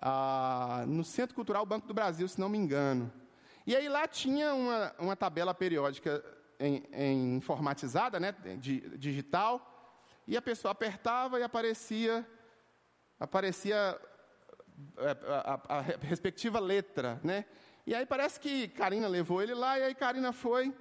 ah, 0.00 0.84
no 0.86 1.02
Centro 1.02 1.34
Cultural 1.34 1.64
Banco 1.64 1.86
do 1.86 1.94
Brasil, 1.94 2.28
se 2.28 2.38
não 2.38 2.48
me 2.48 2.58
engano. 2.58 3.12
E 3.66 3.74
aí 3.74 3.88
lá 3.88 4.06
tinha 4.06 4.54
uma, 4.54 4.94
uma 4.98 5.16
tabela 5.16 5.54
periódica 5.54 6.22
em, 6.60 6.84
em 6.92 7.36
informatizada, 7.36 8.20
né, 8.20 8.32
de, 8.58 8.80
digital, 8.96 9.94
e 10.26 10.36
a 10.36 10.42
pessoa 10.42 10.72
apertava 10.72 11.40
e 11.40 11.42
aparecia 11.42 12.26
aparecia 13.18 13.98
é, 14.98 15.10
a, 15.26 15.60
a, 15.68 15.78
a, 15.78 15.80
respectiva 15.80 16.60
letra, 16.60 17.18
né? 17.24 17.46
E 17.86 17.94
aí 17.94 18.04
parece 18.04 18.38
que 18.38 18.68
Karina 18.68 19.08
levou 19.08 19.42
ele 19.42 19.54
lá 19.54 19.78
e 19.78 19.84
aí 19.84 19.94
Karina 19.94 20.32
foi 20.32 20.74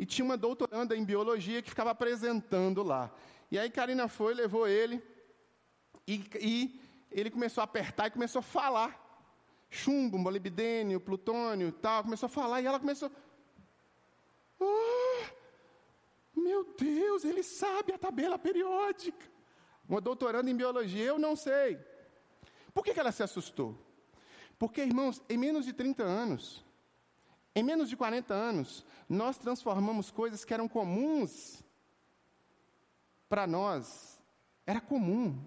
e 0.00 0.06
tinha 0.06 0.24
uma 0.24 0.38
doutoranda 0.38 0.96
em 0.96 1.04
biologia 1.04 1.60
que 1.60 1.68
ficava 1.68 1.90
apresentando 1.90 2.82
lá. 2.82 3.14
E 3.50 3.58
aí 3.58 3.68
Karina 3.68 4.08
foi, 4.08 4.32
levou 4.32 4.66
ele, 4.66 5.02
e, 6.08 6.24
e 6.40 6.80
ele 7.10 7.30
começou 7.30 7.60
a 7.60 7.64
apertar 7.64 8.06
e 8.06 8.10
começou 8.10 8.38
a 8.38 8.42
falar. 8.42 8.98
Chumbo, 9.68 10.16
molibdênio, 10.16 10.98
plutônio 10.98 11.70
tal, 11.70 12.02
começou 12.02 12.28
a 12.28 12.30
falar, 12.30 12.62
e 12.62 12.66
ela 12.66 12.80
começou. 12.80 13.12
Oh, 14.58 15.24
meu 16.34 16.64
Deus, 16.78 17.26
ele 17.26 17.42
sabe 17.42 17.92
a 17.92 17.98
tabela 17.98 18.38
periódica. 18.38 19.26
Uma 19.86 20.00
doutoranda 20.00 20.50
em 20.50 20.56
biologia, 20.56 21.04
eu 21.04 21.18
não 21.18 21.36
sei. 21.36 21.78
Por 22.72 22.82
que, 22.82 22.94
que 22.94 23.00
ela 23.00 23.12
se 23.12 23.22
assustou? 23.22 23.76
Porque, 24.58 24.80
irmãos, 24.80 25.22
em 25.28 25.36
menos 25.36 25.66
de 25.66 25.74
30 25.74 26.02
anos, 26.02 26.64
em 27.54 27.62
menos 27.62 27.88
de 27.88 27.96
40 27.96 28.32
anos, 28.32 28.84
nós 29.08 29.36
transformamos 29.36 30.10
coisas 30.10 30.44
que 30.44 30.54
eram 30.54 30.68
comuns 30.68 31.62
para 33.28 33.46
nós. 33.46 34.20
Era 34.66 34.80
comum. 34.80 35.44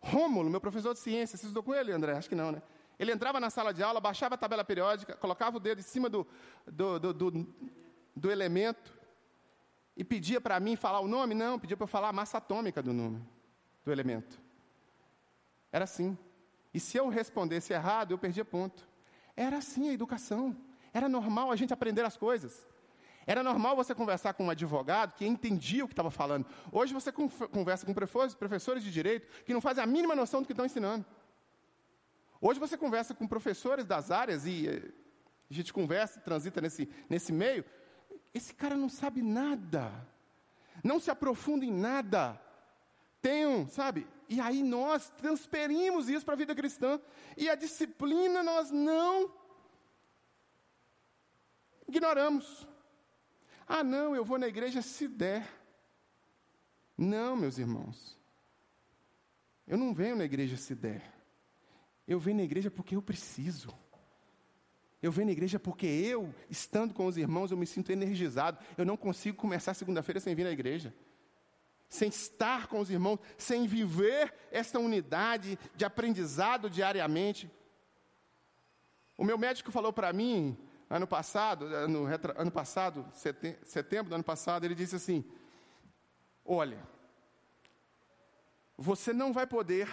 Rômulo, 0.00 0.50
meu 0.50 0.60
professor 0.60 0.94
de 0.94 1.00
ciência, 1.00 1.36
você 1.36 1.46
estudou 1.46 1.62
com 1.62 1.74
ele, 1.74 1.92
André? 1.92 2.12
Acho 2.12 2.28
que 2.28 2.34
não, 2.34 2.52
né? 2.52 2.62
Ele 2.98 3.12
entrava 3.12 3.38
na 3.38 3.50
sala 3.50 3.72
de 3.72 3.82
aula, 3.82 4.00
baixava 4.00 4.34
a 4.34 4.38
tabela 4.38 4.64
periódica, 4.64 5.14
colocava 5.14 5.56
o 5.56 5.60
dedo 5.60 5.78
em 5.78 5.84
cima 5.84 6.08
do, 6.08 6.26
do, 6.66 6.98
do, 6.98 7.12
do, 7.12 7.46
do 8.16 8.30
elemento 8.30 8.92
e 9.96 10.02
pedia 10.02 10.40
para 10.40 10.58
mim 10.58 10.74
falar 10.74 11.00
o 11.00 11.08
nome? 11.08 11.34
Não, 11.34 11.58
pedia 11.58 11.76
para 11.76 11.84
eu 11.84 11.88
falar 11.88 12.08
a 12.08 12.12
massa 12.12 12.38
atômica 12.38 12.82
do 12.82 12.92
número, 12.92 13.24
do 13.84 13.92
elemento. 13.92 14.40
Era 15.70 15.84
assim. 15.84 16.18
E 16.72 16.80
se 16.80 16.96
eu 16.96 17.08
respondesse 17.08 17.72
errado, 17.72 18.12
eu 18.12 18.18
perdia 18.18 18.44
ponto. 18.44 18.88
Era 19.36 19.58
assim 19.58 19.88
a 19.88 19.92
educação. 19.92 20.56
Era 20.98 21.08
normal 21.08 21.52
a 21.52 21.56
gente 21.56 21.72
aprender 21.72 22.04
as 22.04 22.16
coisas. 22.16 22.66
Era 23.24 23.40
normal 23.40 23.76
você 23.76 23.94
conversar 23.94 24.32
com 24.34 24.46
um 24.46 24.50
advogado 24.50 25.14
que 25.14 25.24
entendia 25.24 25.84
o 25.84 25.88
que 25.88 25.92
estava 25.92 26.10
falando. 26.10 26.44
Hoje 26.72 26.92
você 26.92 27.12
conversa 27.12 27.86
com 27.86 27.94
professores 27.94 28.82
de 28.82 28.90
direito 28.90 29.28
que 29.44 29.54
não 29.54 29.60
fazem 29.60 29.84
a 29.84 29.86
mínima 29.86 30.16
noção 30.16 30.40
do 30.40 30.46
que 30.46 30.52
estão 30.52 30.66
ensinando. 30.66 31.06
Hoje 32.40 32.58
você 32.58 32.76
conversa 32.76 33.14
com 33.14 33.28
professores 33.28 33.84
das 33.86 34.10
áreas 34.10 34.44
e 34.44 34.66
eh, 34.66 34.90
a 35.48 35.54
gente 35.54 35.72
conversa, 35.72 36.18
transita 36.18 36.60
nesse, 36.60 36.88
nesse 37.08 37.32
meio. 37.32 37.64
Esse 38.34 38.52
cara 38.52 38.76
não 38.76 38.88
sabe 38.88 39.22
nada. 39.22 39.92
Não 40.82 40.98
se 40.98 41.12
aprofunda 41.12 41.64
em 41.64 41.72
nada. 41.72 42.40
tenham, 43.22 43.68
sabe? 43.68 44.04
E 44.28 44.40
aí 44.40 44.64
nós 44.64 45.10
transferimos 45.10 46.08
isso 46.08 46.24
para 46.24 46.34
a 46.34 46.42
vida 46.42 46.56
cristã. 46.56 47.00
E 47.36 47.48
a 47.48 47.54
disciplina 47.54 48.42
nós 48.42 48.72
não 48.72 49.37
ignoramos. 51.88 52.68
Ah, 53.66 53.82
não, 53.82 54.14
eu 54.14 54.24
vou 54.24 54.38
na 54.38 54.46
igreja 54.46 54.80
se 54.82 55.08
der. 55.08 55.48
Não, 56.96 57.36
meus 57.36 57.58
irmãos. 57.58 58.18
Eu 59.66 59.76
não 59.76 59.92
venho 59.92 60.16
na 60.16 60.24
igreja 60.24 60.56
se 60.56 60.74
der. 60.74 61.02
Eu 62.06 62.18
venho 62.18 62.38
na 62.38 62.42
igreja 62.42 62.70
porque 62.70 62.96
eu 62.96 63.02
preciso. 63.02 63.76
Eu 65.00 65.12
venho 65.12 65.26
na 65.26 65.32
igreja 65.32 65.60
porque 65.60 65.86
eu, 65.86 66.34
estando 66.50 66.94
com 66.94 67.06
os 67.06 67.16
irmãos, 67.16 67.50
eu 67.50 67.56
me 67.56 67.66
sinto 67.66 67.92
energizado. 67.92 68.58
Eu 68.76 68.84
não 68.84 68.96
consigo 68.96 69.36
começar 69.36 69.74
segunda-feira 69.74 70.18
sem 70.18 70.34
vir 70.34 70.44
na 70.44 70.50
igreja. 70.50 70.94
Sem 71.88 72.08
estar 72.08 72.66
com 72.66 72.80
os 72.80 72.90
irmãos, 72.90 73.20
sem 73.36 73.66
viver 73.66 74.34
essa 74.50 74.78
unidade 74.78 75.58
de 75.76 75.84
aprendizado 75.84 76.68
diariamente. 76.68 77.50
O 79.16 79.24
meu 79.24 79.38
médico 79.38 79.70
falou 79.70 79.92
para 79.92 80.12
mim, 80.12 80.56
ano 80.88 81.06
passado, 81.06 81.66
ano, 81.66 82.06
ano 82.36 82.50
passado, 82.50 83.06
setembro 83.64 84.10
do 84.10 84.14
ano 84.14 84.24
passado, 84.24 84.64
ele 84.64 84.74
disse 84.74 84.96
assim: 84.96 85.24
Olha, 86.44 86.82
você 88.76 89.12
não 89.12 89.32
vai 89.32 89.46
poder 89.46 89.88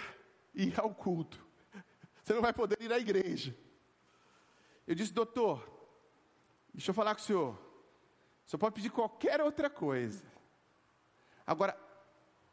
ir 0.53 0.79
ao 0.79 0.93
culto, 0.93 1.45
você 2.23 2.33
não 2.33 2.41
vai 2.41 2.53
poder 2.53 2.81
ir 2.81 2.93
à 2.93 2.99
igreja, 2.99 3.55
eu 4.87 4.93
disse, 4.93 5.11
doutor, 5.11 5.67
deixa 6.73 6.91
eu 6.91 6.93
falar 6.93 7.15
com 7.15 7.21
o 7.21 7.23
senhor. 7.23 7.53
O 8.45 8.49
senhor 8.49 8.59
pode 8.59 8.75
pedir 8.75 8.91
qualquer 8.91 9.41
outra 9.41 9.69
coisa. 9.69 10.23
Agora, 11.45 11.75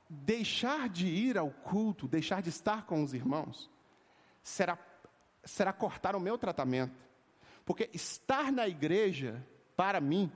deixar 0.08 0.88
de 0.88 1.06
ir 1.06 1.36
ao 1.36 1.50
culto, 1.50 2.08
deixar 2.08 2.40
de 2.40 2.48
estar 2.48 2.86
com 2.86 3.02
os 3.02 3.12
irmãos, 3.12 3.70
será, 4.42 4.78
será 5.44 5.72
cortar 5.72 6.16
o 6.16 6.20
meu 6.20 6.38
tratamento. 6.38 7.11
Porque 7.64 7.88
estar 7.92 8.50
na 8.50 8.66
igreja, 8.68 9.46
para 9.76 10.00
mim, 10.00 10.30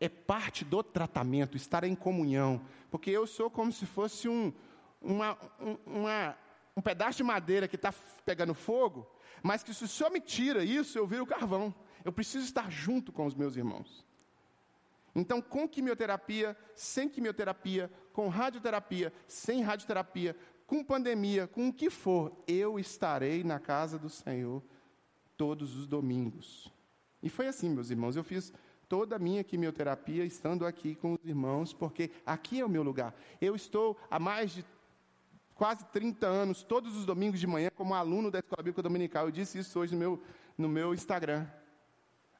é 0.00 0.08
parte 0.08 0.64
do 0.64 0.82
tratamento, 0.82 1.56
estar 1.56 1.84
em 1.84 1.94
comunhão. 1.94 2.60
Porque 2.90 3.10
eu 3.10 3.26
sou 3.26 3.50
como 3.50 3.72
se 3.72 3.86
fosse 3.86 4.28
um, 4.28 4.52
uma, 5.00 5.38
um, 5.60 5.76
uma, 5.86 6.36
um 6.76 6.82
pedaço 6.82 7.18
de 7.18 7.22
madeira 7.22 7.68
que 7.68 7.76
está 7.76 7.92
pegando 8.24 8.54
fogo, 8.54 9.06
mas 9.42 9.62
que 9.62 9.72
se 9.72 9.84
o 9.84 9.88
Senhor 9.88 10.10
me 10.10 10.20
tira 10.20 10.64
isso, 10.64 10.98
eu 10.98 11.06
viro 11.06 11.26
carvão. 11.26 11.74
Eu 12.04 12.12
preciso 12.12 12.44
estar 12.44 12.70
junto 12.70 13.12
com 13.12 13.26
os 13.26 13.34
meus 13.34 13.56
irmãos. 13.56 14.04
Então, 15.14 15.42
com 15.42 15.68
quimioterapia, 15.68 16.56
sem 16.74 17.08
quimioterapia, 17.08 17.90
com 18.12 18.28
radioterapia, 18.28 19.12
sem 19.26 19.60
radioterapia, 19.60 20.36
com 20.66 20.84
pandemia, 20.84 21.46
com 21.48 21.68
o 21.68 21.72
que 21.72 21.90
for, 21.90 22.32
eu 22.46 22.78
estarei 22.78 23.42
na 23.42 23.58
casa 23.58 23.98
do 23.98 24.08
Senhor 24.08 24.62
todos 25.40 25.74
os 25.74 25.86
domingos. 25.86 26.70
E 27.22 27.30
foi 27.30 27.48
assim, 27.48 27.70
meus 27.70 27.88
irmãos, 27.88 28.14
eu 28.14 28.22
fiz 28.22 28.52
toda 28.86 29.16
a 29.16 29.18
minha 29.18 29.42
quimioterapia 29.42 30.22
estando 30.22 30.66
aqui 30.66 30.94
com 30.94 31.14
os 31.14 31.24
irmãos, 31.24 31.72
porque 31.72 32.10
aqui 32.26 32.60
é 32.60 32.64
o 32.64 32.68
meu 32.68 32.82
lugar. 32.82 33.14
Eu 33.40 33.56
estou 33.56 33.96
há 34.10 34.18
mais 34.18 34.50
de 34.50 34.62
quase 35.54 35.82
30 35.86 36.26
anos, 36.26 36.62
todos 36.62 36.94
os 36.94 37.06
domingos 37.06 37.40
de 37.40 37.46
manhã, 37.46 37.70
como 37.74 37.94
aluno 37.94 38.30
da 38.30 38.40
Escola 38.40 38.62
Bíblica 38.62 38.82
Dominical. 38.82 39.24
Eu 39.24 39.30
disse 39.30 39.58
isso 39.58 39.80
hoje 39.80 39.94
no 39.94 39.98
meu, 39.98 40.22
no 40.58 40.68
meu 40.68 40.92
Instagram. 40.92 41.46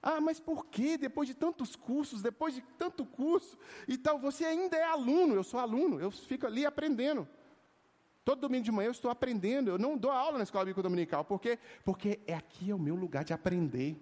Ah, 0.02 0.20
mas 0.20 0.38
por 0.38 0.66
que 0.66 0.98
depois 0.98 1.26
de 1.26 1.34
tantos 1.34 1.74
cursos, 1.74 2.20
depois 2.20 2.54
de 2.54 2.60
tanto 2.76 3.06
curso 3.06 3.56
e 3.88 3.96
tal, 3.96 4.18
você 4.18 4.44
ainda 4.44 4.76
é 4.76 4.84
aluno? 4.84 5.34
Eu 5.34 5.42
sou 5.42 5.58
aluno, 5.58 5.98
eu 5.98 6.10
fico 6.10 6.46
ali 6.46 6.66
aprendendo. 6.66 7.26
Todo 8.30 8.42
domingo 8.42 8.62
de 8.62 8.70
manhã 8.70 8.86
eu 8.86 8.92
estou 8.92 9.10
aprendendo, 9.10 9.70
eu 9.70 9.76
não 9.76 9.98
dou 9.98 10.12
aula 10.12 10.38
na 10.38 10.44
Escola 10.44 10.64
Bíblica 10.64 10.84
Dominical. 10.84 11.24
Por 11.24 11.40
quê? 11.40 11.58
Porque 11.84 12.20
é 12.28 12.34
aqui 12.36 12.70
é 12.70 12.74
o 12.76 12.78
meu 12.78 12.94
lugar 12.94 13.24
de 13.24 13.32
aprender. 13.32 14.00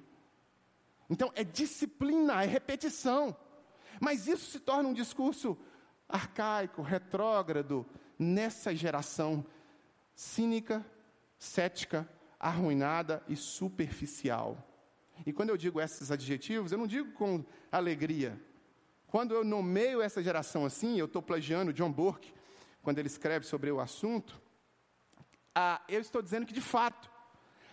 Então 1.09 1.33
é 1.35 1.43
disciplina, 1.43 2.45
é 2.45 2.47
repetição. 2.47 3.35
Mas 3.99 4.29
isso 4.29 4.51
se 4.51 4.61
torna 4.61 4.87
um 4.87 4.93
discurso 4.93 5.57
arcaico, 6.07 6.83
retrógrado, 6.83 7.87
nessa 8.19 8.77
geração 8.77 9.43
cínica, 10.15 10.85
cética, 11.39 12.07
arruinada 12.39 13.23
e 13.31 13.35
superficial. 13.35 14.63
E 15.25 15.33
quando 15.33 15.49
eu 15.49 15.57
digo 15.57 15.81
esses 15.81 16.11
adjetivos, 16.11 16.71
eu 16.71 16.77
não 16.77 16.87
digo 16.87 17.13
com 17.13 17.43
alegria. 17.73 18.39
Quando 19.07 19.33
eu 19.33 19.43
nomeio 19.43 20.03
essa 20.03 20.23
geração 20.23 20.67
assim, 20.67 20.99
eu 20.99 21.07
estou 21.07 21.23
plagiando 21.23 21.73
John 21.73 21.91
Burke, 21.91 22.37
quando 22.89 23.01
ele 23.01 23.09
escreve 23.09 23.45
sobre 23.45 23.71
o 23.71 23.81
assunto, 23.81 24.41
ah, 25.55 25.79
eu 25.91 26.01
estou 26.01 26.23
dizendo 26.23 26.47
que, 26.47 26.55
de 26.55 26.61
fato, 26.63 27.11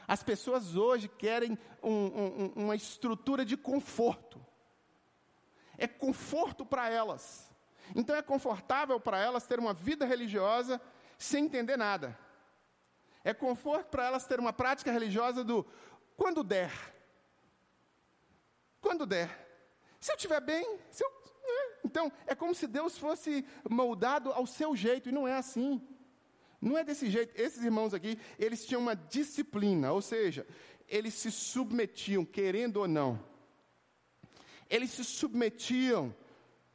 as 0.06 0.22
pessoas 0.22 0.76
hoje 0.76 1.08
querem 1.08 1.58
um, 1.82 1.94
um, 1.94 2.54
uma 2.58 2.76
estrutura 2.76 3.46
de 3.46 3.56
conforto. 3.56 4.46
É 5.78 5.88
conforto 5.88 6.66
para 6.66 6.90
elas. 6.90 7.50
Então 7.96 8.14
é 8.14 8.22
confortável 8.22 9.00
para 9.00 9.18
elas 9.18 9.48
ter 9.48 9.58
uma 9.58 9.74
vida 9.74 10.06
religiosa 10.06 10.82
sem 11.18 11.46
entender 11.46 11.78
nada. 11.78 12.20
É 13.24 13.34
conforto 13.34 13.88
para 13.88 14.08
elas 14.08 14.26
ter 14.26 14.38
uma 14.38 14.52
prática 14.52 14.92
religiosa 14.92 15.46
do 15.46 15.66
quando 16.18 16.44
der. 16.44 16.74
Quando 18.82 19.06
der. 19.06 19.30
Se 19.98 20.12
eu 20.12 20.18
estiver 20.18 20.42
bem, 20.42 20.78
se 20.92 21.06
eu? 21.06 21.15
Então 21.84 22.12
é 22.26 22.36
como 22.36 22.54
se 22.54 22.68
Deus 22.68 22.98
fosse 22.98 23.46
moldado 23.70 24.32
ao 24.32 24.46
seu 24.46 24.76
jeito, 24.76 25.10
e 25.10 25.12
não 25.12 25.28
é 25.28 25.36
assim. 25.36 25.82
Não 26.60 26.78
é 26.78 26.84
desse 26.84 27.10
jeito. 27.10 27.40
Esses 27.40 27.64
irmãos 27.64 27.94
aqui, 27.94 28.18
eles 28.40 28.66
tinham 28.66 28.82
uma 28.82 28.96
disciplina, 28.96 29.92
ou 29.92 30.02
seja, 30.02 30.48
eles 30.88 31.14
se 31.14 31.32
submetiam, 31.32 32.26
querendo 32.26 32.78
ou 32.78 32.88
não. 32.88 33.24
Eles 34.70 34.92
se 34.92 35.04
submetiam 35.04 36.14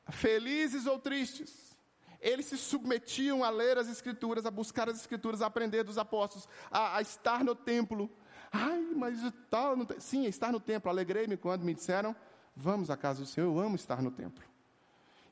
felizes 0.08 0.86
ou 0.86 0.98
tristes, 0.98 1.76
eles 2.20 2.46
se 2.46 2.56
submetiam 2.56 3.42
a 3.42 3.50
ler 3.50 3.78
as 3.78 3.88
Escrituras, 3.88 4.44
a 4.44 4.50
buscar 4.50 4.88
as 4.88 5.00
Escrituras, 5.00 5.42
a 5.42 5.46
aprender 5.46 5.82
dos 5.82 5.98
apóstolos, 5.98 6.48
a, 6.70 6.98
a 6.98 7.02
estar 7.02 7.42
no 7.42 7.54
templo. 7.54 8.10
Ai, 8.52 8.80
mas 8.94 9.18
tal, 9.48 9.76
sim, 9.98 10.26
estar 10.26 10.52
no 10.52 10.60
templo. 10.60 10.90
Alegrei-me 10.90 11.36
quando 11.36 11.62
me 11.62 11.74
disseram: 11.74 12.14
Vamos 12.54 12.90
à 12.90 12.96
casa 12.96 13.20
do 13.20 13.26
Senhor. 13.26 13.46
Eu 13.46 13.58
amo 13.58 13.76
estar 13.76 14.02
no 14.02 14.10
templo. 14.10 14.49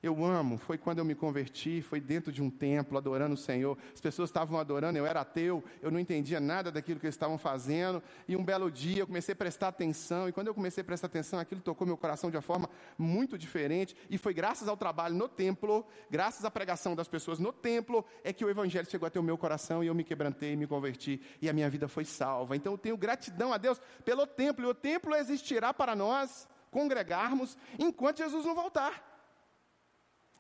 Eu 0.01 0.25
amo, 0.25 0.59
foi 0.59 0.79
quando 0.79 0.99
eu 0.99 1.05
me 1.05 1.15
converti, 1.15 1.83
foi 1.83 2.01
dentro 2.01 2.31
de 2.31 2.41
um 2.41 2.49
templo, 2.49 2.97
adorando 2.97 3.35
o 3.35 3.37
Senhor. 3.37 3.77
As 3.93 4.01
pessoas 4.01 4.31
estavam 4.31 4.59
adorando, 4.59 4.97
eu 4.97 5.05
era 5.05 5.23
ateu, 5.23 5.63
eu 5.83 5.91
não 5.91 5.99
entendia 5.99 6.39
nada 6.39 6.71
daquilo 6.71 7.01
que 7.01 7.07
eles 7.07 7.17
estavam 7.17 7.37
fazendo. 7.37 8.01
E 8.29 8.37
um 8.37 8.45
belo 8.45 8.71
dia 8.71 9.01
eu 9.01 9.07
comecei 9.07 9.33
a 9.33 9.37
prestar 9.37 9.69
atenção, 9.69 10.29
e 10.29 10.33
quando 10.33 10.47
eu 10.47 10.55
comecei 10.55 10.83
a 10.83 10.85
prestar 10.85 11.09
atenção, 11.09 11.41
aquilo 11.41 11.61
tocou 11.61 11.85
meu 11.85 11.97
coração 11.97 12.31
de 12.31 12.37
uma 12.37 12.43
forma 12.43 12.71
muito 12.97 13.37
diferente. 13.37 13.97
E 14.09 14.17
foi 14.17 14.33
graças 14.33 14.69
ao 14.69 14.77
trabalho 14.77 15.17
no 15.17 15.29
templo, 15.29 15.85
graças 16.09 16.45
à 16.45 16.51
pregação 16.51 16.95
das 16.95 17.09
pessoas 17.09 17.41
no 17.41 17.53
templo, 17.53 18.05
é 18.23 18.33
que 18.33 18.45
o 18.45 18.51
Evangelho 18.51 18.89
chegou 18.89 19.07
até 19.07 19.19
o 19.19 19.23
meu 19.23 19.37
coração 19.37 19.83
e 19.83 19.89
eu 19.89 19.95
me 19.95 20.05
quebrantei, 20.05 20.55
me 20.55 20.67
converti, 20.67 21.21
e 21.43 21.49
a 21.49 21.53
minha 21.53 21.69
vida 21.69 21.89
foi 21.89 22.05
salva. 22.05 22.55
Então 22.55 22.73
eu 22.73 22.79
tenho 22.79 22.97
gratidão 22.97 23.53
a 23.53 23.57
Deus 23.57 23.81
pelo 24.05 24.27
templo, 24.27 24.65
e 24.65 24.69
o 24.69 24.75
templo 24.75 25.15
existirá 25.17 25.75
para 25.75 25.97
nós 25.97 26.47
congregarmos 26.71 27.57
enquanto 27.79 28.19
Jesus 28.19 28.45
não 28.45 28.55
voltar. 28.55 29.08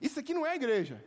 Isso 0.00 0.18
aqui 0.20 0.32
não 0.34 0.46
é 0.46 0.54
igreja. 0.54 1.04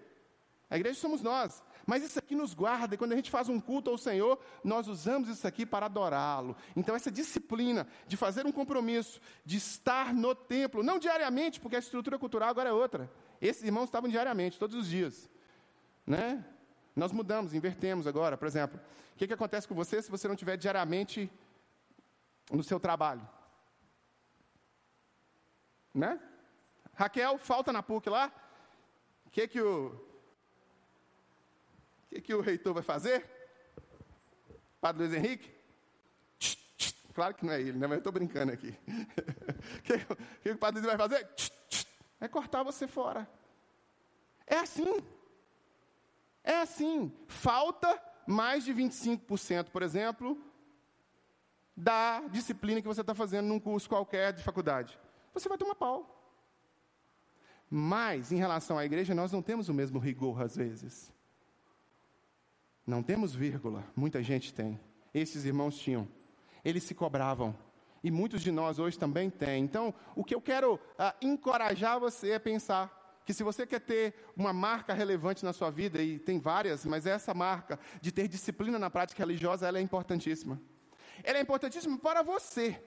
A 0.70 0.78
igreja 0.78 1.00
somos 1.00 1.22
nós. 1.22 1.62
Mas 1.86 2.04
isso 2.04 2.18
aqui 2.18 2.36
nos 2.36 2.54
guarda, 2.54 2.96
e 2.96 2.98
quando 2.98 3.14
a 3.14 3.16
gente 3.16 3.30
faz 3.30 3.50
um 3.50 3.60
culto 3.60 3.90
ao 3.90 3.98
Senhor, 3.98 4.40
nós 4.64 4.88
usamos 4.88 5.28
isso 5.28 5.46
aqui 5.46 5.66
para 5.66 5.88
adorá-lo. 5.88 6.56
Então, 6.76 6.96
essa 6.96 7.12
disciplina 7.12 7.88
de 8.08 8.16
fazer 8.16 8.46
um 8.46 8.52
compromisso, 8.52 9.20
de 9.44 9.58
estar 9.58 10.14
no 10.14 10.34
templo, 10.34 10.84
não 10.84 11.00
diariamente, 11.00 11.60
porque 11.60 11.76
a 11.76 11.80
estrutura 11.80 12.18
cultural 12.18 12.50
agora 12.50 12.70
é 12.70 12.74
outra. 12.74 13.12
Esses 13.42 13.64
irmãos 13.64 13.86
estavam 13.86 14.10
diariamente, 14.10 14.60
todos 14.60 14.76
os 14.76 14.88
dias. 14.88 15.30
Né? 16.06 16.46
Nós 16.96 17.12
mudamos, 17.12 17.54
invertemos 17.54 18.06
agora. 18.08 18.38
Por 18.38 18.48
exemplo, 18.48 18.80
o 19.14 19.18
que, 19.18 19.28
que 19.28 19.34
acontece 19.34 19.68
com 19.68 19.76
você 19.76 20.02
se 20.02 20.12
você 20.12 20.28
não 20.28 20.36
estiver 20.36 20.56
diariamente 20.56 21.30
no 22.52 22.64
seu 22.64 22.80
trabalho? 22.80 23.28
Né? 25.94 26.20
Raquel, 26.94 27.38
falta 27.38 27.74
na 27.74 27.82
PUC 27.82 28.10
lá? 28.10 28.32
Que, 29.32 29.48
que 29.48 29.62
o. 29.62 29.96
que, 32.10 32.22
que 32.22 32.34
o 32.34 32.42
reitor 32.42 32.74
vai 32.74 32.84
fazer? 32.84 33.26
Padre 34.80 35.08
Luiz 35.08 35.14
Henrique? 35.14 35.62
Claro 37.14 37.34
que 37.36 37.46
não 37.46 37.54
é 37.54 37.62
ele, 37.62 37.78
né? 37.78 37.88
Mas 37.88 37.94
eu 37.94 37.98
estou 37.98 38.14
brincando 38.14 38.52
aqui. 38.52 38.78
O 39.62 39.82
que, 39.84 39.98
que, 39.98 40.16
que, 40.42 40.50
o 40.52 40.58
Padre 40.58 40.82
Luiz 40.82 40.98
vai 40.98 41.08
fazer? 41.08 41.30
É 42.20 42.28
cortar 42.28 42.64
você 42.64 42.88
fora. 42.88 43.30
É 44.48 44.58
assim. 44.58 44.98
É 46.44 46.58
assim. 46.62 47.14
Falta 47.28 48.02
mais 48.26 48.66
de 48.66 48.74
25%, 48.74 49.70
por 49.70 49.84
exemplo, 49.84 50.38
da 51.76 52.22
disciplina 52.30 52.82
que 52.82 52.88
você 52.88 53.02
está 53.02 53.14
fazendo 53.14 53.48
num 53.48 53.60
curso 53.60 53.88
qualquer 53.88 54.34
de 54.34 54.44
faculdade. 54.44 55.00
Você 55.34 55.48
vai 55.48 55.58
tomar 55.58 55.76
pau. 55.76 56.21
Mas, 57.74 58.34
em 58.34 58.36
relação 58.36 58.78
à 58.78 58.84
igreja, 58.84 59.16
nós 59.16 59.32
não 59.32 59.42
temos 59.42 59.70
o 59.70 59.74
mesmo 59.74 59.98
rigor 59.98 60.42
às 60.42 60.58
vezes. 60.58 61.10
Não 62.86 63.02
temos 63.02 63.34
vírgula, 63.34 63.86
muita 63.96 64.22
gente 64.22 64.54
tem. 64.54 64.78
Esses 65.14 65.46
irmãos 65.46 65.78
tinham. 65.80 66.06
Eles 66.66 66.84
se 66.84 66.94
cobravam. 66.94 67.56
E 68.04 68.12
muitos 68.12 68.42
de 68.42 68.52
nós 68.52 68.78
hoje 68.78 69.00
também 69.00 69.30
têm. 69.30 69.64
Então, 69.64 69.94
o 70.18 70.22
que 70.22 70.36
eu 70.36 70.42
quero 70.42 70.78
ah, 71.00 71.16
encorajar 71.22 71.98
você 71.98 72.32
é 72.32 72.40
pensar 72.40 73.22
que 73.26 73.34
se 73.34 73.42
você 73.42 73.66
quer 73.66 73.80
ter 73.80 74.16
uma 74.36 74.52
marca 74.52 74.94
relevante 74.94 75.46
na 75.46 75.54
sua 75.54 75.70
vida, 75.70 76.04
e 76.04 76.20
tem 76.20 76.40
várias, 76.40 76.86
mas 76.86 77.06
essa 77.06 77.34
marca 77.34 77.80
de 78.02 78.12
ter 78.12 78.28
disciplina 78.28 78.78
na 78.78 78.90
prática 78.90 79.24
religiosa, 79.24 79.66
ela 79.66 79.78
é 79.78 79.82
importantíssima. 79.82 80.62
Ela 81.24 81.38
é 81.38 81.42
importantíssima 81.42 81.98
para 81.98 82.22
você. 82.22 82.84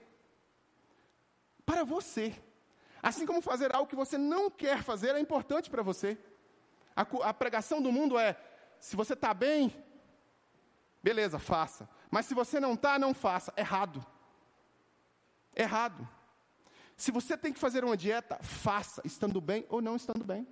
Para 1.65 1.85
você. 1.85 2.35
Assim 3.05 3.27
como 3.27 3.43
fazer 3.43 3.77
algo 3.77 3.87
que 3.87 3.95
você 3.95 4.17
não 4.17 4.51
quer 4.51 4.83
fazer 4.83 5.15
é 5.15 5.21
importante 5.21 5.69
para 5.69 5.83
você. 5.83 6.17
A, 6.97 7.03
a, 7.03 7.35
pregação 7.35 7.83
do 7.83 7.93
mundo 7.93 8.19
é: 8.19 8.35
se 8.81 8.97
você 8.97 9.13
está 9.13 9.35
bem, 9.35 9.77
beleza, 11.03 11.39
faça. 11.39 11.87
Mas 12.11 12.25
se 12.25 12.33
você 12.33 12.59
não 12.59 12.73
está, 12.73 12.99
não 12.99 13.13
faça. 13.13 13.53
Errado. 13.59 14.03
Errado. 15.55 16.09
Se 16.97 17.11
você 17.11 17.37
tem 17.37 17.53
que 17.53 17.59
fazer 17.59 17.85
uma 17.85 17.95
dieta, 17.95 18.39
faça, 18.41 19.03
estando 19.05 19.39
bem 19.39 19.67
ou 19.69 19.83
não 19.83 19.97
estando 19.97 20.25
bem. 20.25 20.49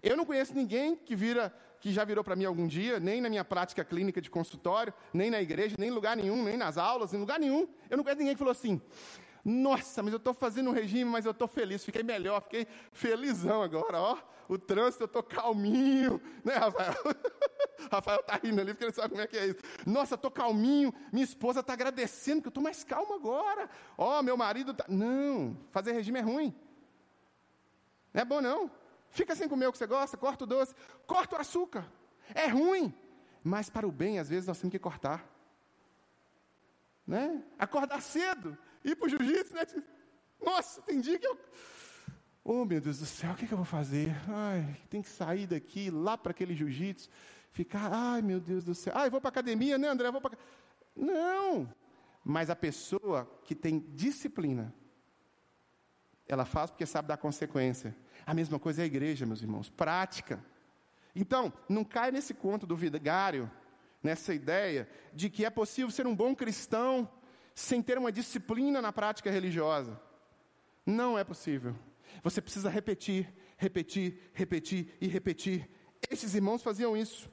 Eu 0.00 0.16
não 0.16 0.24
conheço 0.24 0.54
ninguém 0.54 0.94
que 0.94 1.16
vira, 1.16 1.52
que 1.80 1.92
já 1.92 2.04
virou 2.04 2.22
para 2.22 2.36
mim 2.36 2.44
algum 2.44 2.68
dia, 2.68 3.00
nem 3.00 3.20
na 3.20 3.28
minha 3.28 3.44
prática 3.44 3.84
clínica 3.84 4.20
de 4.20 4.30
consultório, 4.30 4.94
nem 5.12 5.32
na 5.32 5.42
igreja, 5.42 5.74
nem 5.76 5.88
em 5.88 5.92
lugar 5.92 6.16
nenhum, 6.16 6.44
nem 6.44 6.56
nas 6.56 6.78
aulas, 6.78 7.12
em 7.12 7.18
lugar 7.18 7.40
nenhum. 7.40 7.66
Eu 7.90 7.96
não 7.96 8.04
conheço 8.04 8.20
ninguém 8.20 8.36
que 8.36 8.38
falou 8.38 8.52
assim: 8.52 8.80
Nossa, 9.48 10.02
mas 10.02 10.12
eu 10.12 10.16
estou 10.16 10.34
fazendo 10.34 10.70
um 10.70 10.72
regime, 10.72 11.08
mas 11.08 11.24
eu 11.24 11.30
estou 11.30 11.46
feliz, 11.46 11.84
fiquei 11.84 12.02
melhor, 12.02 12.42
fiquei 12.42 12.66
felizão 12.92 13.62
agora, 13.62 14.00
ó. 14.00 14.18
O 14.48 14.58
trânsito, 14.58 15.04
eu 15.04 15.06
estou 15.06 15.22
calminho, 15.22 16.20
né, 16.44 16.54
Rafael? 16.54 16.96
Rafael 17.88 18.18
está 18.22 18.40
rindo 18.42 18.60
ali 18.60 18.74
porque 18.74 18.86
ele 18.86 18.92
sabe 18.92 19.10
como 19.10 19.20
é 19.20 19.26
que 19.28 19.38
é 19.38 19.46
isso. 19.46 19.60
Nossa, 19.86 20.16
estou 20.16 20.32
calminho, 20.32 20.92
minha 21.12 21.24
esposa 21.24 21.60
está 21.60 21.74
agradecendo 21.74 22.42
que 22.42 22.48
eu 22.48 22.50
estou 22.50 22.60
mais 22.60 22.82
calmo 22.82 23.14
agora. 23.14 23.70
Ó, 23.96 24.20
meu 24.20 24.36
marido 24.36 24.72
está. 24.72 24.84
Não, 24.88 25.56
fazer 25.70 25.92
regime 25.92 26.18
é 26.18 26.22
ruim. 26.22 26.52
Não 28.12 28.22
é 28.22 28.24
bom 28.24 28.40
não. 28.40 28.68
Fica 29.10 29.36
sem 29.36 29.48
comer 29.48 29.68
o 29.68 29.72
que 29.72 29.78
você 29.78 29.86
gosta, 29.86 30.16
corta 30.16 30.42
o 30.42 30.46
doce, 30.48 30.74
corta 31.06 31.36
o 31.36 31.40
açúcar. 31.40 31.86
É 32.34 32.48
ruim. 32.48 32.92
Mas 33.44 33.70
para 33.70 33.86
o 33.86 33.92
bem, 33.92 34.18
às 34.18 34.28
vezes, 34.28 34.48
nós 34.48 34.58
temos 34.58 34.72
que 34.72 34.78
cortar. 34.80 35.24
Né? 37.06 37.44
Acordar 37.56 38.02
cedo, 38.02 38.58
ir 38.90 38.96
para 38.96 39.06
o 39.06 39.08
jiu-jitsu, 39.08 39.54
né? 39.54 39.66
Nossa, 40.40 40.80
tem 40.82 41.00
dia 41.00 41.18
que 41.18 41.26
eu. 41.26 41.38
Oh, 42.44 42.64
meu 42.64 42.80
Deus 42.80 43.00
do 43.00 43.06
céu, 43.06 43.32
o 43.32 43.34
que, 43.34 43.46
que 43.46 43.52
eu 43.52 43.58
vou 43.58 43.66
fazer? 43.66 44.14
Ai, 44.28 44.76
tem 44.88 45.02
que 45.02 45.08
sair 45.08 45.46
daqui, 45.46 45.90
lá 45.90 46.16
para 46.16 46.30
aquele 46.30 46.54
jiu-jitsu 46.54 47.10
ficar, 47.50 47.90
ai 47.90 48.20
meu 48.20 48.38
Deus 48.38 48.64
do 48.64 48.74
céu, 48.74 48.92
ai 48.94 49.08
vou 49.08 49.20
para 49.20 49.30
academia, 49.30 49.78
né 49.78 49.88
André? 49.88 50.10
Vou 50.10 50.20
para 50.20 50.36
Não! 50.94 51.68
Mas 52.22 52.50
a 52.50 52.56
pessoa 52.56 53.24
que 53.44 53.54
tem 53.54 53.78
disciplina, 53.94 54.74
ela 56.28 56.44
faz 56.44 56.70
porque 56.70 56.84
sabe 56.84 57.08
da 57.08 57.16
consequência. 57.16 57.96
A 58.26 58.34
mesma 58.34 58.58
coisa 58.58 58.82
é 58.82 58.84
a 58.84 58.86
igreja, 58.86 59.24
meus 59.24 59.40
irmãos, 59.40 59.70
prática. 59.70 60.44
Então, 61.14 61.52
não 61.68 61.84
cai 61.84 62.10
nesse 62.10 62.34
conto 62.34 62.66
do 62.66 62.76
vigário, 62.76 63.50
nessa 64.02 64.34
ideia 64.34 64.88
de 65.14 65.30
que 65.30 65.44
é 65.44 65.50
possível 65.50 65.90
ser 65.90 66.06
um 66.06 66.14
bom 66.14 66.34
cristão 66.34 67.08
sem 67.56 67.80
ter 67.80 67.96
uma 67.96 68.12
disciplina 68.12 68.82
na 68.82 68.92
prática 68.92 69.30
religiosa. 69.30 69.98
Não 70.84 71.18
é 71.18 71.24
possível. 71.24 71.74
Você 72.22 72.42
precisa 72.42 72.68
repetir, 72.68 73.32
repetir, 73.56 74.30
repetir 74.34 74.94
e 75.00 75.08
repetir. 75.08 75.68
Esses 76.10 76.34
irmãos 76.34 76.62
faziam 76.62 76.94
isso. 76.94 77.32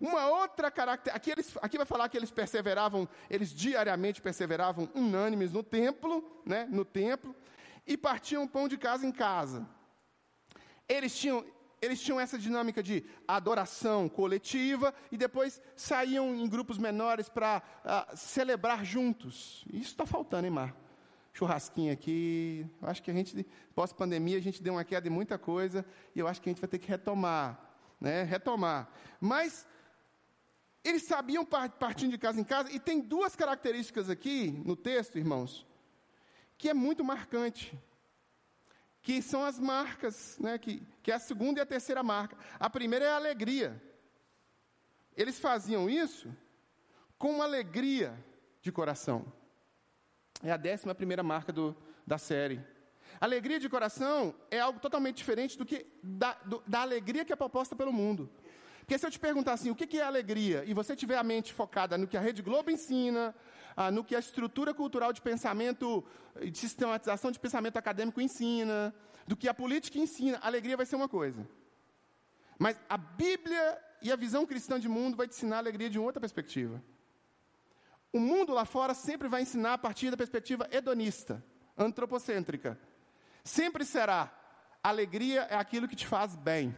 Uma 0.00 0.28
outra 0.28 0.70
característica, 0.70 1.14
aqui, 1.14 1.30
eles, 1.30 1.58
aqui 1.60 1.76
vai 1.76 1.84
falar 1.84 2.08
que 2.08 2.16
eles 2.16 2.30
perseveravam, 2.30 3.06
eles 3.28 3.50
diariamente 3.50 4.22
perseveravam 4.22 4.88
unânimes 4.94 5.52
no 5.52 5.62
templo, 5.62 6.42
né, 6.46 6.66
no 6.70 6.84
templo, 6.84 7.36
e 7.86 7.98
partiam 7.98 8.48
pão 8.48 8.66
de 8.66 8.78
casa 8.78 9.06
em 9.06 9.12
casa. 9.12 9.68
Eles 10.88 11.14
tinham, 11.14 11.44
eles 11.80 12.00
tinham 12.00 12.18
essa 12.18 12.38
dinâmica 12.38 12.82
de 12.82 13.04
adoração 13.26 14.08
coletiva 14.08 14.94
e 15.12 15.16
depois 15.16 15.60
saíam 15.76 16.34
em 16.34 16.48
grupos 16.48 16.78
menores 16.78 17.28
para 17.28 17.62
uh, 17.84 18.16
celebrar 18.16 18.84
juntos. 18.84 19.64
Isso 19.72 19.90
está 19.90 20.06
faltando, 20.06 20.46
hein, 20.46 20.52
Mar? 20.52 20.76
Churrasquinho 21.32 21.92
aqui. 21.92 22.66
Eu 22.82 22.88
acho 22.88 23.02
que 23.02 23.10
a 23.10 23.14
gente, 23.14 23.46
pós-pandemia, 23.74 24.38
a 24.38 24.42
gente 24.42 24.62
deu 24.62 24.74
uma 24.74 24.84
queda 24.84 25.06
em 25.06 25.10
muita 25.10 25.38
coisa 25.38 25.86
e 26.14 26.18
eu 26.18 26.26
acho 26.26 26.40
que 26.40 26.48
a 26.48 26.52
gente 26.52 26.60
vai 26.60 26.68
ter 26.68 26.78
que 26.78 26.88
retomar. 26.88 27.60
Né? 28.00 28.24
Retomar. 28.24 28.88
Mas 29.20 29.66
eles 30.82 31.02
sabiam 31.02 31.44
partindo 31.44 32.10
de 32.10 32.18
casa 32.18 32.40
em 32.40 32.44
casa, 32.44 32.70
e 32.72 32.80
tem 32.80 33.00
duas 33.00 33.36
características 33.36 34.08
aqui 34.08 34.50
no 34.64 34.74
texto, 34.74 35.18
irmãos, 35.18 35.66
que 36.56 36.68
é 36.68 36.74
muito 36.74 37.04
marcante. 37.04 37.78
Que 39.08 39.22
são 39.22 39.42
as 39.42 39.58
marcas, 39.58 40.38
né, 40.38 40.58
que, 40.58 40.82
que 41.02 41.10
é 41.10 41.14
a 41.14 41.18
segunda 41.18 41.60
e 41.60 41.62
a 41.62 41.64
terceira 41.64 42.02
marca. 42.02 42.36
A 42.60 42.68
primeira 42.68 43.06
é 43.06 43.08
a 43.08 43.16
alegria. 43.16 43.82
Eles 45.16 45.40
faziam 45.40 45.88
isso 45.88 46.28
com 47.16 47.40
alegria 47.40 48.12
de 48.60 48.70
coração. 48.70 49.24
É 50.42 50.50
a 50.50 50.58
décima 50.58 50.94
primeira 50.94 51.22
marca 51.22 51.50
do, 51.50 51.74
da 52.06 52.18
série. 52.18 52.60
Alegria 53.18 53.58
de 53.58 53.66
coração 53.66 54.34
é 54.50 54.60
algo 54.60 54.78
totalmente 54.78 55.16
diferente 55.16 55.56
do 55.56 55.64
que 55.64 55.86
da, 56.02 56.34
do, 56.44 56.62
da 56.66 56.82
alegria 56.82 57.24
que 57.24 57.32
é 57.32 57.36
proposta 57.36 57.74
pelo 57.74 57.94
mundo. 57.94 58.28
Porque 58.88 58.98
se 58.98 59.04
eu 59.04 59.10
te 59.10 59.20
perguntar 59.20 59.52
assim, 59.52 59.68
o 59.70 59.74
que 59.74 59.98
é 59.98 60.02
alegria, 60.02 60.64
e 60.66 60.72
você 60.72 60.96
tiver 60.96 61.18
a 61.18 61.22
mente 61.22 61.52
focada 61.52 61.98
no 61.98 62.06
que 62.08 62.16
a 62.16 62.22
Rede 62.22 62.40
Globo 62.40 62.70
ensina, 62.70 63.34
ah, 63.76 63.90
no 63.90 64.02
que 64.02 64.16
a 64.16 64.18
estrutura 64.18 64.72
cultural 64.72 65.12
de 65.12 65.20
pensamento, 65.20 66.02
de 66.40 66.56
sistematização 66.56 67.30
de 67.30 67.38
pensamento 67.38 67.76
acadêmico 67.76 68.18
ensina, 68.18 68.94
do 69.26 69.36
que 69.36 69.46
a 69.46 69.52
política 69.52 69.98
ensina, 69.98 70.38
alegria 70.40 70.74
vai 70.74 70.86
ser 70.86 70.96
uma 70.96 71.06
coisa. 71.06 71.46
Mas 72.58 72.80
a 72.88 72.96
Bíblia 72.96 73.78
e 74.00 74.10
a 74.10 74.16
visão 74.16 74.46
cristã 74.46 74.80
de 74.80 74.88
mundo 74.88 75.18
vai 75.18 75.28
te 75.28 75.34
ensinar 75.34 75.56
a 75.56 75.58
alegria 75.58 75.90
de 75.90 75.98
outra 75.98 76.18
perspectiva. 76.18 76.82
O 78.10 78.18
mundo 78.18 78.54
lá 78.54 78.64
fora 78.64 78.94
sempre 78.94 79.28
vai 79.28 79.42
ensinar 79.42 79.74
a 79.74 79.78
partir 79.78 80.10
da 80.10 80.16
perspectiva 80.16 80.66
hedonista, 80.72 81.44
antropocêntrica. 81.76 82.80
Sempre 83.44 83.84
será. 83.84 84.32
Alegria 84.82 85.42
é 85.42 85.56
aquilo 85.56 85.86
que 85.86 85.94
te 85.94 86.06
faz 86.06 86.34
bem. 86.34 86.74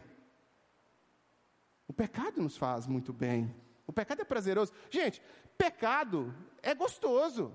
O 1.91 1.93
pecado 1.93 2.41
nos 2.41 2.55
faz 2.55 2.87
muito 2.87 3.11
bem. 3.11 3.53
O 3.85 3.91
pecado 3.91 4.21
é 4.21 4.23
prazeroso. 4.23 4.71
Gente, 4.89 5.21
pecado 5.57 6.33
é 6.63 6.73
gostoso. 6.73 7.51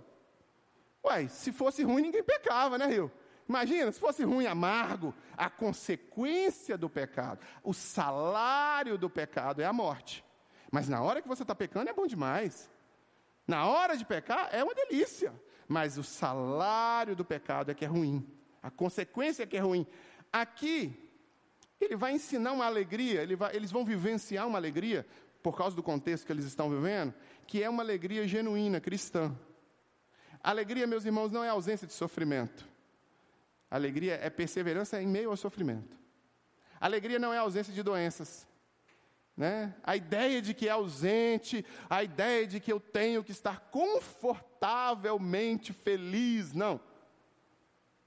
Uai, 1.03 1.27
se 1.29 1.51
fosse 1.51 1.83
ruim, 1.83 2.03
ninguém 2.03 2.23
pecava, 2.23 2.77
né, 2.77 2.85
Rio? 2.85 3.11
Imagina, 3.49 3.91
se 3.91 3.99
fosse 3.99 4.25
ruim, 4.25 4.45
amargo, 4.45 5.15
a 5.39 5.49
consequência 5.49 6.77
do 6.77 6.91
pecado, 6.91 7.41
o 7.65 7.73
salário 7.73 8.99
do 8.99 9.09
pecado 9.09 9.63
é 9.63 9.65
a 9.65 9.73
morte. 9.73 10.23
Mas 10.71 10.87
na 10.87 11.01
hora 11.01 11.23
que 11.23 11.29
você 11.29 11.43
está 11.43 11.55
pecando 11.55 11.89
é 11.89 11.95
bom 11.95 12.07
demais. 12.07 12.71
Na 13.49 13.65
hora 13.65 13.97
de 13.97 14.05
pecar 14.05 14.51
é 14.53 14.63
uma 14.63 14.75
delícia. 14.75 15.33
Mas 15.67 15.97
o 15.97 16.05
salário 16.05 17.17
do 17.17 17.25
pecado 17.25 17.71
é 17.71 17.75
que 17.75 17.87
é 17.87 17.89
ruim. 17.89 18.31
A 18.63 18.71
consequência 18.71 19.45
é 19.45 19.47
que 19.47 19.57
é 19.57 19.61
ruim. 19.61 19.87
Aqui, 20.31 21.06
ele 21.81 21.97
vai 21.97 22.13
ensinar 22.13 22.53
uma 22.53 22.65
alegria, 22.65 23.23
ele 23.23 23.37
vai, 23.37 23.55
eles 23.55 23.71
vão 23.71 23.85
vivenciar 23.85 24.47
uma 24.47 24.59
alegria, 24.59 25.07
por 25.43 25.57
causa 25.57 25.77
do 25.77 25.83
contexto 25.83 26.27
que 26.27 26.33
eles 26.33 26.45
estão 26.45 26.69
vivendo, 26.69 27.15
que 27.47 27.63
é 27.63 27.71
uma 27.71 27.83
alegria 27.83 28.27
genuína, 28.27 28.81
cristã. 28.81 29.33
Alegria, 30.43 30.89
meus 30.89 31.05
irmãos, 31.05 31.31
não 31.31 31.45
é 31.45 31.49
ausência 31.49 31.87
de 31.87 31.93
sofrimento. 31.93 32.67
Alegria 33.71 34.15
é 34.15 34.29
perseverança 34.29 35.01
em 35.01 35.07
meio 35.07 35.31
ao 35.31 35.37
sofrimento. 35.37 35.97
Alegria 36.81 37.19
não 37.19 37.33
é 37.33 37.39
ausência 37.39 37.73
de 37.73 37.83
doenças. 37.83 38.47
Né? 39.37 39.75
A 39.85 39.95
ideia 39.95 40.41
de 40.41 40.55
que 40.55 40.67
é 40.67 40.71
ausente, 40.71 41.65
a 41.89 42.03
ideia 42.03 42.47
de 42.47 42.59
que 42.59 42.73
eu 42.73 42.81
tenho 42.81 43.23
que 43.23 43.33
estar 43.33 43.61
confortavelmente 43.71 45.73
feliz, 45.73 46.53
não. 46.53 46.81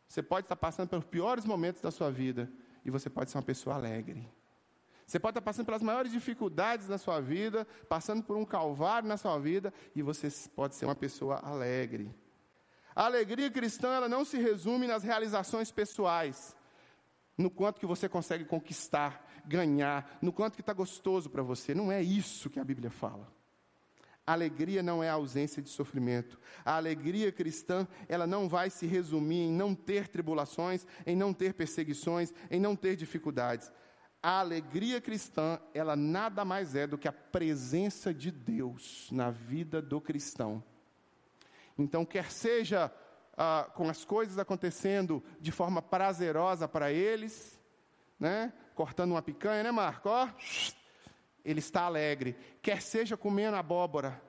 Você 0.07 0.23
pode 0.23 0.45
estar 0.45 0.55
passando 0.55 0.89
pelos 0.89 1.05
piores 1.05 1.45
momentos 1.45 1.81
da 1.81 1.91
sua 1.91 2.11
vida, 2.11 2.51
e 2.89 2.91
você 2.91 3.09
pode 3.09 3.29
ser 3.29 3.37
uma 3.37 3.43
pessoa 3.43 3.75
alegre. 3.75 4.27
Você 5.05 5.19
pode 5.19 5.31
estar 5.31 5.41
passando 5.41 5.65
pelas 5.65 5.81
maiores 5.81 6.11
dificuldades 6.11 6.87
na 6.87 6.97
sua 6.97 7.19
vida, 7.19 7.65
passando 7.87 8.21
por 8.21 8.35
um 8.35 8.45
calvário 8.45 9.07
na 9.07 9.17
sua 9.17 9.39
vida, 9.39 9.73
e 9.95 10.01
você 10.01 10.29
pode 10.55 10.75
ser 10.75 10.85
uma 10.85 10.95
pessoa 10.95 11.37
alegre. 11.37 12.13
A 12.95 13.05
alegria 13.05 13.49
cristã 13.49 13.93
ela 13.93 14.09
não 14.09 14.25
se 14.25 14.37
resume 14.37 14.85
nas 14.85 15.03
realizações 15.03 15.71
pessoais, 15.71 16.55
no 17.37 17.49
quanto 17.49 17.79
que 17.79 17.85
você 17.85 18.09
consegue 18.09 18.45
conquistar, 18.45 19.25
ganhar, 19.45 20.17
no 20.21 20.33
quanto 20.33 20.55
que 20.55 20.61
está 20.61 20.73
gostoso 20.73 21.29
para 21.29 21.41
você. 21.41 21.73
Não 21.73 21.91
é 21.91 22.01
isso 22.01 22.49
que 22.49 22.59
a 22.59 22.63
Bíblia 22.63 22.91
fala. 22.91 23.31
A 24.29 24.33
alegria 24.33 24.83
não 24.83 25.03
é 25.03 25.09
a 25.09 25.13
ausência 25.13 25.59
de 25.59 25.71
sofrimento. 25.71 26.39
A 26.63 26.75
alegria 26.75 27.31
cristã, 27.31 27.87
ela 28.07 28.27
não 28.27 28.47
vai 28.47 28.69
se 28.69 28.85
resumir 28.85 29.45
em 29.45 29.51
não 29.51 29.73
ter 29.73 30.07
tribulações, 30.07 30.85
em 31.03 31.15
não 31.15 31.33
ter 31.33 31.55
perseguições, 31.55 32.31
em 32.51 32.59
não 32.59 32.75
ter 32.75 32.95
dificuldades. 32.95 33.71
a 34.21 34.39
alegria 34.39 35.01
cristã, 35.01 35.59
ela 35.73 35.95
nada 35.95 36.45
mais 36.45 36.75
é 36.75 36.85
do 36.85 36.95
que 36.95 37.07
a 37.07 37.11
presença 37.11 38.13
de 38.13 38.29
Deus 38.29 39.09
na 39.11 39.31
vida 39.31 39.81
do 39.81 39.99
cristão. 39.99 40.63
Então, 41.75 42.05
quer 42.05 42.29
seja 42.29 42.93
ah, 43.35 43.67
com 43.73 43.89
as 43.89 44.05
coisas 44.05 44.37
acontecendo 44.37 45.23
de 45.41 45.51
forma 45.51 45.81
prazerosa 45.81 46.67
para 46.67 46.91
eles, 46.91 47.59
né? 48.19 48.53
cortando 48.75 49.09
uma 49.09 49.23
picanha, 49.23 49.63
né, 49.63 49.71
Marco? 49.71 50.07
Ó, 50.07 50.29
ele 51.43 51.59
está 51.59 51.83
alegre. 51.83 52.35
Quer 52.61 52.81
seja 52.81 53.17
comendo 53.17 53.57
abóbora 53.57 54.21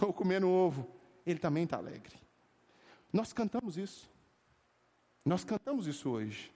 ou 0.00 0.12
comendo 0.12 0.48
ovo, 0.48 0.88
ele 1.26 1.38
também 1.38 1.64
está 1.64 1.76
alegre. 1.76 2.16
Nós 3.12 3.32
cantamos 3.32 3.76
isso. 3.76 4.10
Nós 5.24 5.44
cantamos 5.44 5.86
isso 5.86 6.10
hoje. 6.10 6.52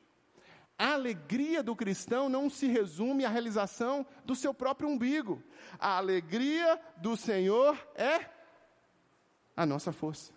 A 0.78 0.92
alegria 0.92 1.62
do 1.62 1.74
cristão 1.74 2.28
não 2.28 2.49
se 2.49 2.68
resume 2.68 3.24
à 3.24 3.28
realização 3.28 4.07
do 4.24 4.36
seu 4.36 4.55
próprio 4.55 4.88
umbigo. 4.88 5.42
A 5.78 5.96
alegria 5.96 6.80
do 6.99 7.16
Senhor 7.16 7.76
é 7.96 8.30
a 9.57 9.66
nossa 9.66 9.90
força. 9.90 10.32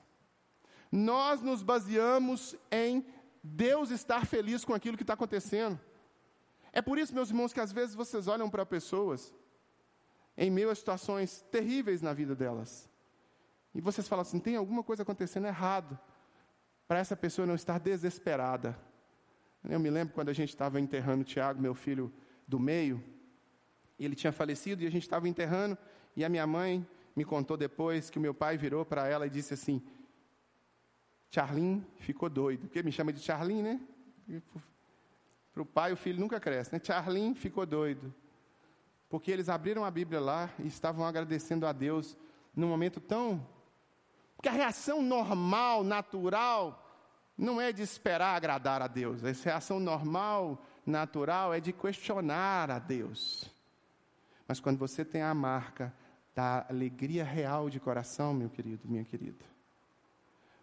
Nós 0.91 1.41
nos 1.41 1.61
baseamos 1.61 2.55
em 2.71 3.05
Deus 3.43 3.91
estar 3.91 4.25
feliz 4.25 4.65
com 4.65 4.73
aquilo 4.73 4.97
que 4.97 5.03
está 5.03 5.13
acontecendo. 5.13 5.79
É 6.73 6.81
por 6.81 6.97
isso, 6.97 7.13
meus 7.13 7.29
irmãos, 7.29 7.51
que 7.51 7.59
às 7.59 7.71
vezes 7.71 7.95
vocês 7.95 8.27
olham 8.27 8.49
para 8.49 8.65
pessoas 8.65 9.33
em 10.37 10.49
meio 10.49 10.69
a 10.69 10.75
situações 10.75 11.41
terríveis 11.51 12.01
na 12.01 12.13
vida 12.13 12.35
delas. 12.35 12.89
E 13.73 13.81
vocês 13.81 14.07
falam 14.07 14.21
assim: 14.21 14.39
tem 14.39 14.55
alguma 14.55 14.83
coisa 14.83 15.03
acontecendo 15.03 15.47
errado 15.47 15.99
para 16.87 16.99
essa 16.99 17.15
pessoa 17.15 17.45
não 17.45 17.55
estar 17.55 17.79
desesperada. 17.79 18.77
Eu 19.63 19.79
me 19.79 19.89
lembro 19.89 20.13
quando 20.13 20.29
a 20.29 20.33
gente 20.33 20.49
estava 20.49 20.79
enterrando 20.79 21.21
o 21.21 21.25
Tiago, 21.25 21.61
meu 21.61 21.75
filho 21.75 22.11
do 22.47 22.59
meio, 22.59 23.03
ele 23.99 24.15
tinha 24.15 24.31
falecido 24.31 24.83
e 24.83 24.87
a 24.87 24.89
gente 24.89 25.03
estava 25.03 25.29
enterrando, 25.29 25.77
e 26.15 26.25
a 26.25 26.29
minha 26.29 26.47
mãe 26.47 26.85
me 27.15 27.23
contou 27.23 27.55
depois 27.55 28.09
que 28.09 28.17
o 28.17 28.21
meu 28.21 28.33
pai 28.33 28.57
virou 28.57 28.83
para 28.83 29.07
ela 29.07 29.27
e 29.27 29.29
disse 29.29 29.53
assim: 29.53 29.81
Charlin 31.29 31.85
ficou 31.97 32.29
doido, 32.29 32.61
porque 32.61 32.81
me 32.81 32.91
chama 32.91 33.13
de 33.13 33.19
Charlin, 33.19 33.61
né? 33.61 33.81
Para 35.61 35.63
o 35.63 35.65
pai, 35.65 35.93
o 35.93 35.97
filho 35.97 36.19
nunca 36.19 36.39
cresce, 36.39 36.73
né? 36.73 36.81
Charlin 36.83 37.35
ficou 37.35 37.65
doido. 37.65 38.13
Porque 39.09 39.31
eles 39.31 39.49
abriram 39.49 39.83
a 39.83 39.91
Bíblia 39.91 40.19
lá 40.19 40.49
e 40.59 40.67
estavam 40.67 41.05
agradecendo 41.05 41.67
a 41.67 41.71
Deus 41.71 42.17
num 42.55 42.67
momento 42.67 42.99
tão. 42.99 43.45
Porque 44.35 44.49
a 44.49 44.53
reação 44.53 45.01
normal, 45.01 45.83
natural, 45.83 46.81
não 47.37 47.59
é 47.59 47.71
de 47.71 47.81
esperar 47.81 48.35
agradar 48.35 48.81
a 48.81 48.87
Deus. 48.87 49.23
A 49.23 49.31
reação 49.31 49.79
normal, 49.79 50.63
natural, 50.85 51.53
é 51.53 51.59
de 51.59 51.73
questionar 51.73 52.71
a 52.71 52.79
Deus. 52.79 53.49
Mas 54.47 54.59
quando 54.59 54.77
você 54.77 55.05
tem 55.05 55.21
a 55.21 55.33
marca 55.33 55.93
da 56.33 56.65
alegria 56.69 57.23
real 57.23 57.69
de 57.69 57.79
coração, 57.79 58.33
meu 58.33 58.49
querido, 58.49 58.87
minha 58.87 59.03
querida, 59.03 59.45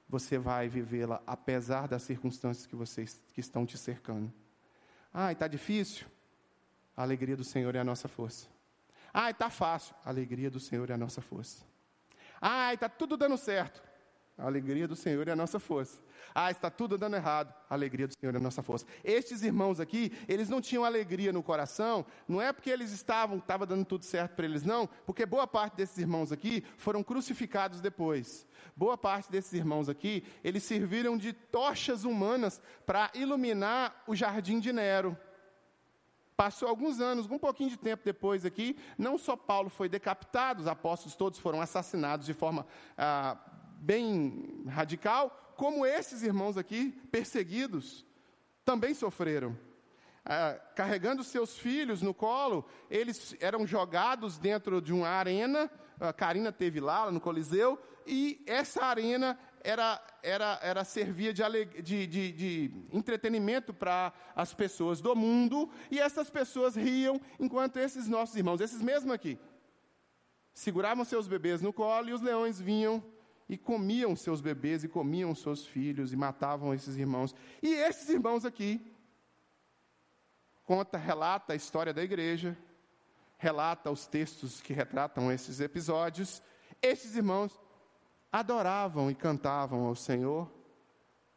você 0.08 0.38
vai 0.38 0.68
vivê-la 0.68 1.22
apesar 1.26 1.86
das 1.86 2.02
circunstâncias 2.02 2.66
que, 2.66 2.74
vocês, 2.74 3.22
que 3.34 3.40
estão 3.40 3.66
te 3.66 3.76
cercando. 3.76 4.32
Ah, 5.12 5.32
está 5.32 5.48
difícil? 5.48 6.06
A 6.96 7.02
alegria 7.02 7.36
do 7.36 7.44
Senhor 7.44 7.74
é 7.74 7.78
a 7.78 7.84
nossa 7.84 8.08
força. 8.08 8.48
Ah, 9.12 9.30
está 9.30 9.48
fácil? 9.48 9.94
A 10.04 10.10
alegria 10.10 10.50
do 10.50 10.60
Senhor 10.60 10.90
é 10.90 10.94
a 10.94 10.98
nossa 10.98 11.20
força. 11.20 11.64
Ah, 12.40 12.72
está 12.74 12.88
tudo 12.88 13.16
dando 13.16 13.36
certo? 13.36 13.82
A 14.38 14.46
alegria 14.46 14.86
do 14.86 14.94
Senhor 14.94 15.26
é 15.26 15.32
a 15.32 15.36
nossa 15.36 15.58
força. 15.58 16.00
Ah, 16.32 16.48
está 16.48 16.70
tudo 16.70 16.96
dando 16.96 17.16
errado. 17.16 17.52
A 17.68 17.74
alegria 17.74 18.06
do 18.06 18.14
Senhor 18.16 18.32
é 18.32 18.38
a 18.38 18.40
nossa 18.40 18.62
força. 18.62 18.86
Estes 19.02 19.42
irmãos 19.42 19.80
aqui, 19.80 20.12
eles 20.28 20.48
não 20.48 20.60
tinham 20.60 20.84
alegria 20.84 21.32
no 21.32 21.42
coração, 21.42 22.06
não 22.28 22.40
é 22.40 22.52
porque 22.52 22.70
eles 22.70 22.92
estavam, 22.92 23.38
estava 23.38 23.66
dando 23.66 23.84
tudo 23.84 24.04
certo 24.04 24.36
para 24.36 24.44
eles, 24.44 24.62
não, 24.62 24.88
porque 25.04 25.26
boa 25.26 25.44
parte 25.44 25.76
desses 25.76 25.98
irmãos 25.98 26.30
aqui 26.30 26.64
foram 26.76 27.02
crucificados 27.02 27.80
depois. 27.80 28.46
Boa 28.76 28.96
parte 28.96 29.28
desses 29.28 29.52
irmãos 29.54 29.88
aqui, 29.88 30.22
eles 30.44 30.62
serviram 30.62 31.18
de 31.18 31.32
tochas 31.32 32.04
humanas 32.04 32.62
para 32.86 33.10
iluminar 33.14 34.04
o 34.06 34.14
jardim 34.14 34.60
de 34.60 34.72
Nero. 34.72 35.18
Passou 36.36 36.68
alguns 36.68 37.00
anos, 37.00 37.28
um 37.28 37.38
pouquinho 37.40 37.70
de 37.70 37.76
tempo 37.76 38.04
depois 38.04 38.44
aqui, 38.44 38.78
não 38.96 39.18
só 39.18 39.34
Paulo 39.34 39.68
foi 39.68 39.88
decapitado, 39.88 40.60
os 40.60 40.68
apóstolos 40.68 41.16
todos 41.16 41.40
foram 41.40 41.60
assassinados 41.60 42.24
de 42.24 42.32
forma 42.32 42.64
ah, 42.96 43.36
bem 43.78 44.64
radical, 44.66 45.54
como 45.56 45.86
esses 45.86 46.22
irmãos 46.22 46.56
aqui, 46.56 46.90
perseguidos, 47.10 48.04
também 48.64 48.94
sofreram. 48.94 49.56
Ah, 50.24 50.60
carregando 50.74 51.24
seus 51.24 51.56
filhos 51.56 52.02
no 52.02 52.12
colo, 52.12 52.66
eles 52.90 53.34
eram 53.40 53.66
jogados 53.66 54.38
dentro 54.38 54.80
de 54.82 54.92
uma 54.92 55.08
arena. 55.08 55.70
A 55.98 56.12
Karina 56.12 56.52
teve 56.52 56.80
lá 56.80 57.10
no 57.10 57.20
Coliseu, 57.20 57.78
e 58.06 58.42
essa 58.46 58.84
arena 58.84 59.38
era, 59.62 60.00
era, 60.22 60.58
era 60.62 60.84
servia 60.84 61.32
de, 61.32 61.42
de, 61.82 62.06
de, 62.06 62.32
de 62.32 62.72
entretenimento 62.92 63.74
para 63.74 64.12
as 64.36 64.54
pessoas 64.54 65.00
do 65.00 65.16
mundo, 65.16 65.70
e 65.90 65.98
essas 65.98 66.30
pessoas 66.30 66.76
riam 66.76 67.20
enquanto 67.40 67.78
esses 67.78 68.06
nossos 68.06 68.36
irmãos, 68.36 68.60
esses 68.60 68.80
mesmos 68.80 69.12
aqui, 69.12 69.38
seguravam 70.54 71.04
seus 71.04 71.26
bebês 71.26 71.60
no 71.60 71.72
colo 71.72 72.08
e 72.08 72.12
os 72.12 72.20
leões 72.20 72.60
vinham 72.60 73.02
e 73.48 73.56
comiam 73.56 74.14
seus 74.14 74.40
bebês 74.40 74.84
e 74.84 74.88
comiam 74.88 75.34
seus 75.34 75.64
filhos 75.66 76.12
e 76.12 76.16
matavam 76.16 76.74
esses 76.74 76.96
irmãos. 76.96 77.34
E 77.62 77.68
esses 77.68 78.08
irmãos 78.08 78.44
aqui 78.44 78.80
conta, 80.64 80.98
relata 80.98 81.54
a 81.54 81.56
história 81.56 81.94
da 81.94 82.02
igreja, 82.02 82.56
relata 83.38 83.90
os 83.90 84.06
textos 84.06 84.60
que 84.60 84.74
retratam 84.74 85.32
esses 85.32 85.60
episódios. 85.60 86.42
Esses 86.82 87.16
irmãos 87.16 87.58
adoravam 88.30 89.10
e 89.10 89.14
cantavam 89.14 89.86
ao 89.86 89.94
Senhor, 89.94 90.52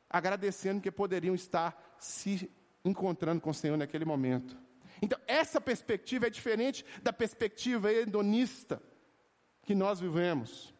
agradecendo 0.09 0.81
que 0.81 0.91
poderiam 0.91 1.33
estar 1.33 1.95
se 1.97 2.51
encontrando 2.83 3.39
com 3.39 3.51
o 3.51 3.53
Senhor 3.53 3.77
naquele 3.77 4.03
momento. 4.03 4.57
Então, 5.01 5.19
essa 5.25 5.61
perspectiva 5.61 6.27
é 6.27 6.29
diferente 6.29 6.85
da 7.01 7.13
perspectiva 7.13 7.91
hedonista 7.91 8.81
que 9.63 9.73
nós 9.73 9.99
vivemos. 9.99 10.70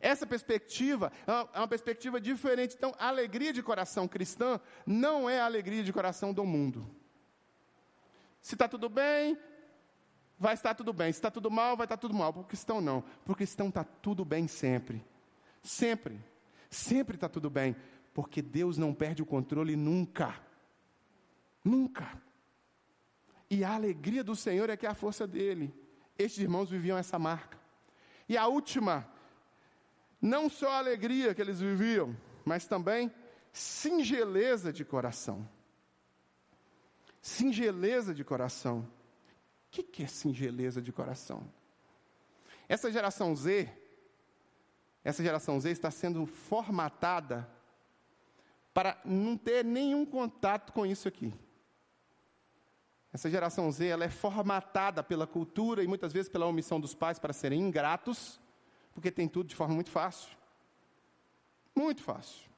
Essa 0.00 0.26
perspectiva 0.26 1.12
é 1.26 1.58
uma 1.58 1.68
perspectiva 1.68 2.20
diferente. 2.20 2.74
Então, 2.76 2.94
a 2.98 3.08
alegria 3.08 3.52
de 3.52 3.62
coração 3.62 4.06
cristã 4.06 4.60
não 4.86 5.28
é 5.28 5.40
a 5.40 5.44
alegria 5.44 5.82
de 5.82 5.92
coração 5.92 6.32
do 6.32 6.44
mundo. 6.44 6.88
Se 8.40 8.54
está 8.54 8.68
tudo 8.68 8.88
bem, 8.88 9.36
vai 10.38 10.54
estar 10.54 10.74
tudo 10.74 10.92
bem. 10.92 11.12
Se 11.12 11.18
está 11.18 11.30
tudo 11.30 11.50
mal, 11.50 11.76
vai 11.76 11.84
estar 11.84 11.96
tudo 11.96 12.14
mal. 12.14 12.32
Para 12.32 12.42
o 12.42 12.44
cristão, 12.44 12.80
não. 12.80 13.02
Para 13.02 13.32
o 13.32 13.36
cristão 13.36 13.68
está 13.68 13.84
tudo 13.84 14.24
bem 14.24 14.46
sempre. 14.46 15.04
Sempre. 15.62 16.20
Sempre 16.70 17.16
está 17.16 17.28
tudo 17.28 17.50
bem. 17.50 17.76
Porque 18.14 18.40
Deus 18.40 18.78
não 18.78 18.94
perde 18.94 19.22
o 19.22 19.26
controle 19.26 19.76
nunca. 19.76 20.40
Nunca. 21.64 22.20
E 23.50 23.64
a 23.64 23.74
alegria 23.74 24.22
do 24.22 24.36
Senhor 24.36 24.70
é 24.70 24.76
que 24.76 24.86
é 24.86 24.88
a 24.88 24.94
força 24.94 25.26
dele. 25.26 25.74
Estes 26.18 26.42
irmãos 26.42 26.70
viviam 26.70 26.98
essa 26.98 27.18
marca. 27.18 27.58
E 28.28 28.36
a 28.36 28.46
última 28.46 29.08
não 30.20 30.48
só 30.48 30.70
a 30.70 30.78
alegria 30.78 31.34
que 31.34 31.40
eles 31.40 31.60
viviam, 31.60 32.16
mas 32.44 32.66
também 32.66 33.12
singeleza 33.52 34.72
de 34.72 34.84
coração. 34.84 35.48
Singeleza 37.20 38.14
de 38.14 38.24
coração. 38.24 38.80
O 39.66 39.70
que, 39.70 40.02
é 40.02 40.06
singeleza 40.06 40.80
de 40.80 40.92
coração? 40.92 41.48
Essa 42.68 42.90
geração 42.90 43.34
Z, 43.34 43.70
essa 45.04 45.22
geração 45.22 45.60
Z 45.60 45.70
está 45.70 45.90
sendo 45.90 46.26
formatada 46.26 47.48
para 48.72 49.00
não 49.04 49.36
ter 49.36 49.64
nenhum 49.64 50.04
contato 50.04 50.72
com 50.72 50.86
isso 50.86 51.06
aqui. 51.08 51.34
Essa 53.12 53.30
geração 53.30 53.70
Z 53.70 53.86
ela 53.86 54.04
é 54.04 54.10
formatada 54.10 55.02
pela 55.02 55.26
cultura 55.26 55.82
e 55.82 55.86
muitas 55.86 56.12
vezes 56.12 56.28
pela 56.28 56.46
omissão 56.46 56.80
dos 56.80 56.94
pais 56.94 57.18
para 57.18 57.32
serem 57.32 57.60
ingratos 57.60 58.40
porque 58.94 59.10
tem 59.10 59.28
tudo 59.28 59.48
de 59.48 59.56
forma 59.56 59.74
muito 59.74 59.90
fácil. 59.90 60.36
Muito 61.74 62.02
fácil. 62.02 62.48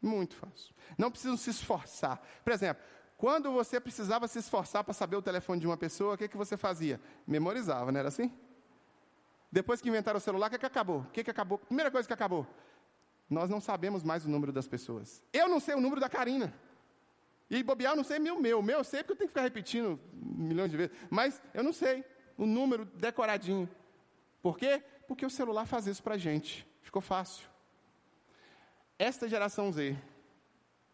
Muito 0.00 0.34
fácil. 0.34 0.74
Não 0.98 1.10
precisam 1.10 1.36
se 1.36 1.50
esforçar. 1.50 2.20
Por 2.42 2.52
exemplo, 2.52 2.82
quando 3.16 3.52
você 3.52 3.78
precisava 3.78 4.26
se 4.26 4.40
esforçar 4.40 4.82
para 4.82 4.92
saber 4.92 5.16
o 5.16 5.22
telefone 5.22 5.60
de 5.60 5.66
uma 5.66 5.76
pessoa, 5.76 6.14
o 6.14 6.18
que, 6.18 6.26
que 6.26 6.36
você 6.36 6.56
fazia? 6.56 7.00
Memorizava, 7.24 7.92
não 7.92 8.00
era 8.00 8.08
assim? 8.08 8.32
Depois 9.50 9.80
que 9.80 9.88
inventaram 9.88 10.18
o 10.18 10.20
celular, 10.20 10.48
o 10.48 10.50
que, 10.50 10.58
que 10.58 10.66
acabou? 10.66 11.00
O 11.00 11.10
que, 11.10 11.22
que 11.22 11.30
acabou? 11.30 11.58
Primeira 11.58 11.90
coisa 11.90 12.08
que 12.08 12.12
acabou. 12.14 12.46
Nós 13.30 13.48
não 13.48 13.60
sabemos 13.60 14.02
mais 14.02 14.24
o 14.24 14.28
número 14.28 14.50
das 14.50 14.66
pessoas. 14.66 15.22
Eu 15.32 15.48
não 15.48 15.60
sei 15.60 15.74
o 15.74 15.80
número 15.80 16.00
da 16.00 16.08
Karina. 16.08 16.52
E 17.48 17.62
bobear, 17.62 17.92
eu 17.92 17.96
não 17.96 18.04
sei 18.04 18.18
meu. 18.18 18.38
O 18.38 18.62
meu 18.62 18.78
eu 18.78 18.84
sei 18.84 19.00
porque 19.02 19.12
eu 19.12 19.16
tenho 19.16 19.28
que 19.28 19.32
ficar 19.32 19.42
repetindo 19.42 20.00
milhões 20.14 20.70
de 20.70 20.76
vezes. 20.76 20.96
Mas 21.10 21.40
eu 21.54 21.62
não 21.62 21.72
sei 21.72 22.04
o 22.36 22.46
número 22.46 22.84
decoradinho. 22.84 23.68
Por 24.42 24.58
quê? 24.58 24.82
Porque 25.12 25.26
o 25.26 25.30
celular 25.30 25.66
faz 25.66 25.86
isso 25.86 26.02
para 26.02 26.14
a 26.14 26.18
gente. 26.18 26.66
Ficou 26.80 27.02
fácil. 27.02 27.46
Esta 28.98 29.28
geração 29.28 29.70
Z, 29.70 29.94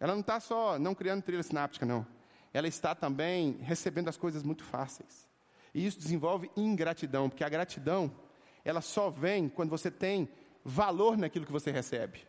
ela 0.00 0.12
não 0.12 0.22
está 0.22 0.40
só 0.40 0.76
não 0.76 0.92
criando 0.92 1.22
trilha 1.22 1.42
sináptica, 1.44 1.86
não. 1.86 2.04
ela 2.52 2.66
está 2.66 2.96
também 2.96 3.58
recebendo 3.60 4.08
as 4.08 4.16
coisas 4.16 4.42
muito 4.42 4.64
fáceis. 4.64 5.28
E 5.72 5.86
isso 5.86 6.00
desenvolve 6.00 6.50
ingratidão, 6.56 7.30
porque 7.30 7.44
a 7.44 7.48
gratidão, 7.48 8.12
ela 8.64 8.80
só 8.80 9.08
vem 9.08 9.48
quando 9.48 9.70
você 9.70 9.88
tem 9.88 10.28
valor 10.64 11.16
naquilo 11.16 11.46
que 11.46 11.52
você 11.52 11.70
recebe. 11.70 12.26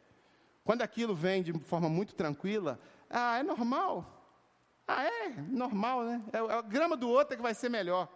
Quando 0.63 0.83
aquilo 0.83 1.15
vem 1.15 1.41
de 1.41 1.53
forma 1.53 1.89
muito 1.89 2.13
tranquila, 2.13 2.79
ah, 3.09 3.39
é 3.39 3.41
normal. 3.43 4.37
Ah, 4.87 5.05
é 5.05 5.29
normal, 5.49 6.03
né? 6.03 6.23
É, 6.31 6.37
é 6.37 6.53
a 6.53 6.61
grama 6.61 6.95
do 6.95 7.09
outro 7.09 7.33
é 7.33 7.37
que 7.37 7.41
vai 7.41 7.55
ser 7.55 7.69
melhor. 7.69 8.07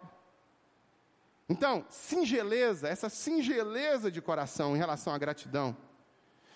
Então, 1.48 1.84
singeleza, 1.90 2.88
essa 2.88 3.08
singeleza 3.08 4.10
de 4.10 4.22
coração 4.22 4.74
em 4.74 4.78
relação 4.78 5.12
à 5.12 5.18
gratidão, 5.18 5.76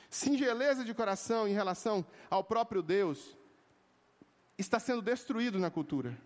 singeleza 0.09 0.85
de 0.85 0.95
coração 0.95 1.47
em 1.47 1.53
relação 1.53 2.05
ao 2.31 2.43
próprio 2.43 2.83
Deus, 2.83 3.37
está 4.57 4.79
sendo 4.79 5.03
destruído 5.03 5.59
na 5.59 5.71
cultura. 5.71 6.19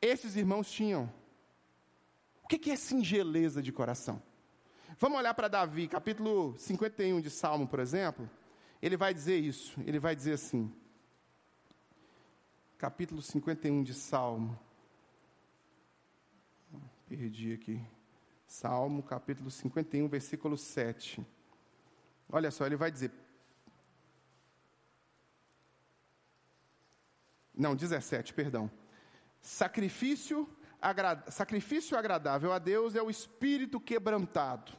Esses 0.00 0.36
irmãos 0.36 0.70
tinham. 0.70 1.12
O 2.42 2.48
que 2.48 2.70
é 2.70 2.76
singeleza 2.76 3.62
de 3.62 3.72
coração? 3.72 4.22
Vamos 4.98 5.18
olhar 5.18 5.32
para 5.32 5.48
Davi, 5.48 5.88
capítulo 5.88 6.54
51 6.58 7.20
de 7.20 7.30
Salmo, 7.30 7.66
por 7.66 7.80
exemplo. 7.80 8.28
Ele 8.80 8.96
vai 8.96 9.14
dizer 9.14 9.38
isso. 9.38 9.80
Ele 9.86 9.98
vai 9.98 10.14
dizer 10.14 10.34
assim. 10.34 10.70
Capítulo 12.76 13.22
51 13.22 13.82
de 13.82 13.94
Salmo. 13.94 14.58
Perdi 17.14 17.52
aqui. 17.52 17.78
Salmo, 18.46 19.02
capítulo 19.02 19.50
51, 19.50 20.08
versículo 20.08 20.56
7. 20.56 21.22
Olha 22.26 22.50
só, 22.50 22.64
ele 22.64 22.74
vai 22.74 22.90
dizer. 22.90 23.12
Não, 27.54 27.76
17, 27.76 28.32
perdão. 28.32 28.70
Sacrifício, 29.42 30.48
agra... 30.80 31.22
Sacrifício 31.28 31.98
agradável 31.98 32.50
a 32.50 32.58
Deus 32.58 32.94
é 32.94 33.02
o 33.02 33.10
espírito 33.10 33.78
quebrantado. 33.78 34.72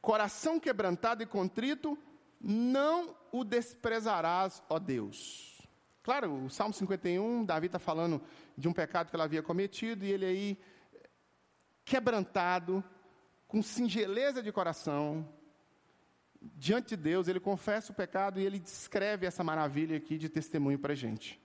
Coração 0.00 0.58
quebrantado 0.58 1.22
e 1.22 1.26
contrito, 1.26 1.98
não 2.40 3.14
o 3.30 3.44
desprezarás, 3.44 4.62
ó 4.70 4.78
Deus. 4.78 5.50
Claro, 6.02 6.46
o 6.46 6.48
Salmo 6.48 6.72
51, 6.72 7.44
Davi 7.44 7.66
está 7.66 7.78
falando 7.78 8.22
de 8.60 8.68
um 8.68 8.72
pecado 8.72 9.08
que 9.08 9.16
ela 9.16 9.24
havia 9.24 9.42
cometido, 9.42 10.04
e 10.04 10.12
ele 10.12 10.26
aí, 10.26 10.58
quebrantado, 11.84 12.84
com 13.48 13.62
singeleza 13.62 14.42
de 14.42 14.52
coração, 14.52 15.28
diante 16.40 16.90
de 16.90 16.96
Deus, 16.96 17.26
ele 17.26 17.40
confessa 17.40 17.90
o 17.90 17.94
pecado 17.94 18.38
e 18.38 18.44
ele 18.44 18.58
descreve 18.58 19.26
essa 19.26 19.42
maravilha 19.42 19.96
aqui 19.96 20.16
de 20.16 20.28
testemunho 20.28 20.78
para 20.78 20.92
a 20.92 20.96
gente. 20.96 21.40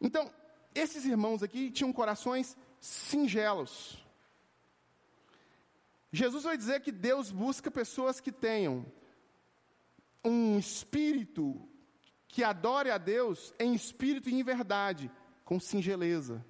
Então, 0.00 0.30
esses 0.74 1.04
irmãos 1.06 1.42
aqui 1.42 1.70
tinham 1.70 1.92
corações 1.92 2.56
singelos. 2.80 4.04
Jesus 6.12 6.44
vai 6.44 6.56
dizer 6.56 6.80
que 6.80 6.92
Deus 6.92 7.32
busca 7.32 7.70
pessoas 7.70 8.20
que 8.20 8.30
tenham 8.30 8.84
um 10.24 10.58
espírito 10.58 11.68
que 12.28 12.44
adore 12.44 12.90
a 12.90 12.98
Deus 12.98 13.54
em 13.58 13.74
espírito 13.74 14.28
e 14.28 14.34
em 14.34 14.42
verdade, 14.42 15.10
com 15.46 15.58
singeleza. 15.60 16.44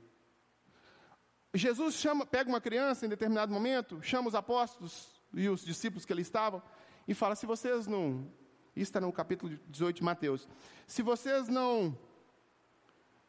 Jesus 1.55 1.95
chama, 1.95 2.27
pega 2.27 2.49
uma 2.49 2.61
criança 2.61 3.07
em 3.07 3.09
determinado 3.09 3.53
momento, 3.53 4.03
chama 4.03 4.27
os 4.27 4.35
apóstolos 4.35 5.23
e 5.33 5.49
os 5.49 5.65
discípulos 5.65 6.05
que 6.05 6.13
ali 6.13 6.23
estavam 6.23 6.61
e 7.07 7.15
fala: 7.15 7.37
se 7.37 7.47
vocês 7.47 7.87
não. 7.87 8.27
Isso 8.75 8.91
está 8.91 9.01
no 9.01 9.11
capítulo 9.13 9.59
18 9.69 9.97
de 9.97 10.03
Mateus. 10.03 10.49
Se 10.87 11.01
vocês 11.03 11.49
não 11.49 11.97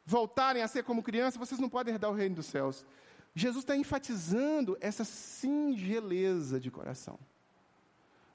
voltarem 0.06 0.62
a 0.62 0.68
ser 0.68 0.84
como 0.84 1.04
criança, 1.04 1.40
vocês 1.40 1.60
não 1.60 1.70
podem 1.70 1.94
herdar 1.94 2.10
o 2.10 2.14
reino 2.14 2.36
dos 2.36 2.48
céus. 2.48 2.86
Jesus 3.34 3.64
está 3.64 3.76
enfatizando 3.76 4.78
essa 4.82 5.06
singeleza 5.06 6.60
de 6.60 6.72
coração. 6.72 7.20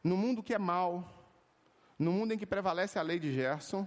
No 0.02 0.16
mundo 0.16 0.42
que 0.42 0.54
é 0.54 0.58
mal, 0.58 1.06
no 1.98 2.12
mundo 2.12 2.32
em 2.32 2.38
que 2.38 2.46
prevalece 2.46 2.98
a 2.98 3.02
lei 3.02 3.18
de 3.18 3.32
Gerson, 3.32 3.86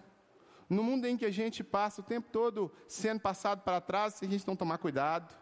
no 0.69 0.83
mundo 0.83 1.05
em 1.05 1.17
que 1.17 1.25
a 1.25 1.31
gente 1.31 1.63
passa 1.63 2.01
o 2.01 2.03
tempo 2.03 2.29
todo 2.31 2.71
sendo 2.87 3.19
passado 3.19 3.61
para 3.61 3.79
trás 3.79 4.15
se 4.15 4.25
a 4.25 4.27
gente 4.27 4.47
não 4.47 4.55
tomar 4.55 4.77
cuidado, 4.77 5.33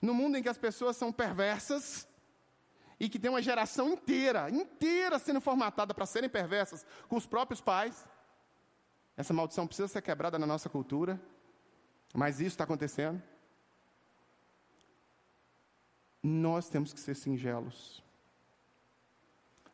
no 0.00 0.12
mundo 0.12 0.36
em 0.36 0.42
que 0.42 0.48
as 0.48 0.58
pessoas 0.58 0.96
são 0.96 1.12
perversas 1.12 2.08
e 2.98 3.08
que 3.08 3.18
tem 3.18 3.30
uma 3.30 3.42
geração 3.42 3.88
inteira, 3.90 4.50
inteira 4.50 5.18
sendo 5.18 5.40
formatada 5.40 5.94
para 5.94 6.06
serem 6.06 6.28
perversas 6.28 6.84
com 7.08 7.16
os 7.16 7.26
próprios 7.26 7.60
pais, 7.60 8.06
essa 9.16 9.32
maldição 9.32 9.66
precisa 9.66 9.88
ser 9.88 10.02
quebrada 10.02 10.38
na 10.38 10.46
nossa 10.46 10.68
cultura, 10.68 11.20
mas 12.14 12.40
isso 12.40 12.48
está 12.48 12.64
acontecendo. 12.64 13.22
Nós 16.22 16.68
temos 16.68 16.92
que 16.92 17.00
ser 17.00 17.14
singelos. 17.14 18.02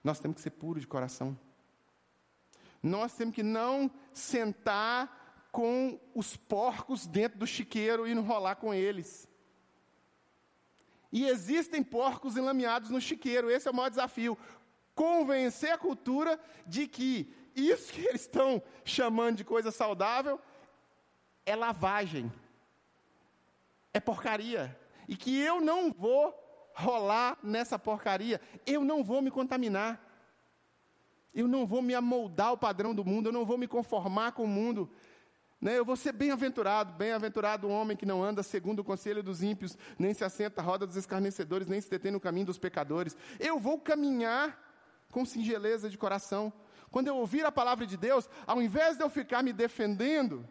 Nós 0.02 0.18
temos 0.18 0.36
que 0.36 0.42
ser 0.42 0.50
puros 0.50 0.82
de 0.82 0.86
coração 0.86 1.38
nós 2.82 3.14
temos 3.14 3.34
que 3.34 3.42
não 3.42 3.90
sentar 4.12 5.48
com 5.50 5.98
os 6.14 6.36
porcos 6.36 7.06
dentro 7.06 7.38
do 7.38 7.46
chiqueiro 7.46 8.06
e 8.06 8.12
enrolar 8.12 8.56
com 8.56 8.72
eles. 8.72 9.28
E 11.10 11.26
existem 11.26 11.82
porcos 11.82 12.36
enlameados 12.36 12.90
no 12.90 13.00
chiqueiro, 13.00 13.50
esse 13.50 13.66
é 13.66 13.70
o 13.70 13.74
maior 13.74 13.88
desafio. 13.88 14.36
Convencer 14.94 15.72
a 15.72 15.78
cultura 15.78 16.38
de 16.66 16.86
que 16.86 17.34
isso 17.54 17.92
que 17.92 18.04
eles 18.06 18.22
estão 18.22 18.62
chamando 18.84 19.36
de 19.36 19.44
coisa 19.44 19.70
saudável 19.70 20.40
é 21.46 21.56
lavagem, 21.56 22.30
é 23.92 23.98
porcaria. 23.98 24.78
E 25.08 25.16
que 25.16 25.36
eu 25.40 25.60
não 25.60 25.90
vou 25.90 26.34
rolar 26.74 27.38
nessa 27.42 27.78
porcaria, 27.78 28.40
eu 28.66 28.84
não 28.84 29.02
vou 29.02 29.22
me 29.22 29.30
contaminar. 29.30 30.07
Eu 31.38 31.46
não 31.46 31.64
vou 31.64 31.80
me 31.80 31.94
amoldar 31.94 32.48
ao 32.48 32.58
padrão 32.58 32.92
do 32.92 33.04
mundo, 33.04 33.28
eu 33.28 33.32
não 33.32 33.44
vou 33.44 33.56
me 33.56 33.68
conformar 33.68 34.32
com 34.32 34.42
o 34.42 34.48
mundo. 34.48 34.90
Né? 35.60 35.78
Eu 35.78 35.84
vou 35.84 35.94
ser 35.94 36.10
bem-aventurado, 36.10 36.92
bem-aventurado 36.94 37.68
o 37.68 37.70
homem 37.70 37.96
que 37.96 38.04
não 38.04 38.24
anda 38.24 38.42
segundo 38.42 38.80
o 38.80 38.84
conselho 38.84 39.22
dos 39.22 39.40
ímpios, 39.40 39.78
nem 39.96 40.12
se 40.12 40.24
assenta 40.24 40.60
à 40.60 40.64
roda 40.64 40.84
dos 40.84 40.96
escarnecedores, 40.96 41.68
nem 41.68 41.80
se 41.80 41.88
detém 41.88 42.10
no 42.10 42.18
caminho 42.18 42.46
dos 42.46 42.58
pecadores. 42.58 43.16
Eu 43.38 43.56
vou 43.56 43.78
caminhar 43.78 44.60
com 45.12 45.24
singeleza 45.24 45.88
de 45.88 45.96
coração. 45.96 46.52
Quando 46.90 47.06
eu 47.06 47.16
ouvir 47.16 47.46
a 47.46 47.52
palavra 47.52 47.86
de 47.86 47.96
Deus, 47.96 48.28
ao 48.44 48.60
invés 48.60 48.96
de 48.96 49.04
eu 49.04 49.08
ficar 49.08 49.40
me 49.40 49.52
defendendo, 49.52 50.44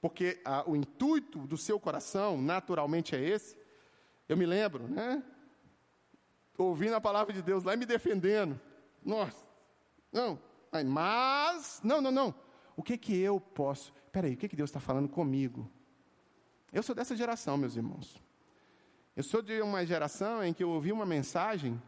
porque 0.00 0.40
ah, 0.44 0.64
o 0.66 0.74
intuito 0.74 1.38
do 1.46 1.56
seu 1.56 1.78
coração 1.78 2.36
naturalmente 2.42 3.14
é 3.14 3.22
esse, 3.22 3.56
eu 4.28 4.36
me 4.36 4.44
lembro, 4.44 4.88
né? 4.88 5.22
Ouvindo 6.58 6.96
a 6.96 7.00
palavra 7.00 7.32
de 7.32 7.42
Deus 7.42 7.62
lá 7.62 7.74
e 7.74 7.76
me 7.76 7.86
defendendo. 7.86 8.60
Nossa, 9.04 9.49
não, 10.12 10.38
mas, 10.84 11.80
não, 11.82 12.00
não, 12.00 12.10
não. 12.10 12.34
O 12.76 12.82
que 12.82 12.96
que 12.96 13.16
eu 13.18 13.40
posso? 13.40 13.92
Peraí, 14.12 14.34
o 14.34 14.36
que 14.36 14.48
que 14.48 14.56
Deus 14.56 14.70
está 14.70 14.80
falando 14.80 15.08
comigo? 15.08 15.70
Eu 16.72 16.82
sou 16.82 16.94
dessa 16.94 17.16
geração, 17.16 17.56
meus 17.56 17.76
irmãos. 17.76 18.22
Eu 19.16 19.22
sou 19.22 19.42
de 19.42 19.60
uma 19.60 19.84
geração 19.84 20.42
em 20.42 20.52
que 20.52 20.62
eu 20.62 20.70
ouvi 20.70 20.92
uma 20.92 21.04
mensagem 21.04 21.80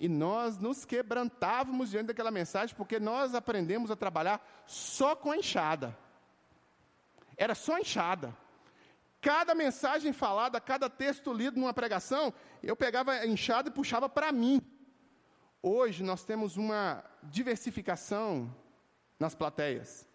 e 0.00 0.08
nós 0.08 0.58
nos 0.58 0.84
quebrantávamos 0.84 1.90
diante 1.90 2.06
daquela 2.06 2.30
mensagem 2.30 2.74
porque 2.76 3.00
nós 3.00 3.34
aprendemos 3.34 3.90
a 3.90 3.96
trabalhar 3.96 4.40
só 4.64 5.16
com 5.16 5.32
a 5.32 5.36
enxada. 5.36 5.96
Era 7.36 7.54
só 7.54 7.78
enxada. 7.78 8.34
Cada 9.20 9.54
mensagem 9.54 10.12
falada, 10.12 10.60
cada 10.60 10.88
texto 10.88 11.32
lido 11.32 11.58
numa 11.58 11.74
pregação, 11.74 12.32
eu 12.62 12.76
pegava 12.76 13.12
a 13.12 13.26
enxada 13.26 13.68
e 13.68 13.72
puxava 13.72 14.08
para 14.08 14.30
mim. 14.30 14.62
Hoje 15.62 16.04
nós 16.04 16.24
temos 16.24 16.56
uma 16.56 17.04
diversificação 17.22 18.54
nas 19.18 19.34
plateias. 19.34 20.06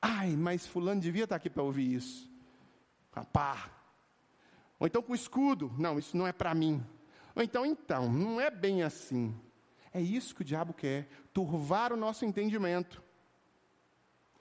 Ai, 0.00 0.36
mas 0.36 0.66
fulano 0.66 1.00
devia 1.00 1.24
estar 1.24 1.36
aqui 1.36 1.50
para 1.50 1.62
ouvir 1.62 1.92
isso. 1.92 2.30
Pá. 3.32 3.70
Ou 4.78 4.86
então 4.86 5.02
com 5.02 5.14
escudo. 5.14 5.74
Não, 5.76 5.98
isso 5.98 6.16
não 6.16 6.26
é 6.26 6.32
para 6.32 6.54
mim. 6.54 6.84
Ou 7.34 7.42
então, 7.42 7.66
então, 7.66 8.12
não 8.12 8.40
é 8.40 8.50
bem 8.50 8.82
assim. 8.82 9.34
É 9.92 10.00
isso 10.00 10.34
que 10.34 10.42
o 10.42 10.44
diabo 10.44 10.72
quer, 10.72 11.08
turvar 11.32 11.92
o 11.92 11.96
nosso 11.96 12.24
entendimento. 12.24 13.02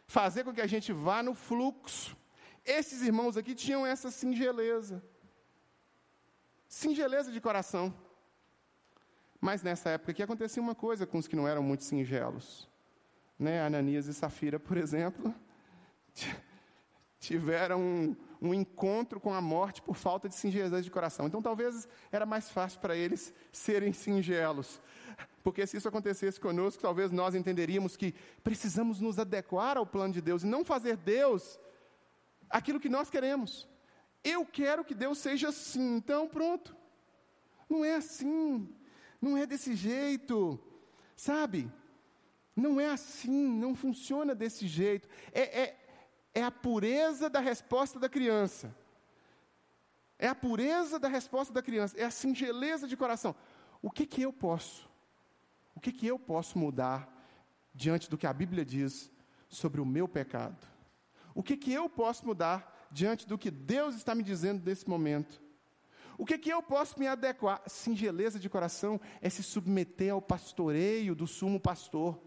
Fazer 0.05 0.43
com 0.43 0.53
que 0.53 0.61
a 0.61 0.67
gente 0.67 0.93
vá 0.93 1.23
no 1.23 1.33
fluxo. 1.33 2.15
Esses 2.63 3.01
irmãos 3.01 3.37
aqui 3.37 3.55
tinham 3.55 3.85
essa 3.85 4.11
singeleza. 4.11 5.03
Singeleza 6.67 7.31
de 7.31 7.41
coração. 7.41 7.93
Mas 9.47 9.63
nessa 9.63 9.91
época 9.91 10.11
aqui 10.11 10.21
acontecia 10.21 10.61
uma 10.61 10.75
coisa 10.75 11.07
com 11.07 11.17
os 11.17 11.25
que 11.25 11.33
não 11.33 11.47
eram 11.47 11.63
muito 11.63 11.81
singelos. 11.85 12.67
Né? 13.39 13.61
Ananias 13.61 14.05
e 14.05 14.13
Safira, 14.13 14.59
por 14.59 14.75
exemplo, 14.75 15.33
tiveram 17.17 17.79
um, 17.79 18.15
um 18.41 18.53
encontro 18.53 19.21
com 19.21 19.33
a 19.33 19.39
morte 19.39 19.81
por 19.81 19.95
falta 19.95 20.27
de 20.27 20.35
singeleza 20.35 20.81
de 20.81 20.91
coração. 20.91 21.27
Então 21.27 21.41
talvez 21.41 21.87
era 22.11 22.25
mais 22.25 22.49
fácil 22.49 22.81
para 22.81 22.93
eles 22.93 23.33
serem 23.49 23.93
singelos. 23.93 24.81
Porque 25.41 25.65
se 25.65 25.77
isso 25.77 25.87
acontecesse 25.87 26.41
conosco, 26.41 26.81
talvez 26.81 27.09
nós 27.09 27.33
entenderíamos 27.33 27.95
que 27.95 28.13
precisamos 28.43 28.99
nos 28.99 29.17
adequar 29.17 29.77
ao 29.77 29.87
plano 29.87 30.13
de 30.13 30.19
Deus 30.19 30.43
e 30.43 30.45
não 30.45 30.65
fazer 30.65 30.97
Deus 30.97 31.57
aquilo 32.49 32.81
que 32.81 32.89
nós 32.89 33.09
queremos. 33.09 33.65
Eu 34.25 34.45
quero 34.45 34.83
que 34.83 34.93
Deus 34.93 35.19
seja 35.19 35.47
assim, 35.47 35.95
então 35.95 36.27
pronto. 36.27 36.75
Não 37.69 37.85
é 37.85 37.95
assim, 37.95 38.69
não 39.21 39.37
é 39.37 39.45
desse 39.45 39.75
jeito, 39.75 40.59
sabe? 41.15 41.71
Não 42.55 42.79
é 42.79 42.89
assim, 42.89 43.47
não 43.59 43.75
funciona 43.75 44.33
desse 44.33 44.67
jeito. 44.67 45.07
É, 45.31 45.61
é, 45.61 45.87
é 46.33 46.43
a 46.43 46.51
pureza 46.51 47.29
da 47.29 47.39
resposta 47.39 47.99
da 47.99 48.09
criança. 48.09 48.75
É 50.19 50.27
a 50.27 50.35
pureza 50.35 50.97
da 50.97 51.07
resposta 51.07 51.53
da 51.53 51.61
criança, 51.61 51.95
é 51.97 52.03
a 52.03 52.11
singeleza 52.11 52.87
de 52.87 52.97
coração. 52.97 53.35
O 53.81 53.91
que 53.91 54.05
que 54.05 54.21
eu 54.21 54.33
posso? 54.33 54.89
O 55.75 55.79
que 55.79 55.91
que 55.91 56.07
eu 56.07 56.17
posso 56.17 56.57
mudar 56.57 57.07
diante 57.73 58.09
do 58.09 58.17
que 58.17 58.25
a 58.25 58.33
Bíblia 58.33 58.65
diz 58.65 59.11
sobre 59.47 59.79
o 59.79 59.85
meu 59.85 60.07
pecado? 60.07 60.57
O 61.35 61.43
que 61.43 61.55
que 61.55 61.71
eu 61.71 61.87
posso 61.87 62.25
mudar 62.25 62.87
diante 62.91 63.27
do 63.27 63.37
que 63.37 63.51
Deus 63.51 63.93
está 63.95 64.15
me 64.15 64.23
dizendo 64.23 64.63
nesse 64.65 64.89
momento? 64.89 65.39
O 66.17 66.25
que 66.25 66.37
que 66.37 66.49
eu 66.49 66.63
posso 66.63 66.99
me 66.99 67.07
adequar? 67.07 67.61
Singeleza 67.67 68.39
de 68.39 68.49
coração 68.49 68.99
é 69.21 69.29
se 69.29 69.43
submeter 69.43 70.11
ao 70.11 70.21
pastoreio 70.21 71.13
do 71.13 71.27
sumo 71.27 71.59
pastor. 71.59 72.19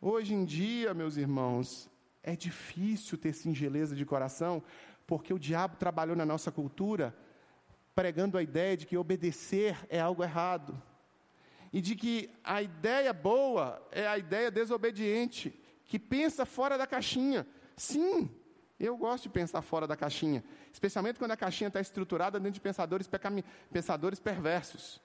Hoje 0.00 0.34
em 0.34 0.44
dia, 0.44 0.92
meus 0.92 1.16
irmãos, 1.16 1.88
é 2.22 2.36
difícil 2.36 3.16
ter 3.16 3.32
singeleza 3.32 3.96
de 3.96 4.04
coração, 4.04 4.62
porque 5.06 5.32
o 5.32 5.38
diabo 5.38 5.76
trabalhou 5.76 6.14
na 6.14 6.26
nossa 6.26 6.52
cultura 6.52 7.16
pregando 7.94 8.38
a 8.38 8.42
ideia 8.42 8.76
de 8.76 8.86
que 8.86 8.96
obedecer 8.96 9.76
é 9.88 10.00
algo 10.00 10.22
errado. 10.22 10.80
E 11.72 11.80
de 11.80 11.94
que 11.94 12.30
a 12.44 12.60
ideia 12.60 13.12
boa 13.12 13.86
é 13.90 14.06
a 14.06 14.18
ideia 14.18 14.50
desobediente, 14.50 15.58
que 15.86 15.98
pensa 15.98 16.44
fora 16.44 16.76
da 16.76 16.86
caixinha. 16.86 17.46
Sim, 17.76 18.30
eu 18.82 18.96
gosto 18.96 19.24
de 19.24 19.28
pensar 19.28 19.62
fora 19.62 19.86
da 19.86 19.96
caixinha, 19.96 20.42
especialmente 20.72 21.16
quando 21.16 21.30
a 21.30 21.36
caixinha 21.36 21.68
está 21.68 21.80
estruturada 21.80 22.40
dentro 22.40 22.54
de 22.54 22.60
pensadores, 22.60 23.08
pensadores 23.70 24.18
perversos. 24.18 25.00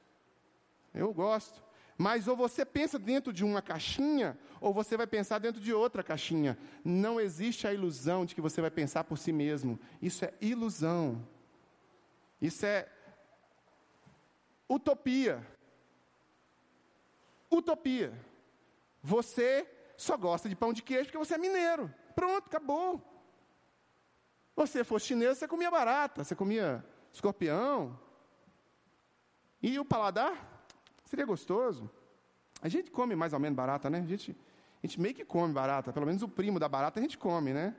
Eu 0.94 1.14
gosto. 1.14 1.64
Mas 1.96 2.28
ou 2.28 2.36
você 2.36 2.66
pensa 2.66 2.98
dentro 2.98 3.32
de 3.32 3.44
uma 3.44 3.62
caixinha, 3.62 4.38
ou 4.60 4.74
você 4.74 4.98
vai 4.98 5.06
pensar 5.06 5.40
dentro 5.40 5.62
de 5.62 5.74
outra 5.74 6.04
caixinha. 6.04 6.58
Não 6.84 7.20
existe 7.20 7.68
a 7.68 7.74
ilusão 7.74 8.26
de 8.26 8.34
que 8.34 8.42
você 8.42 8.62
vai 8.62 8.72
pensar 8.72 9.04
por 9.04 9.18
si 9.18 9.32
mesmo. 9.32 9.80
Isso 10.02 10.26
é 10.26 10.34
ilusão. 10.42 11.28
Isso 12.42 12.66
é 12.66 12.88
utopia. 14.68 15.46
Utopia. 17.52 18.14
Você 19.04 19.68
só 19.96 20.18
gosta 20.18 20.50
de 20.50 20.56
pão 20.56 20.74
de 20.74 20.82
queijo 20.82 21.06
porque 21.06 21.18
você 21.18 21.36
é 21.36 21.38
mineiro. 21.38 21.94
Pronto, 22.16 22.48
acabou. 22.48 23.17
Você 24.58 24.84
fosse 24.84 25.06
chinês, 25.06 25.38
você 25.38 25.48
comia 25.48 25.72
barata, 25.72 26.26
você 26.26 26.36
comia 26.36 26.84
escorpião. 27.14 27.98
E 29.62 29.80
o 29.80 29.86
paladar 29.86 30.58
Seria 31.08 31.26
gostoso. 31.26 31.90
A 32.62 32.68
gente 32.68 32.92
come 32.92 33.16
mais 33.16 33.32
ou 33.32 33.40
menos 33.40 33.56
barata, 33.56 33.90
né? 33.90 34.00
A 34.00 34.06
gente, 34.06 34.36
a 34.84 34.86
gente 34.86 35.00
meio 35.00 35.16
que 35.16 35.24
come 35.24 35.54
barata, 35.54 35.94
pelo 35.94 36.06
menos 36.06 36.22
o 36.22 36.28
primo 36.28 36.60
da 36.60 36.68
barata 36.68 37.00
a 37.00 37.02
gente 37.02 37.18
come, 37.18 37.54
né? 37.54 37.74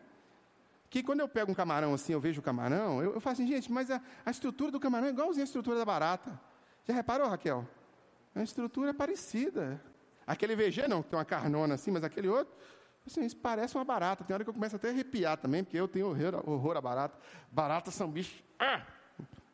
Que 0.89 1.03
quando 1.03 1.21
eu 1.21 1.29
pego 1.29 1.53
um 1.53 1.55
camarão 1.55 1.93
assim, 1.93 2.15
eu 2.15 2.21
vejo 2.21 2.41
o 2.41 2.43
camarão, 2.43 3.03
eu, 3.03 3.13
eu 3.13 3.21
falo 3.21 3.35
assim, 3.35 3.47
gente, 3.47 3.71
mas 3.71 3.91
a, 3.91 4.01
a 4.25 4.31
estrutura 4.31 4.71
do 4.71 4.81
camarão 4.81 5.09
é 5.09 5.11
igualzinha 5.11 5.45
à 5.45 5.45
estrutura 5.45 5.77
da 5.77 5.85
barata. 5.85 6.41
Já 6.87 6.95
reparou, 6.95 7.29
Raquel? 7.29 7.69
A 8.35 8.43
estrutura 8.43 8.91
é 8.91 8.93
parecida. 8.95 9.83
Aquele 10.27 10.57
VG 10.57 10.89
não, 10.89 11.03
tem 11.03 11.19
uma 11.19 11.25
carnona 11.25 11.75
assim, 11.75 11.91
mas 11.91 12.03
aquele 12.03 12.29
outro, 12.29 12.55
assim, 13.09 13.25
isso 13.25 13.37
parece 13.37 13.75
uma 13.77 13.85
barata. 13.85 14.25
Tem 14.25 14.33
hora 14.33 14.45
que 14.45 14.51
eu 14.51 14.55
começo 14.55 14.77
até 14.77 14.89
a 14.89 14.91
arrepiar 14.93 15.37
também, 15.37 15.65
porque 15.65 15.77
eu 15.77 15.89
tenho 15.89 16.09
horror, 16.09 16.49
horror 16.49 16.77
a 16.77 16.81
barata. 16.81 17.19
Baratas 17.51 17.95
são 17.95 18.11
bichos. 18.11 18.43
Ah! 18.59 18.87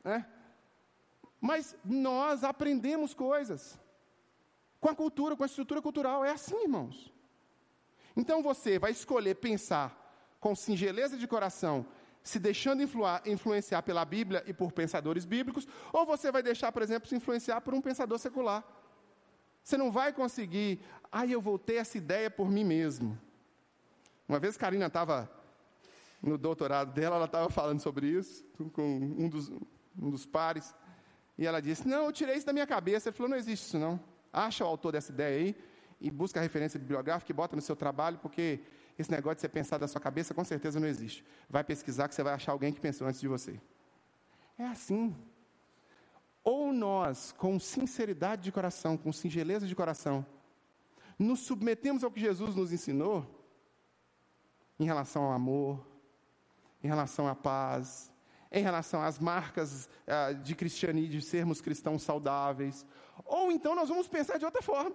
Né? 0.05 0.26
Mas 1.40 1.76
nós 1.84 2.44
aprendemos 2.44 3.14
coisas 3.14 3.78
com 4.80 4.88
a 4.88 4.94
cultura, 4.94 5.36
com 5.36 5.42
a 5.42 5.46
estrutura 5.46 5.80
cultural. 5.80 6.24
É 6.24 6.30
assim, 6.30 6.62
irmãos. 6.62 7.12
Então 8.16 8.42
você 8.42 8.78
vai 8.78 8.92
escolher 8.92 9.34
pensar 9.36 10.05
com 10.40 10.55
singeleza 10.55 11.16
de 11.16 11.26
coração, 11.26 11.86
se 12.22 12.38
deixando 12.38 12.82
influenciar 13.26 13.82
pela 13.82 14.05
Bíblia 14.05 14.44
e 14.46 14.52
por 14.52 14.72
pensadores 14.72 15.24
bíblicos, 15.24 15.66
ou 15.92 16.07
você 16.07 16.30
vai 16.30 16.42
deixar, 16.42 16.70
por 16.70 16.82
exemplo, 16.82 17.09
se 17.09 17.16
influenciar 17.16 17.61
por 17.61 17.74
um 17.74 17.80
pensador 17.80 18.18
secular. 18.18 18.62
Você 19.62 19.78
não 19.78 19.90
vai 19.90 20.12
conseguir, 20.12 20.80
ah, 21.11 21.26
eu 21.26 21.40
vou 21.40 21.59
ter 21.59 21.76
essa 21.76 21.96
ideia 21.96 22.30
por 22.30 22.50
mim 22.50 22.64
mesmo. 22.64 23.18
Uma 24.28 24.38
vez 24.38 24.56
Karina 24.56 24.86
estava 24.86 25.30
no 26.22 26.38
doutorado 26.38 26.92
dela, 26.92 27.16
ela 27.16 27.26
estava 27.26 27.50
falando 27.50 27.80
sobre 27.80 28.06
isso 28.06 28.44
com 28.72 28.82
um 28.82 29.28
dos, 29.28 29.50
um 29.98 30.10
dos 30.10 30.24
pares. 30.24 30.74
E 31.36 31.46
ela 31.46 31.60
disse: 31.60 31.86
Não, 31.86 32.06
eu 32.06 32.12
tirei 32.12 32.36
isso 32.36 32.46
da 32.46 32.52
minha 32.52 32.66
cabeça. 32.66 33.08
Ele 33.08 33.16
falou: 33.16 33.30
Não 33.30 33.36
existe 33.36 33.66
isso, 33.66 33.78
não. 33.78 34.00
Acha 34.32 34.64
o 34.64 34.68
autor 34.68 34.92
dessa 34.92 35.12
ideia 35.12 35.36
aí 35.38 35.56
e 36.00 36.10
busca 36.10 36.40
a 36.40 36.42
referência 36.42 36.78
bibliográfica 36.78 37.30
e 37.30 37.34
bota 37.34 37.54
no 37.54 37.62
seu 37.62 37.76
trabalho, 37.76 38.18
porque 38.18 38.60
esse 38.98 39.10
negócio 39.10 39.36
de 39.36 39.40
você 39.42 39.48
pensar 39.48 39.78
da 39.78 39.86
sua 39.86 40.00
cabeça 40.00 40.32
com 40.32 40.44
certeza 40.44 40.80
não 40.80 40.88
existe. 40.88 41.24
Vai 41.48 41.62
pesquisar 41.62 42.08
que 42.08 42.14
você 42.14 42.22
vai 42.22 42.34
achar 42.34 42.52
alguém 42.52 42.72
que 42.72 42.80
pensou 42.80 43.06
antes 43.06 43.20
de 43.20 43.28
você. 43.28 43.60
É 44.58 44.66
assim. 44.66 45.14
Ou 46.42 46.72
nós, 46.72 47.32
com 47.32 47.58
sinceridade 47.58 48.42
de 48.42 48.52
coração, 48.52 48.96
com 48.96 49.12
singeleza 49.12 49.66
de 49.66 49.74
coração, 49.74 50.24
nos 51.18 51.40
submetemos 51.40 52.04
ao 52.04 52.10
que 52.10 52.20
Jesus 52.20 52.54
nos 52.54 52.72
ensinou 52.72 53.34
em 54.78 54.84
relação 54.84 55.24
ao 55.24 55.32
amor, 55.32 55.86
em 56.82 56.88
relação 56.88 57.26
à 57.28 57.34
paz, 57.34 58.12
em 58.50 58.62
relação 58.62 59.02
às 59.02 59.18
marcas 59.18 59.88
uh, 60.06 60.34
de 60.34 60.54
cristianismo, 60.54 61.10
de 61.10 61.22
sermos 61.22 61.60
cristãos 61.60 62.02
saudáveis. 62.02 62.86
Ou 63.24 63.50
então 63.50 63.74
nós 63.74 63.88
vamos 63.88 64.06
pensar 64.06 64.38
de 64.38 64.44
outra 64.44 64.62
forma. 64.62 64.94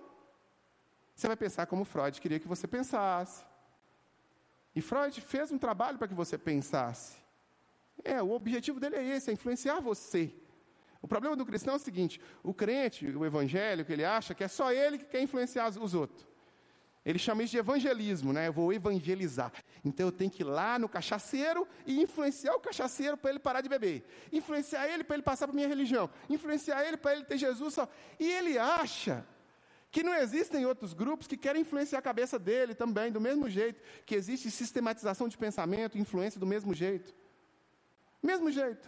Você 1.15 1.27
vai 1.27 1.35
pensar 1.35 1.65
como 1.65 1.83
Freud 1.83 2.21
queria 2.21 2.39
que 2.39 2.47
você 2.47 2.67
pensasse. 2.67 3.43
E 4.73 4.81
Freud 4.81 5.19
fez 5.19 5.51
um 5.51 5.57
trabalho 5.57 5.97
para 5.97 6.07
que 6.07 6.13
você 6.13 6.37
pensasse. 6.37 7.17
É, 8.03 8.21
o 8.21 8.31
objetivo 8.31 8.79
dele 8.79 8.95
é 8.95 9.03
esse, 9.03 9.29
é 9.29 9.33
influenciar 9.33 9.81
você. 9.81 10.33
O 11.01 11.07
problema 11.07 11.35
do 11.35 11.45
cristão 11.45 11.73
é 11.73 11.77
o 11.77 11.79
seguinte: 11.79 12.21
o 12.43 12.53
crente, 12.53 13.05
o 13.07 13.25
evangélico, 13.25 13.91
ele 13.91 14.05
acha 14.05 14.33
que 14.33 14.43
é 14.43 14.47
só 14.47 14.71
ele 14.71 14.97
que 14.97 15.05
quer 15.05 15.21
influenciar 15.21 15.67
os 15.67 15.93
outros. 15.93 16.25
Ele 17.09 17.17
chama 17.17 17.41
isso 17.41 17.53
de 17.53 17.57
evangelismo, 17.57 18.31
né? 18.31 18.49
Eu 18.49 18.53
vou 18.53 18.71
evangelizar. 18.71 19.51
Então 19.83 20.05
eu 20.05 20.11
tenho 20.11 20.29
que 20.29 20.43
ir 20.43 20.45
lá 20.45 20.77
no 20.77 20.87
cachaceiro 20.87 21.67
e 21.83 21.99
influenciar 21.99 22.53
o 22.53 22.59
cachaceiro 22.59 23.17
para 23.17 23.31
ele 23.31 23.39
parar 23.39 23.61
de 23.61 23.67
beber. 23.67 24.05
Influenciar 24.31 24.87
ele 24.87 25.03
para 25.03 25.15
ele 25.15 25.23
passar 25.23 25.47
para 25.47 25.55
minha 25.55 25.67
religião. 25.67 26.07
Influenciar 26.29 26.85
ele 26.85 26.97
para 26.97 27.15
ele 27.15 27.23
ter 27.23 27.39
Jesus 27.39 27.73
só. 27.73 27.89
E 28.19 28.31
ele 28.31 28.59
acha 28.59 29.25
que 29.89 30.03
não 30.03 30.13
existem 30.13 30.67
outros 30.67 30.93
grupos 30.93 31.25
que 31.25 31.35
querem 31.35 31.63
influenciar 31.63 31.97
a 31.97 32.01
cabeça 32.03 32.37
dele 32.37 32.75
também, 32.75 33.11
do 33.11 33.19
mesmo 33.19 33.49
jeito. 33.49 33.81
Que 34.05 34.13
existe 34.13 34.51
sistematização 34.51 35.27
de 35.27 35.35
pensamento, 35.35 35.97
influência 35.97 36.39
do 36.39 36.45
mesmo 36.45 36.75
jeito. 36.75 37.11
Mesmo 38.21 38.51
jeito. 38.51 38.87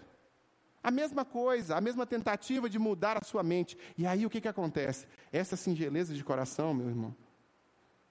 A 0.84 0.92
mesma 0.92 1.26
coisa, 1.26 1.76
a 1.76 1.82
mesma 1.82 2.06
tentativa 2.06 2.70
de 2.70 2.78
mudar 2.78 3.18
a 3.18 3.26
sua 3.26 3.42
mente. 3.42 3.76
E 3.98 4.06
aí 4.06 4.28
o 4.28 4.30
que, 4.30 4.40
que 4.40 4.48
acontece? 4.48 5.08
Essa 5.32 5.56
singeleza 5.56 6.14
de 6.14 6.24
coração, 6.24 6.72
meu 6.72 6.88
irmão 6.88 7.16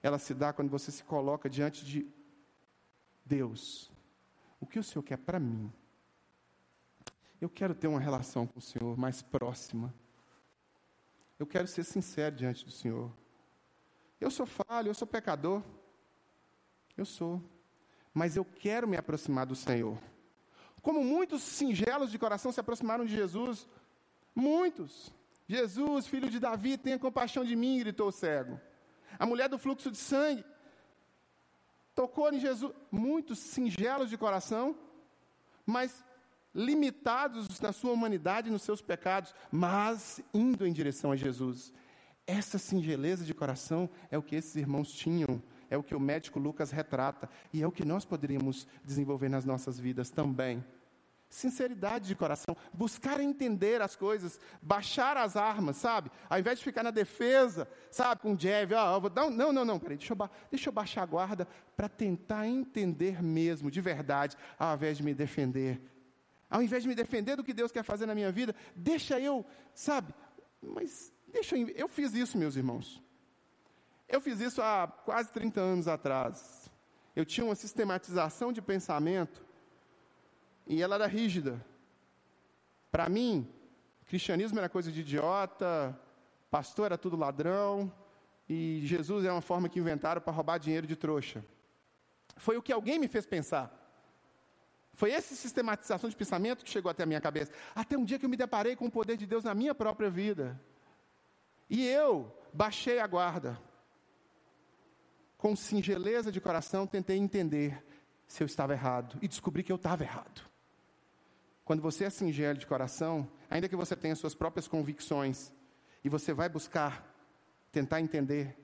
ela 0.01 0.17
se 0.17 0.33
dá 0.33 0.51
quando 0.51 0.69
você 0.69 0.91
se 0.91 1.03
coloca 1.03 1.49
diante 1.49 1.85
de 1.85 2.07
Deus. 3.25 3.91
O 4.59 4.65
que 4.65 4.79
o 4.79 4.83
Senhor 4.83 5.03
quer 5.03 5.17
para 5.17 5.39
mim? 5.39 5.71
Eu 7.39 7.49
quero 7.49 7.73
ter 7.73 7.87
uma 7.87 7.99
relação 7.99 8.45
com 8.45 8.59
o 8.59 8.61
Senhor 8.61 8.97
mais 8.97 9.21
próxima. 9.21 9.93
Eu 11.39 11.47
quero 11.47 11.67
ser 11.67 11.83
sincero 11.83 12.35
diante 12.35 12.63
do 12.63 12.71
Senhor. 12.71 13.11
Eu 14.19 14.29
sou 14.29 14.45
falho, 14.45 14.89
eu 14.89 14.93
sou 14.93 15.07
pecador. 15.07 15.63
Eu 16.95 17.05
sou. 17.05 17.41
Mas 18.13 18.35
eu 18.35 18.45
quero 18.45 18.87
me 18.87 18.97
aproximar 18.97 19.45
do 19.45 19.55
Senhor. 19.55 19.97
Como 20.81 21.03
muitos 21.03 21.41
singelos 21.41 22.11
de 22.11 22.19
coração 22.19 22.51
se 22.51 22.59
aproximaram 22.59 23.05
de 23.05 23.15
Jesus. 23.15 23.67
Muitos. 24.35 25.11
Jesus, 25.47 26.07
filho 26.07 26.29
de 26.29 26.39
Davi, 26.39 26.77
tenha 26.77 26.99
compaixão 26.99 27.43
de 27.43 27.55
mim, 27.55 27.79
gritou 27.79 28.07
o 28.07 28.11
cego. 28.11 28.59
A 29.17 29.25
mulher 29.25 29.49
do 29.49 29.57
fluxo 29.57 29.91
de 29.91 29.97
sangue 29.97 30.43
tocou 31.93 32.31
em 32.33 32.39
Jesus, 32.39 32.73
muitos 32.91 33.39
singelos 33.39 34.09
de 34.09 34.17
coração, 34.17 34.75
mas 35.65 36.03
limitados 36.53 37.59
na 37.61 37.71
sua 37.71 37.91
humanidade 37.91 38.49
e 38.49 38.51
nos 38.51 38.61
seus 38.61 38.81
pecados, 38.81 39.33
mas 39.51 40.21
indo 40.33 40.65
em 40.65 40.73
direção 40.73 41.11
a 41.11 41.15
Jesus. 41.15 41.73
Essa 42.27 42.57
singeleza 42.57 43.23
de 43.25 43.33
coração 43.33 43.89
é 44.09 44.17
o 44.17 44.23
que 44.23 44.35
esses 44.35 44.55
irmãos 44.55 44.91
tinham 44.91 45.41
é 45.71 45.77
o 45.77 45.81
que 45.81 45.95
o 45.95 45.99
médico 45.99 46.37
Lucas 46.37 46.69
retrata 46.69 47.29
e 47.53 47.63
é 47.63 47.67
o 47.67 47.71
que 47.71 47.85
nós 47.85 48.03
poderíamos 48.03 48.67
desenvolver 48.83 49.29
nas 49.29 49.45
nossas 49.45 49.79
vidas 49.79 50.09
também. 50.09 50.61
Sinceridade 51.31 52.09
de 52.09 52.13
coração, 52.13 52.57
buscar 52.73 53.21
entender 53.21 53.81
as 53.81 53.95
coisas, 53.95 54.37
baixar 54.61 55.15
as 55.15 55.37
armas, 55.37 55.77
sabe? 55.77 56.11
Ao 56.29 56.37
invés 56.37 56.59
de 56.59 56.65
ficar 56.65 56.83
na 56.83 56.91
defesa, 56.91 57.65
sabe, 57.89 58.19
com 58.19 58.37
jab, 58.37 58.73
ó, 58.73 58.99
vou 58.99 59.09
dar 59.09 59.29
não, 59.29 59.53
não, 59.53 59.63
não, 59.63 59.79
peraí, 59.79 59.95
deixa 59.95 60.13
eu, 60.13 60.29
deixa 60.51 60.67
eu 60.67 60.73
baixar 60.73 61.03
a 61.03 61.05
guarda 61.05 61.47
para 61.73 61.87
tentar 61.87 62.45
entender 62.45 63.23
mesmo, 63.23 63.71
de 63.71 63.79
verdade, 63.79 64.35
ao 64.59 64.75
invés 64.75 64.97
de 64.97 65.03
me 65.03 65.13
defender. 65.13 65.81
Ao 66.49 66.61
invés 66.61 66.83
de 66.83 66.89
me 66.89 66.95
defender 66.95 67.37
do 67.37 67.45
que 67.45 67.53
Deus 67.53 67.71
quer 67.71 67.83
fazer 67.83 68.05
na 68.05 68.13
minha 68.13 68.29
vida, 68.29 68.53
deixa 68.75 69.17
eu, 69.17 69.45
sabe, 69.73 70.13
mas 70.61 71.13
deixa 71.29 71.57
eu, 71.57 71.69
eu 71.69 71.87
fiz 71.87 72.13
isso, 72.13 72.37
meus 72.37 72.57
irmãos. 72.57 73.01
Eu 74.05 74.19
fiz 74.19 74.41
isso 74.41 74.61
há 74.61 74.85
quase 74.85 75.31
30 75.31 75.61
anos 75.61 75.87
atrás. 75.87 76.69
Eu 77.15 77.23
tinha 77.23 77.45
uma 77.45 77.55
sistematização 77.55 78.51
de 78.51 78.61
pensamento 78.61 79.49
e 80.71 80.81
ela 80.81 80.95
era 80.95 81.05
rígida. 81.05 81.63
Para 82.89 83.09
mim, 83.09 83.45
cristianismo 84.05 84.57
era 84.57 84.69
coisa 84.69 84.89
de 84.89 85.01
idiota, 85.01 85.99
pastor 86.49 86.85
era 86.85 86.97
tudo 86.97 87.17
ladrão, 87.17 87.91
e 88.47 88.79
Jesus 88.85 89.25
é 89.25 89.31
uma 89.31 89.41
forma 89.41 89.67
que 89.67 89.79
inventaram 89.79 90.21
para 90.21 90.31
roubar 90.31 90.57
dinheiro 90.57 90.87
de 90.87 90.95
trouxa. 90.95 91.43
Foi 92.37 92.55
o 92.55 92.61
que 92.61 92.71
alguém 92.71 92.97
me 92.97 93.09
fez 93.09 93.25
pensar. 93.25 93.69
Foi 94.93 95.11
essa 95.11 95.35
sistematização 95.35 96.09
de 96.09 96.15
pensamento 96.15 96.63
que 96.63 96.71
chegou 96.71 96.89
até 96.89 97.03
a 97.03 97.05
minha 97.05 97.19
cabeça. 97.19 97.51
Até 97.75 97.97
um 97.97 98.05
dia 98.05 98.17
que 98.17 98.25
eu 98.25 98.29
me 98.29 98.37
deparei 98.37 98.73
com 98.73 98.85
o 98.85 98.91
poder 98.91 99.17
de 99.17 99.27
Deus 99.27 99.43
na 99.43 99.53
minha 99.53 99.75
própria 99.75 100.09
vida. 100.09 100.59
E 101.69 101.85
eu 101.85 102.33
baixei 102.53 102.99
a 102.99 103.07
guarda. 103.07 103.59
Com 105.37 105.53
singeleza 105.53 106.31
de 106.31 106.39
coração, 106.39 106.87
tentei 106.87 107.17
entender 107.17 107.83
se 108.25 108.41
eu 108.41 108.45
estava 108.45 108.71
errado. 108.71 109.17
E 109.21 109.27
descobri 109.27 109.63
que 109.63 109.71
eu 109.71 109.75
estava 109.75 110.03
errado. 110.03 110.50
Quando 111.71 111.81
você 111.81 112.03
é 112.03 112.09
singelo 112.09 112.57
de 112.59 112.67
coração, 112.67 113.25
ainda 113.49 113.69
que 113.69 113.77
você 113.77 113.95
tenha 113.95 114.13
suas 114.13 114.35
próprias 114.35 114.67
convicções, 114.67 115.53
e 116.03 116.09
você 116.09 116.33
vai 116.33 116.49
buscar, 116.49 117.09
tentar 117.71 118.01
entender, 118.01 118.57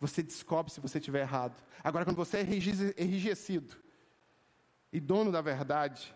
você 0.00 0.20
descobre 0.20 0.72
se 0.72 0.80
você 0.80 0.98
estiver 0.98 1.20
errado. 1.20 1.62
Agora, 1.84 2.04
quando 2.04 2.16
você 2.16 2.38
é 2.38 3.00
enrijecido 3.00 3.76
e 4.92 4.98
dono 4.98 5.30
da 5.30 5.40
verdade, 5.40 6.12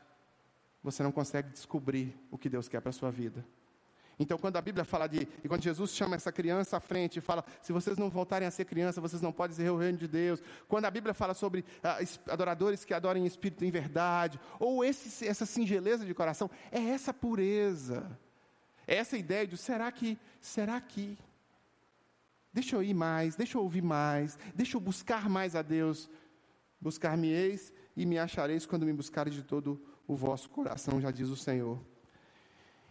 você 0.82 1.04
não 1.04 1.12
consegue 1.12 1.50
descobrir 1.50 2.18
o 2.32 2.36
que 2.36 2.48
Deus 2.48 2.68
quer 2.68 2.80
para 2.80 2.90
a 2.90 2.92
sua 2.92 3.12
vida. 3.12 3.46
Então, 4.18 4.38
quando 4.38 4.56
a 4.56 4.62
Bíblia 4.62 4.84
fala 4.84 5.06
de. 5.06 5.26
E 5.42 5.48
quando 5.48 5.62
Jesus 5.62 5.90
chama 5.90 6.16
essa 6.16 6.30
criança 6.30 6.76
à 6.76 6.80
frente 6.80 7.18
e 7.18 7.20
fala: 7.20 7.44
se 7.60 7.72
vocês 7.72 7.98
não 7.98 8.08
voltarem 8.08 8.46
a 8.46 8.50
ser 8.50 8.64
criança, 8.64 9.00
vocês 9.00 9.20
não 9.20 9.32
podem 9.32 9.56
ser 9.56 9.70
o 9.70 9.76
reino 9.76 9.98
de 9.98 10.06
Deus. 10.06 10.42
Quando 10.68 10.84
a 10.84 10.90
Bíblia 10.90 11.12
fala 11.12 11.34
sobre 11.34 11.64
ah, 11.82 11.98
adoradores 12.30 12.84
que 12.84 12.94
adorem 12.94 13.24
em 13.24 13.26
espírito 13.26 13.64
em 13.64 13.70
verdade, 13.70 14.38
ou 14.58 14.84
esse, 14.84 15.26
essa 15.26 15.44
singeleza 15.44 16.04
de 16.04 16.14
coração, 16.14 16.50
é 16.70 16.80
essa 16.80 17.12
pureza. 17.12 18.18
É 18.86 18.96
essa 18.96 19.16
ideia 19.16 19.46
de: 19.46 19.56
será 19.56 19.90
que. 19.90 20.18
Será 20.40 20.80
que. 20.80 21.18
Deixa 22.52 22.76
eu 22.76 22.82
ir 22.84 22.94
mais, 22.94 23.34
deixa 23.34 23.58
eu 23.58 23.62
ouvir 23.62 23.82
mais, 23.82 24.38
deixa 24.54 24.76
eu 24.76 24.80
buscar 24.80 25.28
mais 25.28 25.56
a 25.56 25.62
Deus. 25.62 26.08
Buscar-me-eis 26.80 27.72
e 27.96 28.06
me 28.06 28.18
achareis 28.18 28.64
quando 28.64 28.86
me 28.86 28.92
buscareis 28.92 29.34
de 29.34 29.42
todo 29.42 29.80
o 30.06 30.14
vosso 30.14 30.48
coração, 30.50 31.00
já 31.00 31.10
diz 31.10 31.28
o 31.30 31.36
Senhor. 31.36 31.93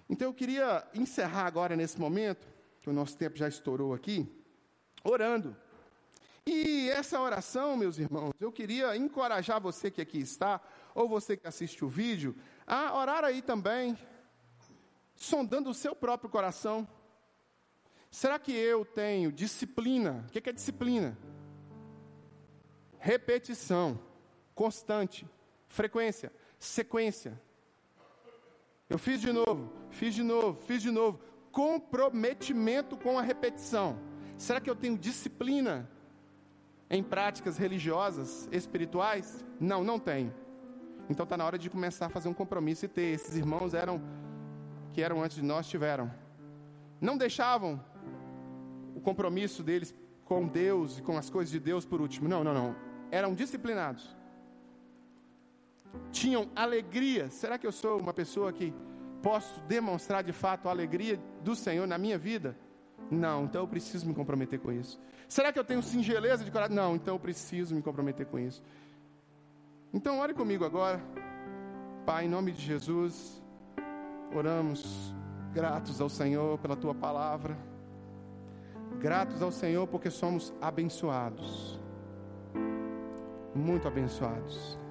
Então 0.10 0.28
eu 0.28 0.34
queria 0.34 0.86
encerrar 0.94 1.46
agora 1.46 1.76
nesse 1.76 2.00
momento, 2.00 2.48
que 2.80 2.90
o 2.90 2.94
nosso 2.94 3.18
tempo 3.18 3.38
já 3.38 3.48
estourou 3.48 3.94
aqui, 3.94 4.28
orando. 5.04 5.56
E 6.46 6.90
essa 6.90 7.20
oração, 7.20 7.78
meus 7.78 7.98
irmãos, 7.98 8.34
eu 8.40 8.52
queria 8.52 8.96
encorajar 8.98 9.62
você 9.62 9.90
que 9.90 10.02
aqui 10.02 10.20
está, 10.20 10.60
ou 10.94 11.08
você 11.08 11.38
que 11.38 11.48
assiste 11.48 11.86
o 11.86 11.88
vídeo, 11.88 12.36
a 12.68 12.98
orar 12.98 13.24
aí 13.24 13.42
também, 13.42 13.98
sondando 15.16 15.70
o 15.70 15.74
seu 15.74 15.96
próprio 15.96 16.30
coração. 16.30 16.88
Será 18.12 18.38
que 18.38 18.52
eu 18.52 18.84
tenho 18.84 19.32
disciplina? 19.32 20.26
O 20.28 20.32
que 20.32 20.50
é 20.50 20.54
disciplina? 20.54 21.18
Repetição, 23.00 24.00
constante, 24.54 25.26
frequência, 25.68 26.32
sequência. 26.60 27.42
Eu 28.90 28.98
fiz 28.98 29.22
de 29.22 29.32
novo, 29.32 29.72
fiz 29.90 30.14
de 30.14 30.24
novo, 30.24 30.60
fiz 30.66 30.82
de 30.82 30.92
novo. 30.92 31.20
Comprometimento 31.52 32.98
com 32.98 33.18
a 33.18 33.22
repetição. 33.22 33.98
Será 34.38 34.60
que 34.60 34.70
eu 34.70 34.76
tenho 34.76 34.98
disciplina 34.98 35.90
em 36.90 37.02
práticas 37.02 37.58
religiosas, 37.58 38.48
espirituais? 38.52 39.46
Não, 39.60 39.84
não 39.84 40.00
tenho. 40.00 40.34
Então 41.10 41.24
está 41.24 41.38
na 41.38 41.46
hora 41.46 41.58
de 41.58 41.70
começar 41.70 42.08
a 42.08 42.10
fazer 42.10 42.30
um 42.30 42.34
compromisso 42.34 42.86
e 42.86 42.88
ter. 42.88 43.14
Esses 43.14 43.36
irmãos 43.36 43.74
eram 43.74 44.02
que 44.92 45.02
eram 45.02 45.24
antes 45.24 45.38
de 45.38 45.44
nós 45.44 45.68
tiveram. 45.68 46.12
Não 47.00 47.18
deixavam 47.18 47.84
o 48.96 49.02
compromisso 49.02 49.64
deles 49.64 49.94
com 50.24 50.48
Deus 50.48 51.00
e 51.00 51.02
com 51.02 51.18
as 51.18 51.30
coisas 51.30 51.52
de 51.52 51.60
Deus 51.60 51.86
por 51.86 52.02
último. 52.02 52.28
Não, 52.28 52.44
não, 52.44 52.54
não. 52.54 52.76
Eram 53.12 53.34
disciplinados 53.34 54.16
tinham 56.12 56.50
alegria. 56.56 57.30
Será 57.30 57.58
que 57.58 57.66
eu 57.66 57.72
sou 57.72 58.00
uma 58.00 58.14
pessoa 58.14 58.52
que 58.52 58.74
posso 59.22 59.62
demonstrar 59.62 60.24
de 60.24 60.34
fato 60.34 60.68
a 60.68 60.72
alegria 60.72 61.20
do 61.42 61.56
Senhor 61.56 61.88
na 61.88 61.98
minha 61.98 62.18
vida? 62.18 62.58
Não, 63.10 63.46
então 63.46 63.62
eu 63.62 63.68
preciso 63.68 64.08
me 64.08 64.14
comprometer 64.14 64.60
com 64.60 64.72
isso. 64.72 65.00
Será 65.28 65.52
que 65.52 65.60
eu 65.60 65.64
tenho 65.64 65.82
singeleza 65.82 66.44
de 66.44 66.52
coração? 66.52 66.76
Não, 66.76 66.96
então 66.96 67.16
eu 67.16 67.20
preciso 67.20 67.76
me 67.76 67.82
comprometer 67.82 68.26
com 68.26 68.40
isso. 68.40 68.62
Então, 69.94 70.20
ore 70.20 70.34
comigo 70.34 70.66
agora. 70.66 71.02
Pai, 72.06 72.26
em 72.26 72.30
nome 72.30 72.52
de 72.52 72.62
Jesus, 72.62 73.42
oramos 74.36 75.14
gratos 75.54 76.02
ao 76.02 76.10
Senhor 76.10 76.58
pela 76.58 76.76
tua 76.76 76.96
palavra. 76.96 77.58
Gratos 79.00 79.42
ao 79.42 79.52
Senhor 79.52 79.88
porque 79.88 80.10
somos 80.10 80.54
abençoados. 80.60 81.80
Muito 83.54 83.88
abençoados. 83.88 84.83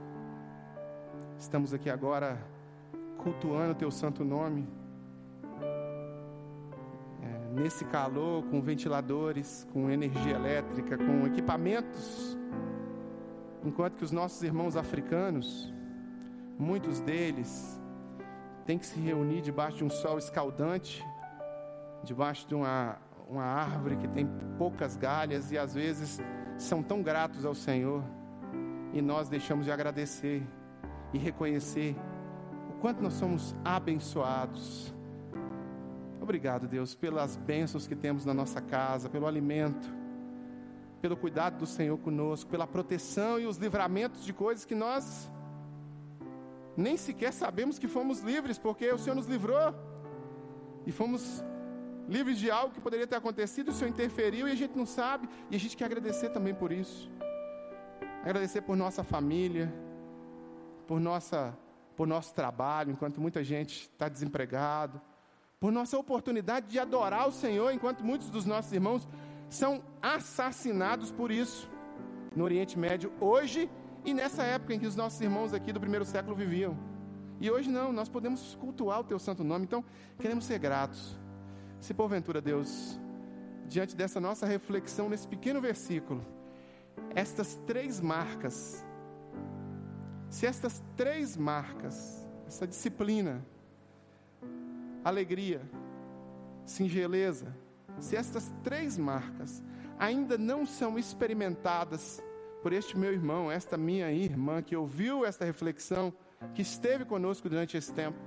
Estamos 1.42 1.74
aqui 1.74 1.90
agora 1.90 2.38
cultuando 3.18 3.72
o 3.72 3.74
teu 3.74 3.90
santo 3.90 4.24
nome. 4.24 4.64
É, 7.20 7.60
nesse 7.60 7.84
calor, 7.84 8.44
com 8.44 8.62
ventiladores, 8.62 9.66
com 9.72 9.90
energia 9.90 10.36
elétrica, 10.36 10.96
com 10.96 11.26
equipamentos. 11.26 12.38
Enquanto 13.64 13.96
que 13.96 14.04
os 14.04 14.12
nossos 14.12 14.40
irmãos 14.44 14.76
africanos, 14.76 15.74
muitos 16.56 17.00
deles, 17.00 17.76
têm 18.64 18.78
que 18.78 18.86
se 18.86 19.00
reunir 19.00 19.40
debaixo 19.40 19.78
de 19.78 19.84
um 19.84 19.90
sol 19.90 20.18
escaldante, 20.18 21.04
debaixo 22.04 22.46
de 22.46 22.54
uma, 22.54 22.98
uma 23.28 23.44
árvore 23.44 23.96
que 23.96 24.06
tem 24.06 24.28
poucas 24.56 24.96
galhas 24.96 25.50
e 25.50 25.58
às 25.58 25.74
vezes 25.74 26.20
são 26.56 26.84
tão 26.84 27.02
gratos 27.02 27.44
ao 27.44 27.52
Senhor 27.52 28.04
e 28.92 29.02
nós 29.02 29.28
deixamos 29.28 29.64
de 29.64 29.72
agradecer 29.72 30.46
e 31.12 31.18
reconhecer 31.18 31.96
o 32.70 32.72
quanto 32.80 33.02
nós 33.02 33.14
somos 33.14 33.54
abençoados. 33.64 34.92
Obrigado, 36.20 36.68
Deus, 36.68 36.94
pelas 36.94 37.36
bênçãos 37.36 37.86
que 37.86 37.96
temos 37.96 38.24
na 38.24 38.32
nossa 38.32 38.60
casa, 38.60 39.08
pelo 39.08 39.26
alimento, 39.26 39.92
pelo 41.00 41.16
cuidado 41.16 41.58
do 41.58 41.66
Senhor 41.66 41.98
conosco, 41.98 42.48
pela 42.48 42.66
proteção 42.66 43.40
e 43.40 43.46
os 43.46 43.56
livramentos 43.56 44.24
de 44.24 44.32
coisas 44.32 44.64
que 44.64 44.74
nós 44.74 45.30
nem 46.76 46.96
sequer 46.96 47.32
sabemos 47.32 47.78
que 47.78 47.88
fomos 47.88 48.20
livres, 48.20 48.58
porque 48.58 48.90
o 48.90 48.98
Senhor 48.98 49.16
nos 49.16 49.26
livrou 49.26 49.74
e 50.86 50.92
fomos 50.92 51.44
livres 52.08 52.38
de 52.38 52.50
algo 52.50 52.72
que 52.72 52.80
poderia 52.80 53.06
ter 53.06 53.16
acontecido, 53.16 53.68
o 53.68 53.72
Senhor 53.72 53.90
interferiu 53.90 54.48
e 54.48 54.52
a 54.52 54.54
gente 54.54 54.76
não 54.76 54.86
sabe, 54.86 55.28
e 55.50 55.56
a 55.56 55.58
gente 55.58 55.76
quer 55.76 55.86
agradecer 55.86 56.30
também 56.30 56.54
por 56.54 56.72
isso. 56.72 57.10
Agradecer 58.22 58.62
por 58.62 58.76
nossa 58.76 59.02
família, 59.02 59.72
por, 60.86 61.00
nossa, 61.00 61.56
por 61.96 62.06
nosso 62.06 62.34
trabalho, 62.34 62.92
enquanto 62.92 63.20
muita 63.20 63.42
gente 63.42 63.82
está 63.82 64.08
desempregado, 64.08 65.00
por 65.58 65.70
nossa 65.70 65.96
oportunidade 65.96 66.66
de 66.68 66.78
adorar 66.78 67.28
o 67.28 67.32
Senhor, 67.32 67.72
enquanto 67.72 68.04
muitos 68.04 68.28
dos 68.28 68.44
nossos 68.44 68.72
irmãos 68.72 69.06
são 69.48 69.82
assassinados 70.00 71.10
por 71.10 71.30
isso 71.30 71.70
no 72.34 72.44
Oriente 72.44 72.78
Médio, 72.78 73.12
hoje 73.20 73.70
e 74.04 74.12
nessa 74.12 74.42
época 74.42 74.74
em 74.74 74.78
que 74.78 74.86
os 74.86 74.96
nossos 74.96 75.20
irmãos 75.20 75.52
aqui 75.52 75.72
do 75.72 75.78
primeiro 75.78 76.04
século 76.04 76.34
viviam. 76.34 76.76
E 77.40 77.50
hoje 77.50 77.68
não, 77.70 77.92
nós 77.92 78.08
podemos 78.08 78.54
cultuar 78.56 79.00
o 79.00 79.04
teu 79.04 79.18
santo 79.18 79.44
nome, 79.44 79.64
então 79.64 79.84
queremos 80.18 80.44
ser 80.44 80.58
gratos. 80.58 81.18
Se 81.80 81.92
porventura, 81.92 82.40
Deus, 82.40 82.98
diante 83.66 83.96
dessa 83.96 84.20
nossa 84.20 84.46
reflexão 84.46 85.08
nesse 85.08 85.26
pequeno 85.26 85.60
versículo, 85.60 86.24
estas 87.14 87.56
três 87.66 88.00
marcas 88.00 88.84
se 90.32 90.46
estas 90.46 90.82
três 90.96 91.36
marcas, 91.36 92.26
essa 92.46 92.66
disciplina, 92.66 93.44
alegria, 95.04 95.60
singeleza, 96.64 97.54
se 98.00 98.16
estas 98.16 98.50
três 98.64 98.96
marcas 98.96 99.62
ainda 99.98 100.38
não 100.38 100.64
são 100.64 100.98
experimentadas 100.98 102.22
por 102.62 102.72
este 102.72 102.96
meu 102.96 103.12
irmão, 103.12 103.52
esta 103.52 103.76
minha 103.76 104.10
irmã 104.10 104.62
que 104.62 104.74
ouviu 104.74 105.22
esta 105.26 105.44
reflexão, 105.44 106.14
que 106.54 106.62
esteve 106.62 107.04
conosco 107.04 107.46
durante 107.46 107.76
esse 107.76 107.92
tempo. 107.92 108.18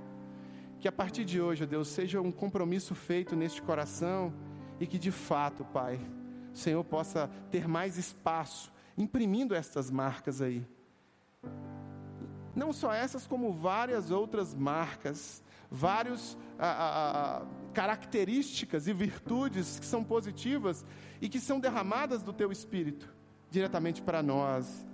Que 0.78 0.86
a 0.86 0.92
partir 0.92 1.24
de 1.24 1.40
hoje, 1.40 1.64
ó 1.64 1.66
Deus, 1.66 1.88
seja 1.88 2.20
um 2.20 2.30
compromisso 2.30 2.94
feito 2.94 3.34
neste 3.34 3.60
coração 3.60 4.32
e 4.78 4.86
que 4.86 4.96
de 4.96 5.10
fato, 5.10 5.64
Pai, 5.64 5.98
o 6.54 6.56
Senhor 6.56 6.84
possa 6.84 7.28
ter 7.50 7.66
mais 7.66 7.98
espaço 7.98 8.72
imprimindo 8.96 9.56
estas 9.56 9.90
marcas 9.90 10.40
aí. 10.40 10.64
Não 12.56 12.72
só 12.72 12.90
essas, 12.90 13.26
como 13.26 13.52
várias 13.52 14.10
outras 14.10 14.54
marcas, 14.54 15.44
várias 15.70 16.38
características 17.74 18.88
e 18.88 18.94
virtudes 18.94 19.78
que 19.78 19.84
são 19.84 20.02
positivas 20.02 20.82
e 21.20 21.28
que 21.28 21.38
são 21.38 21.60
derramadas 21.60 22.22
do 22.22 22.32
Teu 22.32 22.50
Espírito 22.50 23.14
diretamente 23.50 24.00
para 24.00 24.22
nós. 24.22 24.86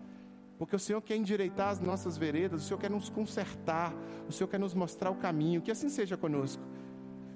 Porque 0.59 0.75
o 0.75 0.79
Senhor 0.79 1.01
quer 1.03 1.15
endireitar 1.15 1.69
as 1.69 1.79
nossas 1.79 2.17
veredas, 2.17 2.65
o 2.65 2.67
Senhor 2.67 2.81
quer 2.81 2.91
nos 2.91 3.09
consertar, 3.09 3.95
o 4.29 4.33
Senhor 4.33 4.49
quer 4.49 4.59
nos 4.59 4.75
mostrar 4.75 5.11
o 5.11 5.17
caminho, 5.17 5.63
que 5.63 5.71
assim 5.71 5.89
seja 5.89 6.17
conosco. 6.17 6.63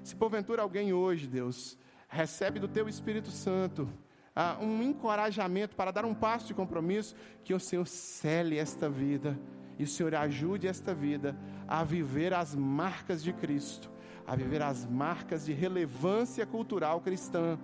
Se 0.03 0.13
porventura 0.13 0.61
alguém 0.61 0.91
hoje, 0.91 1.25
Deus, 1.25 1.77
recebe 2.09 2.59
do 2.59 2.67
Teu 2.67 2.89
Espírito 2.89 3.31
Santo 3.31 3.89
ah, 4.35 4.57
um 4.61 4.83
encorajamento 4.83 5.73
para 5.75 5.91
dar 5.91 6.03
um 6.03 6.13
passo 6.13 6.47
de 6.47 6.53
compromisso, 6.53 7.15
que 7.45 7.53
o 7.53 7.59
Senhor 7.59 7.87
cele 7.87 8.57
esta 8.57 8.89
vida 8.89 9.39
e 9.77 9.83
o 9.83 9.87
Senhor 9.87 10.15
ajude 10.15 10.67
esta 10.67 10.93
vida 10.93 11.35
a 11.67 11.83
viver 11.83 12.33
as 12.33 12.55
marcas 12.55 13.23
de 13.23 13.31
Cristo, 13.31 13.91
a 14.25 14.35
viver 14.35 14.61
as 14.61 14.85
marcas 14.85 15.45
de 15.45 15.53
relevância 15.53 16.45
cultural 16.45 16.99
cristã, 17.01 17.57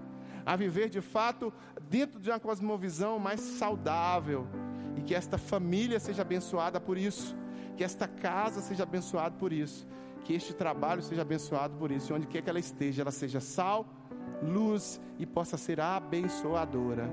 a 0.45 0.55
viver 0.55 0.89
de 0.89 1.01
fato 1.01 1.53
dentro 1.89 2.19
de 2.19 2.29
uma 2.29 2.39
cosmovisão 2.39 3.17
mais 3.19 3.39
saudável 3.39 4.47
e 4.95 5.01
que 5.01 5.15
esta 5.15 5.37
família 5.37 5.99
seja 5.99 6.21
abençoada 6.21 6.79
por 6.79 6.97
isso, 6.97 7.35
que 7.75 7.83
esta 7.83 8.07
casa 8.07 8.61
seja 8.61 8.83
abençoada 8.83 9.35
por 9.35 9.51
isso, 9.51 9.87
que 10.23 10.33
este 10.33 10.53
trabalho 10.53 11.01
seja 11.01 11.21
abençoado 11.21 11.75
por 11.77 11.91
isso, 11.91 12.11
e 12.11 12.15
onde 12.15 12.27
quer 12.27 12.41
que 12.41 12.49
ela 12.49 12.59
esteja, 12.59 13.01
ela 13.01 13.11
seja 13.11 13.39
sal, 13.39 13.87
luz 14.41 15.01
e 15.17 15.25
possa 15.25 15.57
ser 15.57 15.79
abençoadora. 15.81 17.09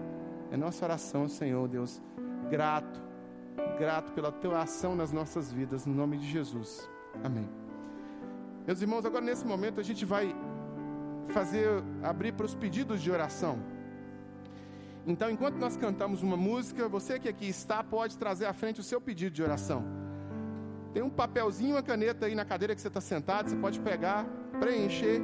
É 0.51 0.57
nossa 0.57 0.85
oração, 0.85 1.29
Senhor 1.29 1.67
Deus, 1.69 2.03
grato, 2.51 3.10
grato 3.79 4.13
pela 4.13 4.31
tua 4.31 4.63
ação 4.63 4.95
nas 4.95 5.13
nossas 5.13 5.53
vidas, 5.53 5.87
no 5.87 5.95
nome 5.95 6.17
de 6.19 6.27
Jesus. 6.29 6.89
Amém. 7.25 7.49
Meus 8.67 8.81
irmãos, 8.83 9.05
agora 9.05 9.25
nesse 9.25 9.47
momento 9.47 9.81
a 9.81 9.83
gente 9.83 10.05
vai 10.05 10.35
fazer 11.29 11.69
abrir 12.03 12.33
para 12.33 12.47
os 12.47 12.55
pedidos 12.55 13.01
de 13.03 13.11
oração. 13.11 13.59
Então, 15.07 15.31
enquanto 15.31 15.57
nós 15.57 15.77
cantamos 15.77 16.23
uma 16.23 16.37
música, 16.37 16.89
você 16.89 17.19
que 17.19 17.29
aqui 17.29 17.49
está 17.49 17.83
pode 17.83 18.19
trazer 18.19 18.47
à 18.47 18.53
frente 18.53 18.81
o 18.81 18.83
seu 18.83 19.01
pedido 19.01 19.35
de 19.35 19.43
oração. 19.43 19.83
Tem 20.93 21.03
um 21.03 21.11
papelzinho, 21.11 21.77
uma 21.77 21.83
caneta 21.83 22.27
aí 22.27 22.35
na 22.35 22.45
cadeira 22.45 22.75
que 22.75 22.81
você 22.81 22.89
está 22.89 23.01
sentado, 23.01 23.49
você 23.49 23.57
pode 23.57 23.81
pegar, 23.81 24.27
preencher 24.59 25.21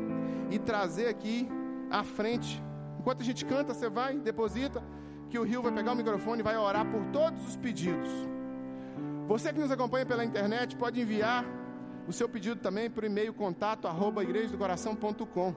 e 0.51 0.59
trazer 0.59 1.09
aqui 1.09 1.49
à 1.91 2.03
frente. 2.03 2.63
Enquanto 2.99 3.21
a 3.21 3.25
gente 3.25 3.45
canta, 3.45 3.75
você 3.75 3.89
vai, 3.89 4.17
deposita, 4.19 4.83
que 5.31 5.39
o 5.39 5.43
Rio 5.43 5.63
vai 5.63 5.73
pegar 5.73 5.93
o 5.93 5.97
microfone 5.97 6.41
e 6.41 6.43
vai 6.43 6.57
orar 6.57 6.87
por 6.87 7.05
todos 7.07 7.47
os 7.47 7.57
pedidos. 7.57 8.09
Você 9.27 9.53
que 9.53 9.59
nos 9.59 9.71
acompanha 9.71 10.07
pela 10.07 10.25
internet 10.25 10.77
pode 10.77 11.01
enviar 11.01 11.45
o 12.07 12.13
seu 12.13 12.29
pedido 12.29 12.57
também 12.57 12.89
por 12.89 13.03
e-mail 13.05 13.35
contato 13.35 13.89
arroba 13.89 14.23
igrejadocoração.com 14.23 15.55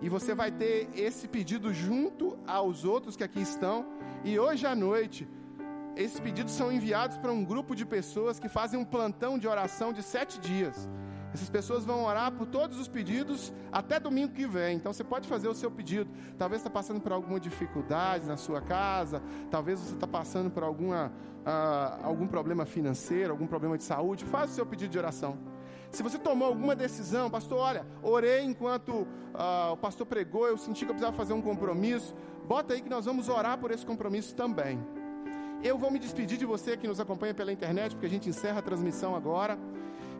e 0.00 0.08
você 0.08 0.34
vai 0.34 0.50
ter 0.50 0.88
esse 0.94 1.26
pedido 1.26 1.72
junto 1.72 2.38
aos 2.46 2.84
outros 2.84 3.16
que 3.16 3.24
aqui 3.24 3.40
estão. 3.40 3.84
E 4.24 4.38
hoje 4.38 4.66
à 4.66 4.74
noite, 4.74 5.26
esses 5.96 6.20
pedidos 6.20 6.52
são 6.52 6.72
enviados 6.72 7.16
para 7.16 7.32
um 7.32 7.44
grupo 7.44 7.74
de 7.74 7.84
pessoas 7.84 8.38
que 8.38 8.48
fazem 8.48 8.78
um 8.78 8.84
plantão 8.84 9.38
de 9.38 9.48
oração 9.48 9.92
de 9.92 10.02
sete 10.02 10.38
dias. 10.38 10.88
Essas 11.32 11.50
pessoas 11.50 11.84
vão 11.84 12.04
orar 12.04 12.32
por 12.32 12.46
todos 12.46 12.78
os 12.78 12.88
pedidos 12.88 13.52
até 13.70 14.00
domingo 14.00 14.32
que 14.32 14.46
vem. 14.46 14.76
Então 14.76 14.92
você 14.92 15.04
pode 15.04 15.28
fazer 15.28 15.48
o 15.48 15.54
seu 15.54 15.70
pedido. 15.70 16.10
Talvez 16.38 16.60
está 16.60 16.70
passando 16.70 17.00
por 17.00 17.12
alguma 17.12 17.38
dificuldade 17.38 18.26
na 18.26 18.36
sua 18.36 18.60
casa. 18.60 19.22
Talvez 19.50 19.78
você 19.78 19.94
está 19.94 20.06
passando 20.06 20.50
por 20.50 20.62
alguma, 20.62 21.12
uh, 21.44 22.06
algum 22.06 22.26
problema 22.26 22.64
financeiro, 22.64 23.30
algum 23.30 23.46
problema 23.46 23.76
de 23.76 23.84
saúde. 23.84 24.24
Faça 24.24 24.52
o 24.52 24.54
seu 24.54 24.66
pedido 24.66 24.90
de 24.90 24.98
oração. 24.98 25.38
Se 25.90 26.02
você 26.02 26.18
tomou 26.18 26.48
alguma 26.48 26.74
decisão, 26.74 27.30
pastor, 27.30 27.58
olha, 27.58 27.86
orei 28.02 28.42
enquanto 28.42 28.90
uh, 28.90 29.72
o 29.72 29.76
pastor 29.76 30.06
pregou, 30.06 30.46
eu 30.46 30.58
senti 30.58 30.84
que 30.84 30.90
eu 30.90 30.94
precisava 30.94 31.16
fazer 31.16 31.32
um 31.32 31.40
compromisso. 31.40 32.14
Bota 32.46 32.74
aí 32.74 32.82
que 32.82 32.90
nós 32.90 33.06
vamos 33.06 33.28
orar 33.28 33.58
por 33.58 33.70
esse 33.70 33.84
compromisso 33.84 34.34
também. 34.34 34.78
Eu 35.62 35.76
vou 35.76 35.90
me 35.90 35.98
despedir 35.98 36.38
de 36.38 36.44
você 36.44 36.76
que 36.76 36.86
nos 36.86 37.00
acompanha 37.00 37.34
pela 37.34 37.50
internet, 37.50 37.92
porque 37.92 38.06
a 38.06 38.10
gente 38.10 38.28
encerra 38.28 38.60
a 38.60 38.62
transmissão 38.62 39.16
agora. 39.16 39.58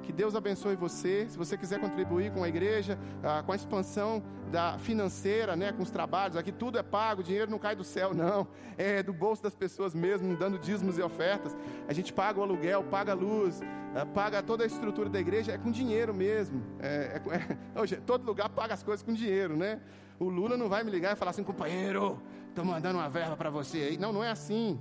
Que 0.02 0.12
Deus 0.12 0.34
abençoe 0.34 0.76
você. 0.76 1.26
Se 1.28 1.36
você 1.36 1.56
quiser 1.56 1.80
contribuir 1.80 2.32
com 2.32 2.42
a 2.42 2.48
igreja, 2.48 2.98
ah, 3.22 3.42
com 3.44 3.52
a 3.52 3.56
expansão 3.56 4.22
da 4.50 4.78
financeira, 4.78 5.54
né, 5.54 5.72
com 5.72 5.82
os 5.82 5.90
trabalhos, 5.90 6.36
aqui 6.36 6.50
tudo 6.50 6.78
é 6.78 6.82
pago, 6.82 7.20
o 7.20 7.24
dinheiro 7.24 7.50
não 7.50 7.58
cai 7.58 7.76
do 7.76 7.84
céu, 7.84 8.14
não. 8.14 8.46
É 8.76 9.02
do 9.02 9.12
bolso 9.12 9.42
das 9.42 9.54
pessoas 9.54 9.94
mesmo, 9.94 10.36
dando 10.36 10.58
dízimos 10.58 10.98
e 10.98 11.02
ofertas. 11.02 11.56
A 11.86 11.92
gente 11.92 12.12
paga 12.12 12.40
o 12.40 12.42
aluguel, 12.42 12.82
paga 12.84 13.12
a 13.12 13.14
luz, 13.14 13.60
ah, 13.94 14.06
paga 14.06 14.42
toda 14.42 14.64
a 14.64 14.66
estrutura 14.66 15.08
da 15.08 15.20
igreja, 15.20 15.52
é 15.52 15.58
com 15.58 15.70
dinheiro 15.70 16.14
mesmo. 16.14 16.62
É, 16.80 17.20
é, 17.26 17.56
é, 17.76 17.80
hoje, 17.80 17.96
todo 17.96 18.24
lugar 18.24 18.48
paga 18.48 18.74
as 18.74 18.82
coisas 18.82 19.04
com 19.04 19.12
dinheiro, 19.12 19.56
né? 19.56 19.80
O 20.18 20.28
Lula 20.28 20.56
não 20.56 20.68
vai 20.68 20.82
me 20.82 20.90
ligar 20.90 21.12
e 21.12 21.16
falar 21.16 21.30
assim, 21.30 21.44
companheiro, 21.44 22.20
estou 22.48 22.64
mandando 22.64 22.98
uma 22.98 23.08
verba 23.08 23.36
para 23.36 23.50
você 23.50 23.78
aí. 23.78 23.98
Não, 23.98 24.12
não 24.12 24.24
é 24.24 24.30
assim. 24.30 24.80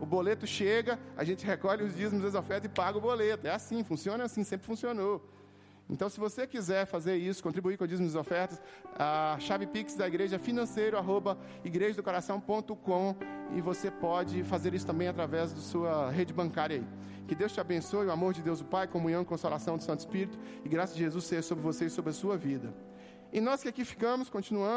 O 0.00 0.06
boleto 0.06 0.46
chega, 0.46 0.98
a 1.16 1.24
gente 1.24 1.46
recolhe 1.46 1.82
os 1.82 1.94
dízimos 1.94 2.24
das 2.24 2.34
ofertas 2.34 2.70
e 2.70 2.74
paga 2.74 2.98
o 2.98 3.00
boleto. 3.00 3.46
É 3.46 3.50
assim, 3.50 3.82
funciona 3.84 4.24
assim, 4.24 4.44
sempre 4.44 4.66
funcionou. 4.66 5.22
Então, 5.88 6.08
se 6.08 6.18
você 6.18 6.46
quiser 6.46 6.86
fazer 6.86 7.16
isso, 7.16 7.42
contribuir 7.42 7.76
com 7.76 7.84
o 7.84 7.86
dízimos 7.86 8.14
e 8.14 8.18
ofertas, 8.18 8.60
a 8.98 9.36
chave 9.38 9.66
Pix 9.66 9.94
da 9.94 10.06
igreja 10.06 10.36
é 10.36 10.38
financeiro, 10.38 10.96
arroba 10.96 11.38
igrejadocoração.com 11.62 13.16
e 13.54 13.60
você 13.60 13.90
pode 13.90 14.42
fazer 14.44 14.72
isso 14.72 14.86
também 14.86 15.08
através 15.08 15.52
da 15.52 15.60
sua 15.60 16.10
rede 16.10 16.32
bancária 16.32 16.76
aí. 16.76 16.86
Que 17.28 17.34
Deus 17.34 17.52
te 17.52 17.60
abençoe, 17.60 18.06
o 18.06 18.10
amor 18.10 18.32
de 18.32 18.42
Deus 18.42 18.60
o 18.60 18.64
Pai, 18.64 18.86
comunhão 18.86 19.24
consolação 19.24 19.76
do 19.76 19.82
Santo 19.82 20.00
Espírito 20.00 20.38
e 20.64 20.68
graça 20.68 20.94
de 20.94 21.00
Jesus 21.00 21.24
seja 21.24 21.42
sobre 21.42 21.62
você 21.62 21.86
e 21.86 21.90
sobre 21.90 22.10
a 22.10 22.14
sua 22.14 22.36
vida. 22.36 22.74
E 23.30 23.40
nós 23.40 23.62
que 23.62 23.68
aqui 23.68 23.84
ficamos, 23.84 24.30
continuamos. 24.30 24.72